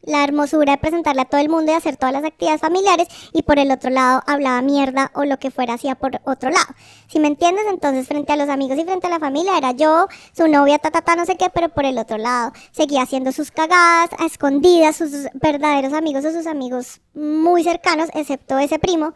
la 0.01 0.23
hermosura 0.23 0.73
de 0.73 0.77
presentarle 0.77 1.21
a 1.21 1.25
todo 1.25 1.41
el 1.41 1.49
mundo 1.49 1.71
y 1.71 1.75
hacer 1.75 1.97
todas 1.97 2.13
las 2.13 2.23
actividades 2.23 2.61
familiares 2.61 3.07
y 3.33 3.43
por 3.43 3.59
el 3.59 3.71
otro 3.71 3.89
lado 3.89 4.21
hablaba 4.27 4.61
mierda 4.61 5.11
o 5.13 5.25
lo 5.25 5.37
que 5.37 5.51
fuera 5.51 5.73
hacía 5.73 5.95
por 5.95 6.21
otro 6.23 6.49
lado. 6.49 6.67
Si 7.07 7.19
me 7.19 7.27
entiendes, 7.27 7.65
entonces 7.69 8.07
frente 8.07 8.31
a 8.33 8.37
los 8.37 8.49
amigos 8.49 8.77
y 8.77 8.83
frente 8.83 9.07
a 9.07 9.09
la 9.09 9.19
familia 9.19 9.57
era 9.57 9.71
yo, 9.71 10.07
su 10.35 10.47
novia, 10.47 10.79
ta, 10.79 11.15
no 11.15 11.25
sé 11.25 11.35
qué, 11.37 11.49
pero 11.53 11.69
por 11.69 11.85
el 11.85 11.97
otro 11.97 12.17
lado 12.17 12.53
seguía 12.71 13.01
haciendo 13.01 13.31
sus 13.31 13.51
cagadas 13.51 14.09
a 14.17 14.25
escondidas, 14.25 14.95
sus 14.95 15.27
verdaderos 15.33 15.93
amigos 15.93 16.25
o 16.25 16.31
sus 16.31 16.47
amigos 16.47 17.01
muy 17.13 17.63
cercanos, 17.63 18.09
excepto 18.13 18.57
ese 18.57 18.79
primo, 18.79 19.13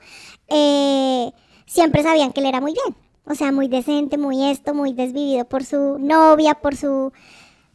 eh, 0.49 1.31
siempre 1.65 2.03
sabían 2.03 2.31
que 2.33 2.41
él 2.41 2.47
era 2.47 2.61
muy 2.61 2.73
bien. 2.73 2.95
O 3.25 3.35
sea, 3.35 3.53
muy 3.53 3.69
decente, 3.69 4.17
muy 4.17 4.49
esto, 4.49 4.73
muy 4.73 4.91
desvivido 4.91 5.45
por 5.45 5.63
su 5.63 5.97
novia, 5.97 6.55
por 6.55 6.75
su 6.75 7.13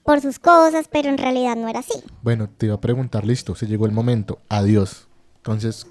por 0.08 0.22
sus 0.22 0.38
cosas, 0.38 0.88
pero 0.90 1.10
en 1.10 1.18
realidad 1.18 1.54
no 1.54 1.68
era 1.68 1.80
así. 1.80 2.02
Bueno, 2.22 2.48
te 2.48 2.64
iba 2.64 2.74
a 2.76 2.80
preguntar, 2.80 3.26
listo, 3.26 3.54
se 3.54 3.66
llegó 3.66 3.84
el 3.84 3.92
momento, 3.92 4.38
adiós. 4.48 5.06
Entonces, 5.36 5.86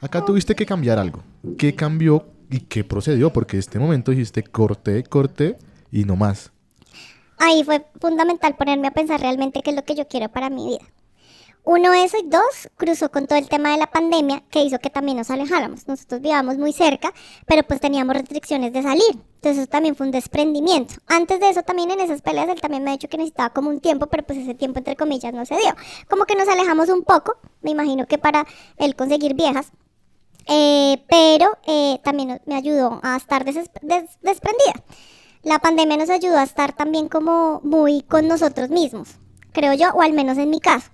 acá 0.00 0.22
tuviste 0.22 0.54
que 0.54 0.66
cambiar 0.66 0.98
algo. 0.98 1.22
¿Qué 1.56 1.74
cambió 1.74 2.26
y 2.50 2.60
qué 2.60 2.84
procedió? 2.84 3.32
Porque 3.32 3.56
en 3.56 3.60
este 3.60 3.78
momento 3.78 4.10
dijiste 4.10 4.42
corte, 4.42 5.02
corte 5.04 5.56
y 5.90 6.04
no 6.04 6.14
más. 6.14 6.52
Ahí 7.38 7.64
fue 7.64 7.86
fundamental 7.98 8.54
ponerme 8.54 8.88
a 8.88 8.90
pensar 8.90 9.18
realmente 9.18 9.62
qué 9.62 9.70
es 9.70 9.76
lo 9.76 9.82
que 9.82 9.94
yo 9.94 10.06
quiero 10.06 10.28
para 10.28 10.50
mi 10.50 10.66
vida. 10.66 10.84
Uno, 11.70 11.92
eso, 11.92 12.16
y 12.16 12.26
dos, 12.26 12.70
cruzó 12.78 13.10
con 13.10 13.26
todo 13.26 13.38
el 13.38 13.46
tema 13.46 13.72
de 13.72 13.76
la 13.76 13.88
pandemia 13.88 14.42
que 14.50 14.62
hizo 14.62 14.78
que 14.78 14.88
también 14.88 15.18
nos 15.18 15.30
alejáramos. 15.30 15.86
Nosotros 15.86 16.22
vivíamos 16.22 16.56
muy 16.56 16.72
cerca, 16.72 17.12
pero 17.46 17.62
pues 17.62 17.78
teníamos 17.78 18.16
restricciones 18.16 18.72
de 18.72 18.82
salir. 18.82 19.10
Entonces 19.34 19.58
eso 19.58 19.66
también 19.66 19.94
fue 19.94 20.06
un 20.06 20.10
desprendimiento. 20.12 20.94
Antes 21.06 21.40
de 21.40 21.50
eso 21.50 21.62
también 21.64 21.90
en 21.90 22.00
esas 22.00 22.22
peleas 22.22 22.48
él 22.48 22.58
también 22.58 22.84
me 22.84 22.88
ha 22.88 22.92
dicho 22.94 23.10
que 23.10 23.18
necesitaba 23.18 23.50
como 23.50 23.68
un 23.68 23.80
tiempo, 23.80 24.06
pero 24.06 24.22
pues 24.22 24.38
ese 24.38 24.54
tiempo 24.54 24.78
entre 24.78 24.96
comillas 24.96 25.34
no 25.34 25.44
se 25.44 25.56
dio. 25.56 25.74
Como 26.08 26.24
que 26.24 26.36
nos 26.36 26.48
alejamos 26.48 26.88
un 26.88 27.02
poco, 27.02 27.36
me 27.60 27.72
imagino 27.72 28.06
que 28.06 28.16
para 28.16 28.46
él 28.78 28.96
conseguir 28.96 29.34
viejas. 29.34 29.70
Eh, 30.46 31.04
pero 31.06 31.58
eh, 31.66 32.00
también 32.02 32.40
me 32.46 32.54
ayudó 32.54 32.98
a 33.02 33.14
estar 33.14 33.44
desprendida. 33.44 34.72
La 35.42 35.58
pandemia 35.58 35.98
nos 35.98 36.08
ayudó 36.08 36.38
a 36.38 36.44
estar 36.44 36.72
también 36.74 37.10
como 37.10 37.60
muy 37.62 38.00
con 38.00 38.26
nosotros 38.26 38.70
mismos, 38.70 39.18
creo 39.52 39.74
yo, 39.74 39.90
o 39.90 40.00
al 40.00 40.14
menos 40.14 40.38
en 40.38 40.48
mi 40.48 40.60
caso. 40.60 40.88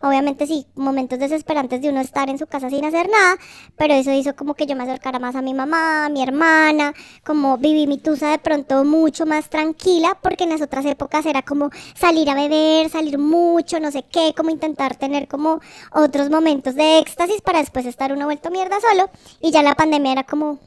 Obviamente 0.00 0.46
sí, 0.46 0.66
momentos 0.74 1.18
desesperantes 1.18 1.80
de 1.80 1.88
uno 1.88 2.00
estar 2.00 2.28
en 2.28 2.38
su 2.38 2.46
casa 2.46 2.68
sin 2.68 2.84
hacer 2.84 3.08
nada, 3.08 3.36
pero 3.76 3.94
eso 3.94 4.12
hizo 4.12 4.36
como 4.36 4.54
que 4.54 4.66
yo 4.66 4.76
me 4.76 4.84
acercara 4.84 5.18
más 5.18 5.34
a 5.34 5.42
mi 5.42 5.54
mamá, 5.54 6.06
a 6.06 6.08
mi 6.08 6.22
hermana, 6.22 6.92
como 7.24 7.56
viví 7.58 7.86
mi 7.86 7.98
tusa 7.98 8.30
de 8.30 8.38
pronto 8.38 8.84
mucho 8.84 9.26
más 9.26 9.48
tranquila, 9.48 10.18
porque 10.22 10.44
en 10.44 10.50
las 10.50 10.60
otras 10.60 10.84
épocas 10.84 11.24
era 11.26 11.42
como 11.42 11.70
salir 11.94 12.28
a 12.28 12.34
beber, 12.34 12.90
salir 12.90 13.18
mucho, 13.18 13.80
no 13.80 13.90
sé 13.90 14.04
qué, 14.04 14.34
como 14.36 14.50
intentar 14.50 14.96
tener 14.96 15.28
como 15.28 15.60
otros 15.92 16.30
momentos 16.30 16.74
de 16.74 16.98
éxtasis 16.98 17.40
para 17.40 17.60
después 17.60 17.86
estar 17.86 18.12
uno 18.12 18.26
vuelto 18.26 18.50
mierda 18.50 18.76
solo, 18.80 19.10
y 19.40 19.50
ya 19.50 19.62
la 19.62 19.74
pandemia 19.74 20.12
era 20.12 20.24
como, 20.24 20.58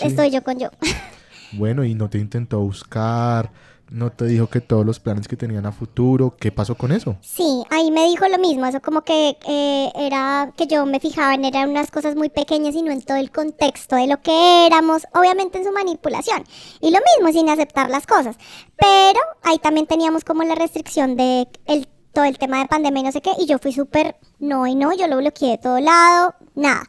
estoy 0.00 0.30
yo 0.30 0.42
con 0.42 0.58
yo. 0.58 0.70
Bueno, 1.54 1.84
y 1.84 1.94
no 1.94 2.08
te 2.08 2.16
intentó 2.16 2.60
buscar 2.60 3.52
no 3.92 4.10
te 4.10 4.24
dijo 4.24 4.48
que 4.48 4.60
todos 4.60 4.84
los 4.84 4.98
planes 5.00 5.28
que 5.28 5.36
tenían 5.36 5.66
a 5.66 5.72
futuro, 5.72 6.34
¿qué 6.38 6.50
pasó 6.50 6.74
con 6.74 6.92
eso? 6.92 7.16
Sí, 7.20 7.62
ahí 7.70 7.90
me 7.90 8.08
dijo 8.08 8.26
lo 8.28 8.38
mismo, 8.38 8.66
eso 8.66 8.80
como 8.80 9.02
que 9.02 9.36
eh, 9.46 9.92
era 9.94 10.52
que 10.56 10.66
yo 10.66 10.86
me 10.86 10.98
fijaba 10.98 11.34
en 11.34 11.44
eran 11.44 11.70
unas 11.70 11.90
cosas 11.90 12.16
muy 12.16 12.30
pequeñas 12.30 12.74
y 12.74 12.82
no 12.82 12.90
en 12.90 13.02
todo 13.02 13.18
el 13.18 13.30
contexto 13.30 13.96
de 13.96 14.06
lo 14.06 14.20
que 14.22 14.66
éramos, 14.66 15.06
obviamente 15.14 15.58
en 15.58 15.64
su 15.64 15.72
manipulación. 15.72 16.44
Y 16.80 16.90
lo 16.90 16.98
mismo 17.16 17.32
sin 17.32 17.48
aceptar 17.50 17.90
las 17.90 18.06
cosas. 18.06 18.36
Pero 18.76 19.20
ahí 19.42 19.58
también 19.58 19.86
teníamos 19.86 20.24
como 20.24 20.42
la 20.44 20.54
restricción 20.54 21.16
de 21.16 21.48
el, 21.66 21.88
todo 22.12 22.24
el 22.24 22.38
tema 22.38 22.60
de 22.60 22.68
pandemia 22.68 23.00
y 23.00 23.04
no 23.04 23.12
sé 23.12 23.20
qué, 23.20 23.32
y 23.38 23.46
yo 23.46 23.58
fui 23.58 23.72
súper 23.72 24.16
no 24.38 24.66
y 24.66 24.74
no, 24.74 24.92
yo 24.94 25.06
lo 25.06 25.18
bloqueé 25.18 25.50
de 25.50 25.58
todo 25.58 25.80
lado, 25.80 26.34
nada. 26.54 26.84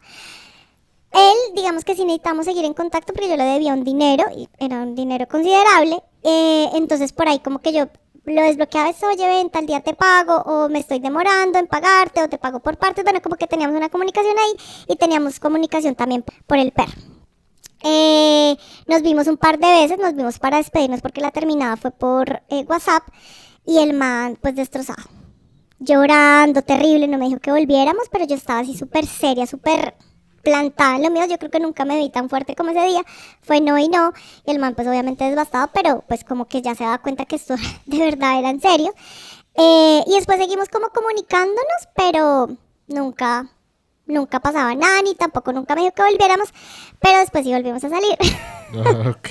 Él, 1.12 1.54
digamos 1.54 1.84
que 1.84 1.94
sí 1.94 2.04
necesitamos 2.04 2.44
seguir 2.44 2.64
en 2.64 2.74
contacto 2.74 3.12
porque 3.12 3.28
yo 3.28 3.36
le 3.36 3.44
debía 3.44 3.72
un 3.72 3.84
dinero, 3.84 4.24
y 4.36 4.48
era 4.58 4.78
un 4.82 4.96
dinero 4.96 5.28
considerable, 5.28 6.02
eh, 6.24 6.70
entonces 6.74 7.12
por 7.12 7.28
ahí 7.28 7.38
como 7.38 7.60
que 7.60 7.72
yo 7.72 7.88
lo 8.24 8.42
desbloqueaba 8.42 8.88
eso, 8.88 9.06
oye, 9.06 9.26
ven, 9.26 9.50
tal 9.50 9.66
día 9.66 9.80
te 9.80 9.94
pago, 9.94 10.36
o 10.46 10.68
me 10.68 10.78
estoy 10.78 10.98
demorando 10.98 11.58
en 11.58 11.66
pagarte, 11.66 12.22
o 12.22 12.28
te 12.28 12.38
pago 12.38 12.60
por 12.60 12.78
partes, 12.78 13.04
bueno, 13.04 13.20
como 13.20 13.36
que 13.36 13.46
teníamos 13.46 13.76
una 13.76 13.90
comunicación 13.90 14.34
ahí, 14.38 14.56
y 14.88 14.96
teníamos 14.96 15.38
comunicación 15.38 15.94
también 15.94 16.24
por 16.46 16.58
el 16.58 16.72
perro. 16.72 16.94
Eh, 17.82 18.56
nos 18.86 19.02
vimos 19.02 19.26
un 19.26 19.36
par 19.36 19.58
de 19.58 19.66
veces, 19.66 19.98
nos 19.98 20.14
vimos 20.14 20.38
para 20.38 20.56
despedirnos 20.56 21.02
porque 21.02 21.20
la 21.20 21.30
terminada 21.32 21.76
fue 21.76 21.90
por 21.90 22.42
eh, 22.48 22.64
WhatsApp, 22.66 23.04
y 23.66 23.78
el 23.78 23.92
man 23.92 24.38
pues 24.40 24.54
destrozado 24.54 25.04
llorando, 25.80 26.62
terrible, 26.62 27.08
no 27.08 27.18
me 27.18 27.26
dijo 27.26 27.40
que 27.40 27.50
volviéramos, 27.50 28.08
pero 28.10 28.24
yo 28.24 28.34
estaba 28.36 28.60
así 28.60 28.76
súper 28.76 29.06
seria, 29.06 29.46
súper 29.46 29.94
plantada 30.44 30.96
en 30.96 31.02
lo 31.02 31.10
mío, 31.10 31.24
yo 31.26 31.38
creo 31.38 31.50
que 31.50 31.60
nunca 31.60 31.84
me 31.84 31.96
vi 31.96 32.10
tan 32.10 32.28
fuerte 32.28 32.54
como 32.54 32.70
ese 32.70 32.84
día, 32.84 33.02
fue 33.42 33.60
no 33.60 33.76
y 33.78 33.88
no, 33.88 34.12
y 34.46 34.50
el 34.50 34.58
man 34.60 34.74
pues 34.74 34.86
obviamente 34.86 35.24
desbastado, 35.24 35.70
pero 35.72 36.04
pues 36.06 36.22
como 36.24 36.46
que 36.46 36.62
ya 36.62 36.74
se 36.74 36.84
daba 36.84 36.98
cuenta 36.98 37.24
que 37.24 37.36
esto 37.36 37.54
de 37.86 37.98
verdad 37.98 38.38
era 38.38 38.50
en 38.50 38.60
serio. 38.60 38.92
Eh, 39.56 40.02
y 40.06 40.14
después 40.16 40.38
seguimos 40.38 40.68
como 40.68 40.88
comunicándonos, 40.88 41.88
pero 41.94 42.48
nunca, 42.88 43.46
nunca 44.06 44.40
pasaba 44.40 44.74
nada, 44.74 45.00
ni 45.02 45.14
tampoco 45.14 45.52
nunca 45.52 45.74
me 45.74 45.82
dijo 45.82 45.94
que 45.94 46.02
volviéramos, 46.02 46.48
pero 47.00 47.18
después 47.20 47.44
sí 47.44 47.52
volvimos 47.52 47.82
a 47.84 47.88
salir. 47.88 48.16
Ok. 49.08 49.28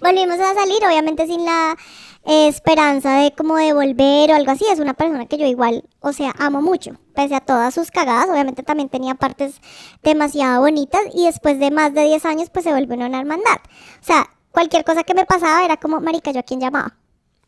volvimos 0.00 0.40
a 0.40 0.54
salir, 0.54 0.78
obviamente 0.86 1.26
sin 1.26 1.44
la 1.44 1.76
esperanza 2.24 3.16
de 3.18 3.32
como 3.32 3.56
de 3.56 3.72
volver 3.72 4.30
o 4.30 4.34
algo 4.34 4.52
así. 4.52 4.64
Es 4.70 4.78
una 4.78 4.94
persona 4.94 5.26
que 5.26 5.38
yo 5.38 5.46
igual, 5.46 5.84
o 6.00 6.12
sea, 6.12 6.34
amo 6.38 6.62
mucho. 6.62 6.92
Pese 7.14 7.34
a 7.34 7.40
todas 7.40 7.74
sus 7.74 7.90
cagadas, 7.90 8.28
obviamente 8.28 8.62
también 8.62 8.88
tenía 8.88 9.14
partes 9.14 9.60
demasiado 10.02 10.60
bonitas 10.62 11.02
y 11.14 11.26
después 11.26 11.58
de 11.58 11.70
más 11.70 11.94
de 11.94 12.04
10 12.04 12.24
años 12.24 12.50
pues 12.50 12.64
se 12.64 12.72
volvió 12.72 12.94
una 12.94 13.18
hermandad. 13.18 13.58
O 14.00 14.04
sea, 14.04 14.28
cualquier 14.52 14.84
cosa 14.84 15.02
que 15.04 15.14
me 15.14 15.26
pasaba 15.26 15.64
era 15.64 15.76
como, 15.76 16.00
marica, 16.00 16.30
¿yo 16.30 16.40
a 16.40 16.44
quién 16.44 16.60
llamaba? 16.60 16.96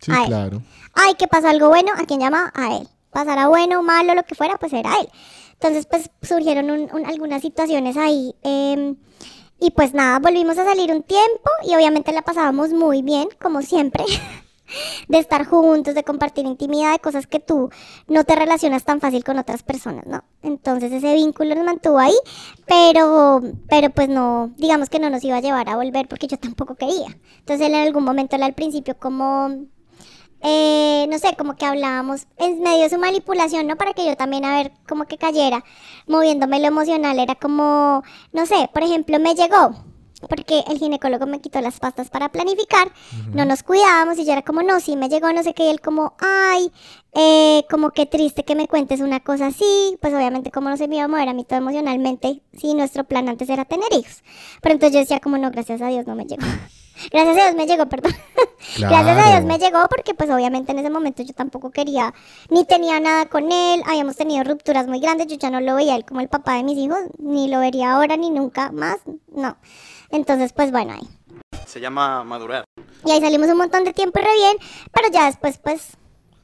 Sí, 0.00 0.11
claro. 0.26 0.62
Ay, 0.94 1.14
que 1.14 1.28
pasa 1.28 1.50
algo 1.50 1.68
bueno, 1.68 1.92
¿a 1.96 2.04
quién 2.04 2.20
llamaba? 2.20 2.52
A 2.54 2.76
él. 2.76 2.88
Pasara 3.11 3.48
bueno, 3.48 3.82
malo, 3.82 4.14
lo 4.14 4.24
que 4.24 4.35
fuera, 4.35 4.56
pues 4.56 4.72
era 4.72 4.98
él. 4.98 5.08
Entonces 5.52 5.87
pues 5.87 6.11
surgieron 6.22 6.90
algunas 7.06 7.40
situaciones 7.40 7.96
ahí. 7.96 8.35
Em, 8.42 8.96
y 9.61 9.70
pues 9.70 9.94
nada, 9.94 10.18
volvimos 10.18 10.58
a 10.58 10.64
salir 10.64 10.90
un 10.90 11.04
tiempo 11.04 11.50
y 11.62 11.76
obviamente 11.76 12.11
la 12.12 12.22
pasábamos 12.22 12.72
muy 12.72 13.02
bien, 13.02 13.28
como 13.40 13.62
siempre. 13.62 14.04
de 15.08 15.18
estar 15.18 15.46
juntos, 15.46 15.94
de 15.94 16.04
compartir 16.04 16.46
intimidad, 16.46 16.92
de 16.92 16.98
cosas 16.98 17.26
que 17.26 17.40
tú 17.40 17.70
no 18.08 18.24
te 18.24 18.37
relacionas 18.37 18.85
tan 18.85 19.00
fácil 19.00 19.24
con 19.24 19.38
otras 19.38 19.62
personas, 19.62 20.06
¿no? 20.06 20.24
Entonces 20.42 20.92
ese 20.92 21.14
vínculo 21.14 21.54
nos 21.54 21.64
mantuvo 21.64 21.98
ahí, 21.98 22.14
pero, 22.66 23.40
pero 23.68 23.90
pues 23.90 24.08
no, 24.08 24.52
digamos 24.56 24.88
que 24.90 24.98
no 24.98 25.11
nos 25.11 25.24
iba 25.24 25.37
a 25.37 25.40
llevar 25.40 25.68
a 25.68 25.76
volver 25.76 26.08
porque 26.08 26.26
yo 26.26 26.38
tampoco 26.38 26.74
quería. 26.74 27.16
Entonces 27.38 27.66
en 27.66 27.74
algún 27.74 28.04
momento, 28.04 28.37
al 28.37 28.54
principio 28.54 28.96
como, 28.98 29.66
eh, 30.40 31.06
no 31.08 31.18
sé, 31.18 31.37
como 31.37 31.56
que 31.56 31.66
hablábamos 31.66 32.26
en 32.38 32.61
medio 32.61 32.82
de 32.82 32.90
su 32.90 32.98
manipulación, 32.98 33.66
¿no? 33.66 33.76
Para 33.76 33.92
que 33.94 34.04
yo 34.04 34.16
también, 34.16 34.44
a 34.44 34.56
ver, 34.56 34.72
como 34.88 35.04
que 35.04 35.18
cayera, 35.18 35.64
moviéndome 36.06 36.61
lo 36.61 36.66
emocional, 36.66 37.18
era 37.18 37.35
como, 37.37 38.02
no 38.32 38.46
sé, 38.46 38.68
por 38.72 38.82
ejemplo, 38.82 39.18
me 39.20 39.35
llegó 39.35 39.91
porque 40.28 40.64
el 40.68 40.78
ginecólogo 40.78 41.26
me 41.26 41.40
quitó 41.40 41.61
las 41.61 41.80
pastas 41.80 42.11
para 42.11 42.30
planificar, 42.30 42.92
no 43.32 43.44
nos 43.44 43.62
cuidábamos 43.62 44.18
y 44.18 44.24
yo 44.24 44.32
era 44.32 44.42
como, 44.42 44.62
no, 44.62 44.80
sí 44.80 44.96
me 44.96 45.08
llegó, 45.08 45.32
no 45.32 45.42
sé 45.42 45.54
qué, 45.54 45.64
y 45.64 45.70
él 45.70 45.80
como, 45.80 46.14
ay, 46.18 46.72
eh, 47.14 47.64
como 47.70 47.90
qué 47.90 48.06
triste 48.06 48.44
que 48.44 48.54
me 48.54 48.68
cuentes 48.68 49.00
una 49.00 49.20
cosa 49.20 49.48
así, 49.48 49.98
pues 50.00 50.14
obviamente 50.14 50.50
como 50.50 50.70
no 50.70 50.76
se 50.76 50.88
me 50.88 50.96
iba 50.96 51.04
a 51.04 51.08
mover 51.08 51.28
a 51.28 51.35
mí 51.35 51.44
todo 51.44 51.58
emocionalmente, 51.58 52.42
si 52.54 52.74
nuestro 52.74 53.04
plan 53.04 53.28
antes 53.28 53.48
era 53.48 53.64
tener 53.64 53.88
hijos. 53.92 54.22
Pero 54.62 54.74
entonces 54.74 54.94
yo 54.94 55.00
decía 55.00 55.20
como, 55.20 55.38
no, 55.38 55.50
gracias 55.50 55.82
a 55.82 55.88
Dios 55.88 56.06
no 56.06 56.14
me 56.14 56.24
llegó. 56.24 56.46
Gracias 57.11 57.37
a 57.37 57.44
Dios 57.44 57.56
me 57.56 57.66
llegó, 57.66 57.88
perdón. 57.88 58.12
Gracias 58.78 59.18
a 59.18 59.30
Dios 59.30 59.44
me 59.44 59.58
llegó 59.58 59.80
porque 59.88 60.14
pues 60.14 60.30
obviamente 60.30 60.72
en 60.72 60.78
ese 60.78 60.90
momento 60.90 61.22
yo 61.22 61.35
tampoco 61.35 61.70
quería, 61.70 62.14
ni 62.48 62.64
tenía 62.64 63.00
nada 63.00 63.26
con 63.26 63.50
él, 63.50 63.82
habíamos 63.87 64.16
tenido 64.16 64.44
rupturas 64.44 64.87
muy 64.87 65.00
grandes, 65.00 65.26
yo 65.26 65.37
ya 65.37 65.50
no 65.50 65.61
lo 65.61 65.74
veía 65.74 65.96
él 65.96 66.04
como 66.04 66.20
el 66.20 66.28
papá 66.28 66.54
de 66.54 66.64
mis 66.64 66.78
hijos, 66.78 66.98
ni 67.18 67.48
lo 67.48 67.61
vería 67.61 67.92
ahora 67.92 68.16
ni 68.16 68.30
nunca 68.30 68.70
más, 68.70 68.98
no. 69.35 69.56
Entonces, 70.12 70.53
pues 70.53 70.70
bueno, 70.70 70.92
ahí. 70.92 71.09
Se 71.66 71.81
llama 71.81 72.22
madurar. 72.22 72.64
Y 73.05 73.11
ahí 73.11 73.20
salimos 73.20 73.48
un 73.48 73.57
montón 73.57 73.83
de 73.85 73.92
tiempo 73.92 74.20
y 74.20 74.22
re 74.22 74.35
bien, 74.35 74.57
pero 74.92 75.09
ya 75.11 75.25
después, 75.27 75.59
pues, 75.59 75.96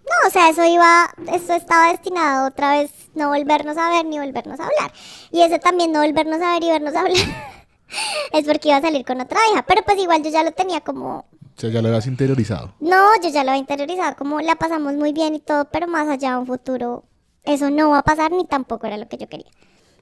no, 0.05 0.29
o 0.29 0.31
sea, 0.31 0.49
eso 0.49 0.65
iba, 0.65 1.11
eso 1.33 1.53
estaba 1.53 1.89
destinado 1.89 2.49
otra 2.49 2.73
vez 2.73 2.91
no 3.15 3.29
volvernos 3.29 3.77
a 3.77 3.91
ver 3.91 4.07
ni 4.07 4.19
volvernos 4.19 4.59
a 4.59 4.65
hablar. 4.65 4.93
Y 5.31 5.43
ese 5.43 5.59
también 5.59 5.93
no 5.93 6.01
volvernos 6.01 6.41
a 6.41 6.53
ver 6.53 6.65
y 6.65 6.71
vernos 6.71 6.95
a 6.95 7.01
hablar 7.01 7.17
es 8.33 8.45
porque 8.47 8.69
iba 8.69 8.79
a 8.79 8.83
salir 8.83 9.05
con 9.05 9.21
otra 9.21 9.39
hija, 9.53 9.65
pero 9.67 9.83
pues 9.83 9.99
igual 9.99 10.23
yo 10.23 10.31
ya 10.31 10.43
lo 10.43 10.53
tenía 10.53 10.81
como... 10.81 11.19
O 11.19 11.61
sea, 11.61 11.71
ya 11.71 11.83
lo 11.83 11.89
habías 11.89 12.07
interiorizado. 12.07 12.75
No, 12.81 13.05
yo 13.23 13.29
ya 13.29 13.45
lo 13.45 13.51
había 13.51 13.61
interiorizado, 13.61 14.17
como 14.17 14.41
la 14.41 14.57
pasamos 14.57 14.95
muy 14.95 15.13
bien 15.13 15.35
y 15.35 15.41
todo, 15.41 15.67
pero 15.67 15.87
más 15.89 16.09
allá 16.09 16.31
de 16.31 16.39
un 16.39 16.47
futuro, 16.47 17.05
eso 17.45 17.71
no 17.71 17.91
va 17.91 17.99
a 17.99 18.05
pasar 18.05 18.31
ni 18.33 18.47
tampoco 18.47 18.87
era 18.87 18.97
lo 18.97 19.09
que 19.09 19.19
yo 19.19 19.29
quería. 19.29 19.51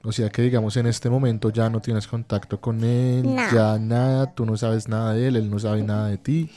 O 0.03 0.11
sea 0.11 0.29
que 0.29 0.41
digamos 0.41 0.77
en 0.77 0.87
este 0.87 1.09
momento 1.09 1.49
ya 1.49 1.69
no 1.69 1.81
tienes 1.81 2.07
contacto 2.07 2.61
con 2.61 2.83
él, 2.83 3.35
ya 3.53 3.77
nada, 3.79 4.33
tú 4.33 4.45
no 4.45 4.55
sabes 4.55 4.87
nada 4.87 5.13
de 5.13 5.27
él, 5.27 5.35
él 5.35 5.49
no 5.49 5.59
sabe 5.59 5.83
nada 5.83 6.07
de 6.07 6.17
ti. 6.17 6.49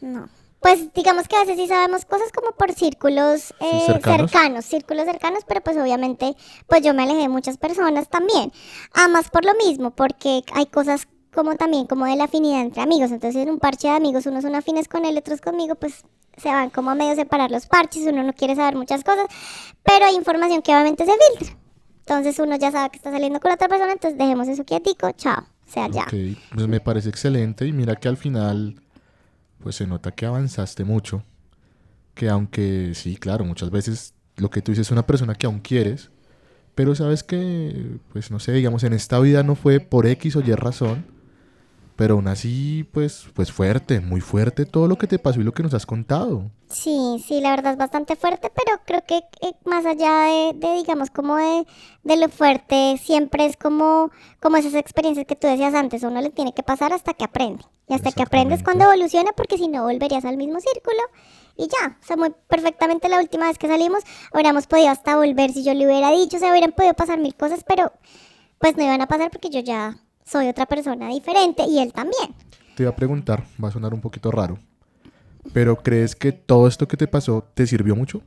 No. 0.00 0.28
Pues 0.60 0.92
digamos 0.92 1.28
que 1.28 1.36
a 1.36 1.40
veces 1.40 1.56
sí 1.56 1.68
sabemos 1.68 2.04
cosas 2.04 2.32
como 2.32 2.52
por 2.52 2.72
círculos 2.72 3.54
eh, 3.60 3.82
cercanos. 3.86 4.30
cercanos. 4.30 4.64
círculos 4.64 5.04
cercanos, 5.04 5.44
pero 5.46 5.60
pues 5.60 5.76
obviamente 5.76 6.36
pues 6.66 6.82
yo 6.82 6.94
me 6.94 7.04
alejé 7.04 7.20
de 7.20 7.28
muchas 7.28 7.58
personas 7.58 8.08
también. 8.08 8.52
Además 8.94 9.30
por 9.30 9.44
lo 9.44 9.54
mismo, 9.54 9.92
porque 9.92 10.42
hay 10.52 10.66
cosas 10.66 11.06
como 11.32 11.54
también 11.56 11.86
como 11.86 12.06
de 12.06 12.16
la 12.16 12.24
afinidad 12.24 12.60
entre 12.60 12.82
amigos. 12.82 13.12
Entonces 13.12 13.40
en 13.40 13.50
un 13.50 13.60
parche 13.60 13.88
de 13.88 13.94
amigos 13.94 14.26
unos 14.26 14.42
son 14.42 14.54
afines 14.56 14.88
con 14.88 15.04
él, 15.04 15.16
otros 15.16 15.40
conmigo, 15.40 15.76
pues 15.76 16.04
se 16.36 16.48
van 16.48 16.70
como 16.70 16.90
a 16.90 16.94
medio 16.94 17.14
separar 17.14 17.50
los 17.50 17.66
parches, 17.66 18.06
uno 18.06 18.22
no 18.22 18.32
quiere 18.32 18.56
saber 18.56 18.76
muchas 18.76 19.04
cosas, 19.04 19.26
pero 19.82 20.06
hay 20.06 20.14
información 20.14 20.62
que 20.62 20.72
obviamente 20.72 21.04
se 21.04 21.12
filtra. 21.12 21.56
Entonces 22.08 22.38
uno 22.38 22.56
ya 22.56 22.72
sabe 22.72 22.88
que 22.88 22.96
está 22.96 23.10
saliendo 23.10 23.38
con 23.38 23.50
la 23.50 23.56
otra 23.56 23.68
persona, 23.68 23.92
entonces 23.92 24.18
dejemos 24.18 24.48
eso 24.48 24.64
quietico, 24.64 25.12
chao, 25.12 25.44
sea, 25.66 25.88
ya. 25.88 26.04
Ok, 26.04 26.14
pues 26.54 26.66
me 26.66 26.80
parece 26.80 27.10
excelente 27.10 27.66
y 27.66 27.72
mira 27.72 27.96
que 27.96 28.08
al 28.08 28.16
final 28.16 28.80
pues 29.62 29.76
se 29.76 29.86
nota 29.86 30.12
que 30.12 30.24
avanzaste 30.24 30.84
mucho. 30.84 31.22
Que 32.14 32.30
aunque 32.30 32.92
sí, 32.94 33.16
claro, 33.16 33.44
muchas 33.44 33.70
veces 33.70 34.14
lo 34.36 34.48
que 34.48 34.62
tú 34.62 34.72
dices 34.72 34.86
es 34.86 34.90
una 34.90 35.06
persona 35.06 35.34
que 35.34 35.44
aún 35.44 35.60
quieres, 35.60 36.10
pero 36.74 36.94
sabes 36.94 37.22
que, 37.22 37.98
pues 38.10 38.30
no 38.30 38.38
sé, 38.38 38.52
digamos, 38.52 38.84
en 38.84 38.94
esta 38.94 39.18
vida 39.20 39.42
no 39.42 39.54
fue 39.54 39.78
por 39.78 40.06
X 40.06 40.36
o 40.36 40.40
Y 40.40 40.54
razón, 40.54 41.04
pero 41.98 42.14
aún 42.14 42.28
así, 42.28 42.88
pues, 42.92 43.26
pues 43.34 43.50
fuerte, 43.50 43.98
muy 43.98 44.20
fuerte 44.20 44.66
todo 44.66 44.86
lo 44.86 44.96
que 44.96 45.08
te 45.08 45.18
pasó 45.18 45.40
y 45.40 45.42
lo 45.42 45.52
que 45.52 45.64
nos 45.64 45.74
has 45.74 45.84
contado. 45.84 46.48
Sí, 46.70 47.20
sí, 47.26 47.40
la 47.40 47.50
verdad 47.50 47.72
es 47.72 47.78
bastante 47.78 48.14
fuerte, 48.14 48.52
pero 48.54 48.78
creo 48.86 49.02
que 49.04 49.16
eh, 49.16 49.54
más 49.64 49.84
allá 49.84 50.26
de, 50.26 50.52
de, 50.54 50.74
digamos, 50.74 51.10
como 51.10 51.34
de, 51.34 51.66
de 52.04 52.16
lo 52.16 52.28
fuerte, 52.28 53.00
siempre 53.02 53.46
es 53.46 53.56
como, 53.56 54.12
como 54.40 54.58
esas 54.58 54.74
experiencias 54.74 55.26
que 55.26 55.34
tú 55.34 55.48
decías 55.48 55.74
antes, 55.74 56.04
uno 56.04 56.20
le 56.20 56.30
tiene 56.30 56.54
que 56.54 56.62
pasar 56.62 56.92
hasta 56.92 57.14
que 57.14 57.24
aprende. 57.24 57.64
Y 57.88 57.94
hasta 57.94 58.12
que 58.12 58.22
aprendes 58.22 58.62
cuando 58.62 58.84
evoluciona, 58.84 59.32
porque 59.32 59.58
si 59.58 59.66
no 59.66 59.82
volverías 59.82 60.24
al 60.24 60.36
mismo 60.36 60.60
círculo 60.60 61.00
y 61.56 61.66
ya. 61.66 61.98
O 62.00 62.06
sea, 62.06 62.16
muy 62.16 62.32
perfectamente 62.46 63.08
la 63.08 63.18
última 63.18 63.48
vez 63.48 63.58
que 63.58 63.66
salimos, 63.66 64.04
hubiéramos 64.32 64.68
podido 64.68 64.90
hasta 64.90 65.16
volver 65.16 65.50
si 65.50 65.64
yo 65.64 65.74
le 65.74 65.84
hubiera 65.84 66.12
dicho, 66.12 66.36
o 66.36 66.40
sea, 66.40 66.52
hubieran 66.52 66.70
podido 66.70 66.94
pasar 66.94 67.18
mil 67.18 67.34
cosas, 67.34 67.64
pero 67.66 67.90
pues 68.60 68.76
no 68.76 68.84
iban 68.84 69.00
a 69.00 69.08
pasar 69.08 69.32
porque 69.32 69.50
yo 69.50 69.58
ya 69.58 69.98
soy 70.28 70.48
otra 70.48 70.66
persona 70.66 71.08
diferente 71.08 71.64
y 71.66 71.78
él 71.78 71.92
también. 71.92 72.34
Te 72.76 72.82
iba 72.82 72.90
a 72.90 72.96
preguntar, 72.96 73.44
va 73.62 73.68
a 73.68 73.72
sonar 73.72 73.94
un 73.94 74.00
poquito 74.00 74.30
raro, 74.30 74.58
pero 75.52 75.76
¿crees 75.76 76.14
que 76.14 76.32
todo 76.32 76.68
esto 76.68 76.86
que 76.86 76.96
te 76.96 77.08
pasó 77.08 77.44
te 77.54 77.66
sirvió 77.66 77.96
mucho? 77.96 78.22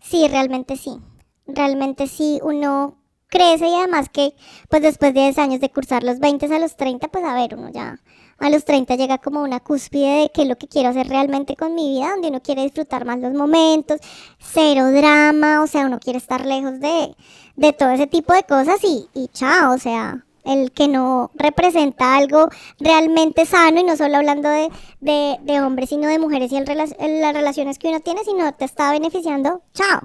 Sí, 0.00 0.28
realmente 0.28 0.76
sí. 0.76 0.98
Realmente 1.46 2.06
sí, 2.06 2.38
uno 2.42 2.98
crece 3.28 3.66
y 3.66 3.74
además 3.74 4.10
que 4.10 4.34
pues 4.68 4.82
después 4.82 5.14
de 5.14 5.22
10 5.22 5.38
años 5.38 5.60
de 5.60 5.70
cursar 5.70 6.02
los 6.02 6.18
20 6.20 6.54
a 6.54 6.58
los 6.58 6.76
30, 6.76 7.08
pues 7.08 7.24
a 7.24 7.34
ver, 7.34 7.54
uno 7.56 7.70
ya 7.70 7.98
a 8.38 8.50
los 8.50 8.64
30 8.64 8.94
llega 8.96 9.18
como 9.18 9.42
una 9.42 9.60
cúspide 9.60 10.22
de 10.22 10.30
qué 10.34 10.42
es 10.42 10.48
lo 10.48 10.56
que 10.56 10.68
quiero 10.68 10.90
hacer 10.90 11.08
realmente 11.08 11.56
con 11.56 11.74
mi 11.74 11.94
vida, 11.94 12.10
donde 12.10 12.28
uno 12.28 12.42
quiere 12.42 12.62
disfrutar 12.62 13.04
más 13.06 13.18
los 13.20 13.32
momentos, 13.32 14.00
cero 14.38 14.90
drama, 14.90 15.62
o 15.62 15.66
sea, 15.66 15.86
uno 15.86 15.98
quiere 15.98 16.18
estar 16.18 16.44
lejos 16.44 16.78
de, 16.78 17.16
de 17.56 17.72
todo 17.72 17.90
ese 17.90 18.06
tipo 18.06 18.34
de 18.34 18.42
cosas 18.42 18.82
y, 18.84 19.08
y 19.14 19.28
chao, 19.28 19.74
o 19.74 19.78
sea, 19.78 20.24
el 20.44 20.72
que 20.72 20.88
no 20.88 21.30
representa 21.34 22.16
algo 22.16 22.48
realmente 22.78 23.46
sano 23.46 23.80
y 23.80 23.84
no 23.84 23.96
solo 23.96 24.16
hablando 24.16 24.48
de, 24.48 24.70
de, 25.00 25.38
de 25.42 25.60
hombres, 25.60 25.88
sino 25.90 26.08
de 26.08 26.18
mujeres 26.18 26.52
y 26.52 26.60
las 26.60 27.34
relaciones 27.34 27.78
que 27.78 27.88
uno 27.88 28.00
tiene, 28.00 28.24
sino 28.24 28.52
te 28.52 28.64
está 28.64 28.90
beneficiando, 28.90 29.62
chao. 29.72 30.00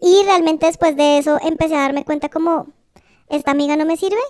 Y 0.00 0.22
realmente 0.24 0.66
después 0.66 0.96
de 0.96 1.18
eso 1.18 1.38
empecé 1.42 1.76
a 1.76 1.82
darme 1.82 2.04
cuenta 2.04 2.28
como, 2.28 2.66
esta 3.28 3.50
amiga 3.50 3.76
no 3.76 3.84
me 3.84 3.96
sirve, 3.96 4.20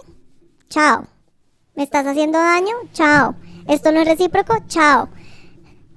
chao. 0.69 1.05
Me 1.75 1.83
estás 1.85 2.07
haciendo 2.07 2.39
daño, 2.39 2.75
chao. 2.93 3.35
Esto 3.67 3.93
no 3.93 4.01
es 4.01 4.09
recíproco, 4.09 4.55
chao. 4.67 5.09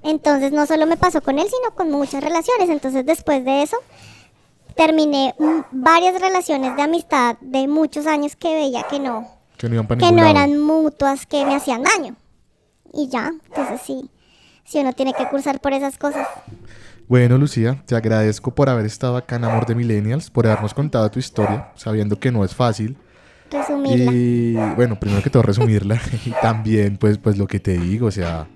Entonces 0.03 0.51
no 0.51 0.65
solo 0.65 0.85
me 0.85 0.97
pasó 0.97 1.21
con 1.21 1.39
él, 1.39 1.47
sino 1.47 1.75
con 1.75 1.91
muchas 1.91 2.23
relaciones. 2.23 2.69
Entonces 2.69 3.05
después 3.05 3.43
de 3.43 3.63
eso 3.63 3.77
terminé 4.75 5.33
varias 5.71 6.19
relaciones 6.21 6.75
de 6.75 6.81
amistad 6.81 7.37
de 7.41 7.67
muchos 7.67 8.05
años 8.05 8.35
que 8.35 8.53
veía 8.53 8.83
que 8.83 8.99
no, 8.99 9.27
Que 9.57 9.69
no 9.69 9.75
iban 9.75 9.87
para 9.87 9.99
que 9.99 10.11
no 10.11 10.17
lado. 10.17 10.29
eran 10.29 10.59
mutuas, 10.59 11.25
que 11.25 11.45
me 11.45 11.55
hacían 11.55 11.83
daño. 11.83 12.15
Y 12.93 13.09
ya, 13.09 13.33
entonces 13.47 13.81
sí, 13.85 14.09
sí 14.63 14.79
uno 14.79 14.93
tiene 14.93 15.13
que 15.13 15.27
cursar 15.27 15.59
por 15.59 15.73
esas 15.73 15.97
cosas. 15.97 16.27
Bueno, 17.07 17.37
Lucía, 17.37 17.83
te 17.85 17.95
agradezco 17.95 18.55
por 18.55 18.69
haber 18.69 18.85
estado 18.85 19.15
acá 19.17 19.35
en 19.35 19.43
Amor 19.43 19.65
de 19.65 19.75
Millennials, 19.75 20.31
por 20.31 20.47
habernos 20.47 20.73
contado 20.73 21.09
tu 21.11 21.19
historia, 21.19 21.71
sabiendo 21.75 22.19
que 22.19 22.31
no 22.31 22.43
es 22.43 22.55
fácil. 22.55 22.97
Resumirla. 23.51 24.11
Y 24.11 24.53
bueno, 24.75 24.99
primero 24.99 25.21
que 25.21 25.29
todo 25.29 25.43
resumirla 25.43 26.01
y 26.25 26.31
también 26.41 26.97
pues 26.97 27.19
pues 27.19 27.37
lo 27.37 27.45
que 27.45 27.59
te 27.59 27.77
digo, 27.77 28.07
o 28.07 28.11
sea, 28.11 28.47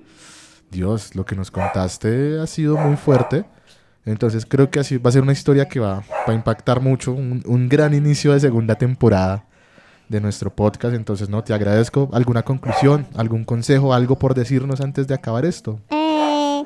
Dios, 0.71 1.15
lo 1.15 1.25
que 1.25 1.35
nos 1.35 1.51
contaste 1.51 2.39
ha 2.39 2.47
sido 2.47 2.75
muy 2.77 2.95
fuerte. 2.95 3.45
Entonces 4.05 4.45
creo 4.47 4.71
que 4.71 4.79
así 4.79 4.97
va 4.97 5.09
a 5.09 5.13
ser 5.13 5.21
una 5.21 5.33
historia 5.33 5.67
que 5.67 5.79
va, 5.79 5.97
va 6.27 6.31
a 6.31 6.33
impactar 6.33 6.81
mucho, 6.81 7.11
un, 7.11 7.43
un 7.45 7.69
gran 7.69 7.93
inicio 7.93 8.33
de 8.33 8.39
segunda 8.39 8.75
temporada 8.75 9.45
de 10.10 10.20
nuestro 10.20 10.53
podcast. 10.53 10.95
Entonces, 10.95 11.30
no, 11.30 11.43
te 11.43 11.53
agradezco. 11.53 12.10
¿Alguna 12.12 12.43
conclusión, 12.43 13.07
algún 13.16 13.45
consejo, 13.45 13.93
algo 13.93 14.18
por 14.18 14.34
decirnos 14.34 14.82
antes 14.82 15.07
de 15.07 15.14
acabar 15.14 15.45
esto? 15.45 15.80
Eh, 15.89 16.64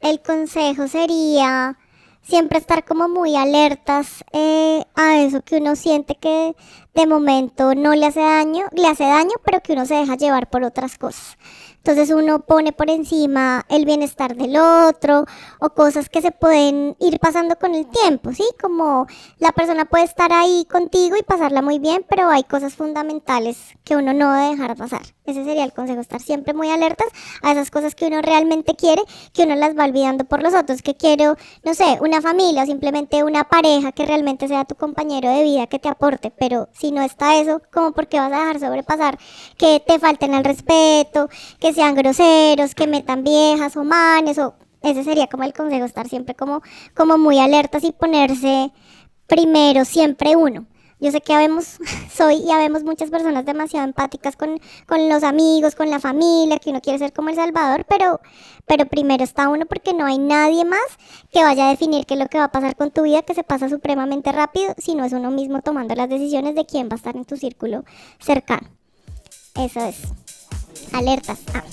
el 0.00 0.22
consejo 0.22 0.88
sería 0.88 1.76
siempre 2.22 2.58
estar 2.58 2.84
como 2.84 3.08
muy 3.08 3.36
alertas 3.36 4.24
eh, 4.32 4.84
a 4.94 5.18
eso 5.18 5.42
que 5.42 5.56
uno 5.56 5.76
siente 5.76 6.14
que 6.14 6.54
de 6.94 7.06
momento 7.06 7.74
no 7.74 7.94
le 7.94 8.06
hace 8.06 8.20
daño, 8.20 8.66
le 8.72 8.86
hace 8.86 9.04
daño, 9.04 9.32
pero 9.44 9.60
que 9.60 9.72
uno 9.72 9.86
se 9.86 9.94
deja 9.94 10.16
llevar 10.16 10.50
por 10.50 10.62
otras 10.62 10.98
cosas. 10.98 11.36
Entonces 11.84 12.10
uno 12.14 12.38
pone 12.38 12.72
por 12.72 12.88
encima 12.90 13.66
el 13.68 13.84
bienestar 13.84 14.36
del 14.36 14.56
otro 14.56 15.24
o 15.58 15.70
cosas 15.70 16.08
que 16.08 16.22
se 16.22 16.30
pueden 16.30 16.94
ir 17.00 17.18
pasando 17.18 17.56
con 17.56 17.74
el 17.74 17.88
tiempo, 17.88 18.32
¿sí? 18.32 18.44
Como 18.60 19.08
la 19.38 19.50
persona 19.50 19.84
puede 19.84 20.04
estar 20.04 20.32
ahí 20.32 20.64
contigo 20.70 21.16
y 21.16 21.24
pasarla 21.24 21.60
muy 21.60 21.80
bien, 21.80 22.06
pero 22.08 22.28
hay 22.28 22.44
cosas 22.44 22.74
fundamentales 22.74 23.58
que 23.82 23.96
uno 23.96 24.12
no 24.12 24.32
debe 24.32 24.50
dejar 24.50 24.76
pasar. 24.76 25.02
Ese 25.24 25.44
sería 25.44 25.64
el 25.64 25.72
consejo, 25.72 26.00
estar 26.00 26.20
siempre 26.20 26.54
muy 26.54 26.70
alertas 26.70 27.08
a 27.42 27.50
esas 27.50 27.72
cosas 27.72 27.96
que 27.96 28.06
uno 28.06 28.22
realmente 28.22 28.76
quiere, 28.76 29.02
que 29.32 29.42
uno 29.42 29.56
las 29.56 29.76
va 29.76 29.84
olvidando 29.84 30.24
por 30.24 30.40
los 30.40 30.54
otros, 30.54 30.82
que 30.82 30.94
quiero, 30.94 31.36
no 31.64 31.74
sé, 31.74 31.98
una 32.00 32.20
familia 32.20 32.62
o 32.62 32.66
simplemente 32.66 33.24
una 33.24 33.48
pareja 33.48 33.90
que 33.90 34.06
realmente 34.06 34.46
sea 34.46 34.64
tu 34.64 34.76
compañero 34.76 35.28
de 35.30 35.42
vida, 35.42 35.66
que 35.66 35.80
te 35.80 35.88
aporte, 35.88 36.30
pero 36.30 36.68
si 36.82 36.90
no 36.90 37.00
está 37.00 37.36
eso, 37.36 37.62
¿cómo 37.72 37.92
por 37.92 38.08
qué 38.08 38.18
vas 38.18 38.32
a 38.32 38.38
dejar 38.40 38.58
sobrepasar 38.58 39.16
que 39.56 39.80
te 39.86 40.00
falten 40.00 40.34
al 40.34 40.42
respeto, 40.42 41.28
que 41.60 41.72
sean 41.72 41.94
groseros, 41.94 42.74
que 42.74 42.88
metan 42.88 43.22
viejas 43.22 43.76
o 43.76 43.84
manes 43.84 44.36
o 44.38 44.56
ese 44.82 45.04
sería 45.04 45.28
como 45.28 45.44
el 45.44 45.52
consejo, 45.52 45.84
estar 45.84 46.08
siempre 46.08 46.34
como, 46.34 46.60
como 46.96 47.18
muy 47.18 47.38
alertas 47.38 47.84
y 47.84 47.92
ponerse 47.92 48.72
primero 49.28 49.84
siempre 49.84 50.34
uno. 50.34 50.66
Yo 51.02 51.10
sé 51.10 51.20
que 51.20 51.34
habemos, 51.34 51.78
soy 52.14 52.36
y 52.36 52.52
habemos 52.52 52.84
muchas 52.84 53.10
personas 53.10 53.44
demasiado 53.44 53.84
empáticas 53.84 54.36
con, 54.36 54.60
con 54.86 55.08
los 55.08 55.24
amigos, 55.24 55.74
con 55.74 55.90
la 55.90 55.98
familia, 55.98 56.60
que 56.60 56.70
uno 56.70 56.80
quiere 56.80 57.00
ser 57.00 57.12
como 57.12 57.28
el 57.28 57.34
salvador, 57.34 57.84
pero, 57.88 58.20
pero 58.66 58.86
primero 58.86 59.24
está 59.24 59.48
uno 59.48 59.66
porque 59.66 59.94
no 59.94 60.06
hay 60.06 60.18
nadie 60.18 60.64
más 60.64 60.80
que 61.32 61.42
vaya 61.42 61.66
a 61.66 61.70
definir 61.70 62.06
qué 62.06 62.14
es 62.14 62.20
lo 62.20 62.28
que 62.28 62.38
va 62.38 62.44
a 62.44 62.52
pasar 62.52 62.76
con 62.76 62.92
tu 62.92 63.02
vida, 63.02 63.22
que 63.22 63.34
se 63.34 63.42
pasa 63.42 63.68
supremamente 63.68 64.30
rápido, 64.30 64.76
si 64.78 64.94
no 64.94 65.04
es 65.04 65.12
uno 65.12 65.32
mismo 65.32 65.60
tomando 65.60 65.92
las 65.96 66.08
decisiones 66.08 66.54
de 66.54 66.66
quién 66.66 66.88
va 66.88 66.92
a 66.92 66.96
estar 66.98 67.16
en 67.16 67.24
tu 67.24 67.36
círculo 67.36 67.84
cercano. 68.20 68.68
Eso 69.56 69.84
es. 69.84 69.96
Alertas. 70.92 71.40
Ah. 71.52 71.64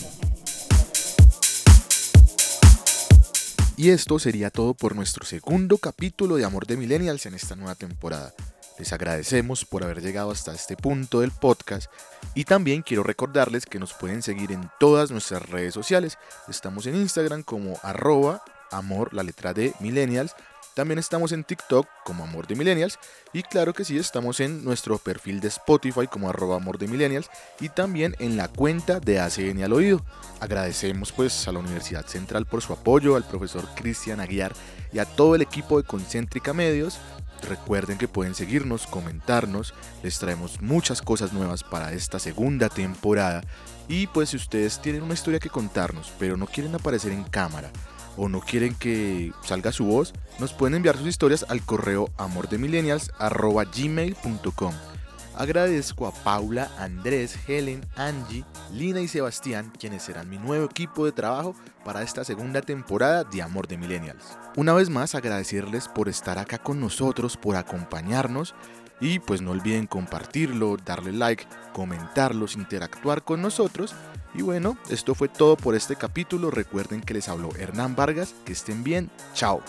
Y 3.78 3.92
esto 3.92 4.18
sería 4.18 4.50
todo 4.50 4.74
por 4.74 4.96
nuestro 4.96 5.24
segundo 5.24 5.78
capítulo 5.78 6.36
de 6.36 6.46
Amor 6.46 6.66
de 6.66 6.78
Millennials 6.78 7.28
en 7.28 7.36
esta 7.36 7.56
nueva 7.56 7.76
temporada. 7.76 8.34
Les 8.80 8.94
agradecemos 8.94 9.66
por 9.66 9.84
haber 9.84 10.02
llegado 10.02 10.32
hasta 10.32 10.54
este 10.54 10.78
punto 10.78 11.20
del 11.20 11.32
podcast 11.32 11.92
y 12.34 12.46
también 12.46 12.82
quiero 12.82 13.04
recordarles 13.04 13.66
que 13.66 13.78
nos 13.78 13.94
pueden 13.94 14.22
seguir 14.22 14.54
en 14.54 14.72
todas 14.80 15.12
nuestras 15.12 15.48
redes 15.50 15.74
sociales. 15.74 16.18
Estamos 16.48 16.86
en 16.88 16.96
Instagram 16.96 17.44
como 17.44 17.78
arroba 17.84 18.42
amor, 18.72 19.14
la 19.14 19.24
letra 19.24 19.54
de 19.54 19.74
millennials. 19.82 20.34
También 20.76 20.98
estamos 20.98 21.34
en 21.34 21.44
TikTok 21.44 21.90
como 22.06 22.24
Amor 22.24 22.48
de 22.48 22.56
Millennials 22.56 23.00
y 23.34 23.44
claro 23.44 23.74
que 23.74 23.84
sí, 23.84 23.98
estamos 23.98 24.40
en 24.40 24.64
nuestro 24.64 24.98
perfil 24.98 25.42
de 25.42 25.50
Spotify 25.50 26.08
como 26.08 26.30
arroba 26.30 26.56
Amor 26.56 26.78
de 26.78 26.88
Millennials 26.88 27.30
y 27.60 27.68
también 27.68 28.16
en 28.20 28.38
la 28.38 28.48
cuenta 28.48 29.02
de 29.02 29.20
ACN 29.20 29.62
al 29.62 29.74
Oído. 29.74 30.06
Agradecemos 30.40 31.12
pues 31.12 31.50
a 31.50 31.52
la 31.52 31.60
Universidad 31.60 32.06
Central 32.06 32.46
por 32.46 32.62
su 32.62 32.72
apoyo, 32.72 33.18
al 33.18 33.28
profesor 33.28 33.68
Cristian 33.76 34.22
Aguiar 34.22 34.54
y 34.94 35.00
a 35.00 35.06
todo 35.06 35.36
el 35.36 35.42
equipo 35.42 35.82
de 35.82 35.86
Concéntrica 35.86 36.54
Medios. 36.54 36.98
Recuerden 37.48 37.98
que 37.98 38.08
pueden 38.08 38.36
seguirnos, 38.36 38.86
comentarnos, 38.88 39.74
les 40.04 40.20
traemos 40.20 40.62
muchas 40.62 41.02
cosas 41.02 41.34
nuevas 41.34 41.64
para 41.64 41.92
esta 41.94 42.20
segunda 42.20 42.70
temporada 42.70 43.42
y 43.88 44.06
pues 44.08 44.30
si 44.30 44.38
ustedes 44.38 44.82
tienen 44.82 45.04
una 45.04 45.14
historia 45.14 45.40
que 45.40 45.50
contarnos 45.50 46.12
pero 46.20 46.38
no 46.38 46.48
quieren 46.48 46.74
aparecer 46.76 47.12
en 47.12 47.24
cámara 47.24 47.72
o 48.18 48.30
no 48.30 48.40
quieren 48.42 48.76
que 48.76 49.32
salga 49.44 49.72
su 49.72 49.86
voz, 49.86 50.14
nos 50.40 50.54
pueden 50.54 50.76
enviar 50.76 50.98
sus 50.98 51.08
historias 51.08 51.46
al 51.48 51.62
correo 51.62 52.10
amordemillennials.gmail.com. 52.18 54.74
Agradezco 55.40 56.06
a 56.06 56.12
Paula, 56.12 56.70
Andrés, 56.78 57.34
Helen, 57.48 57.80
Angie, 57.96 58.44
Lina 58.74 59.00
y 59.00 59.08
Sebastián, 59.08 59.72
quienes 59.80 60.04
serán 60.04 60.30
mi 60.30 60.38
nuevo 60.38 60.66
equipo 60.66 61.06
de 61.06 61.14
trabajo 61.14 61.56
para 61.86 62.04
esta 62.04 62.26
segunda 62.26 62.62
temporada 62.62 63.24
de 63.24 63.42
Amor 63.42 63.66
de 63.66 63.78
Millennials. 63.78 64.38
Una 64.58 64.74
vez 64.74 64.90
más 64.90 65.16
agradecerles 65.16 65.88
por 65.88 66.10
estar 66.10 66.38
acá 66.40 66.58
con 66.58 66.82
nosotros, 66.82 67.38
por 67.38 67.56
acompañarnos 67.56 68.54
y 69.02 69.20
pues 69.20 69.42
no 69.42 69.52
olviden 69.52 69.88
compartirlo, 69.88 70.78
darle 70.78 71.12
like, 71.14 71.46
comentarlos, 71.74 72.56
interactuar 72.56 73.24
con 73.24 73.42
nosotros. 73.42 73.96
Y 74.34 74.42
bueno, 74.42 74.78
esto 74.90 75.16
fue 75.16 75.28
todo 75.28 75.58
por 75.58 75.76
este 75.76 75.96
capítulo. 75.96 76.52
Recuerden 76.52 77.02
que 77.02 77.16
les 77.16 77.30
habló 77.30 77.50
Hernán 77.56 77.96
Vargas. 77.96 78.36
Que 78.46 78.54
estén 78.54 78.84
bien. 78.84 79.10
Chao. 79.34 79.62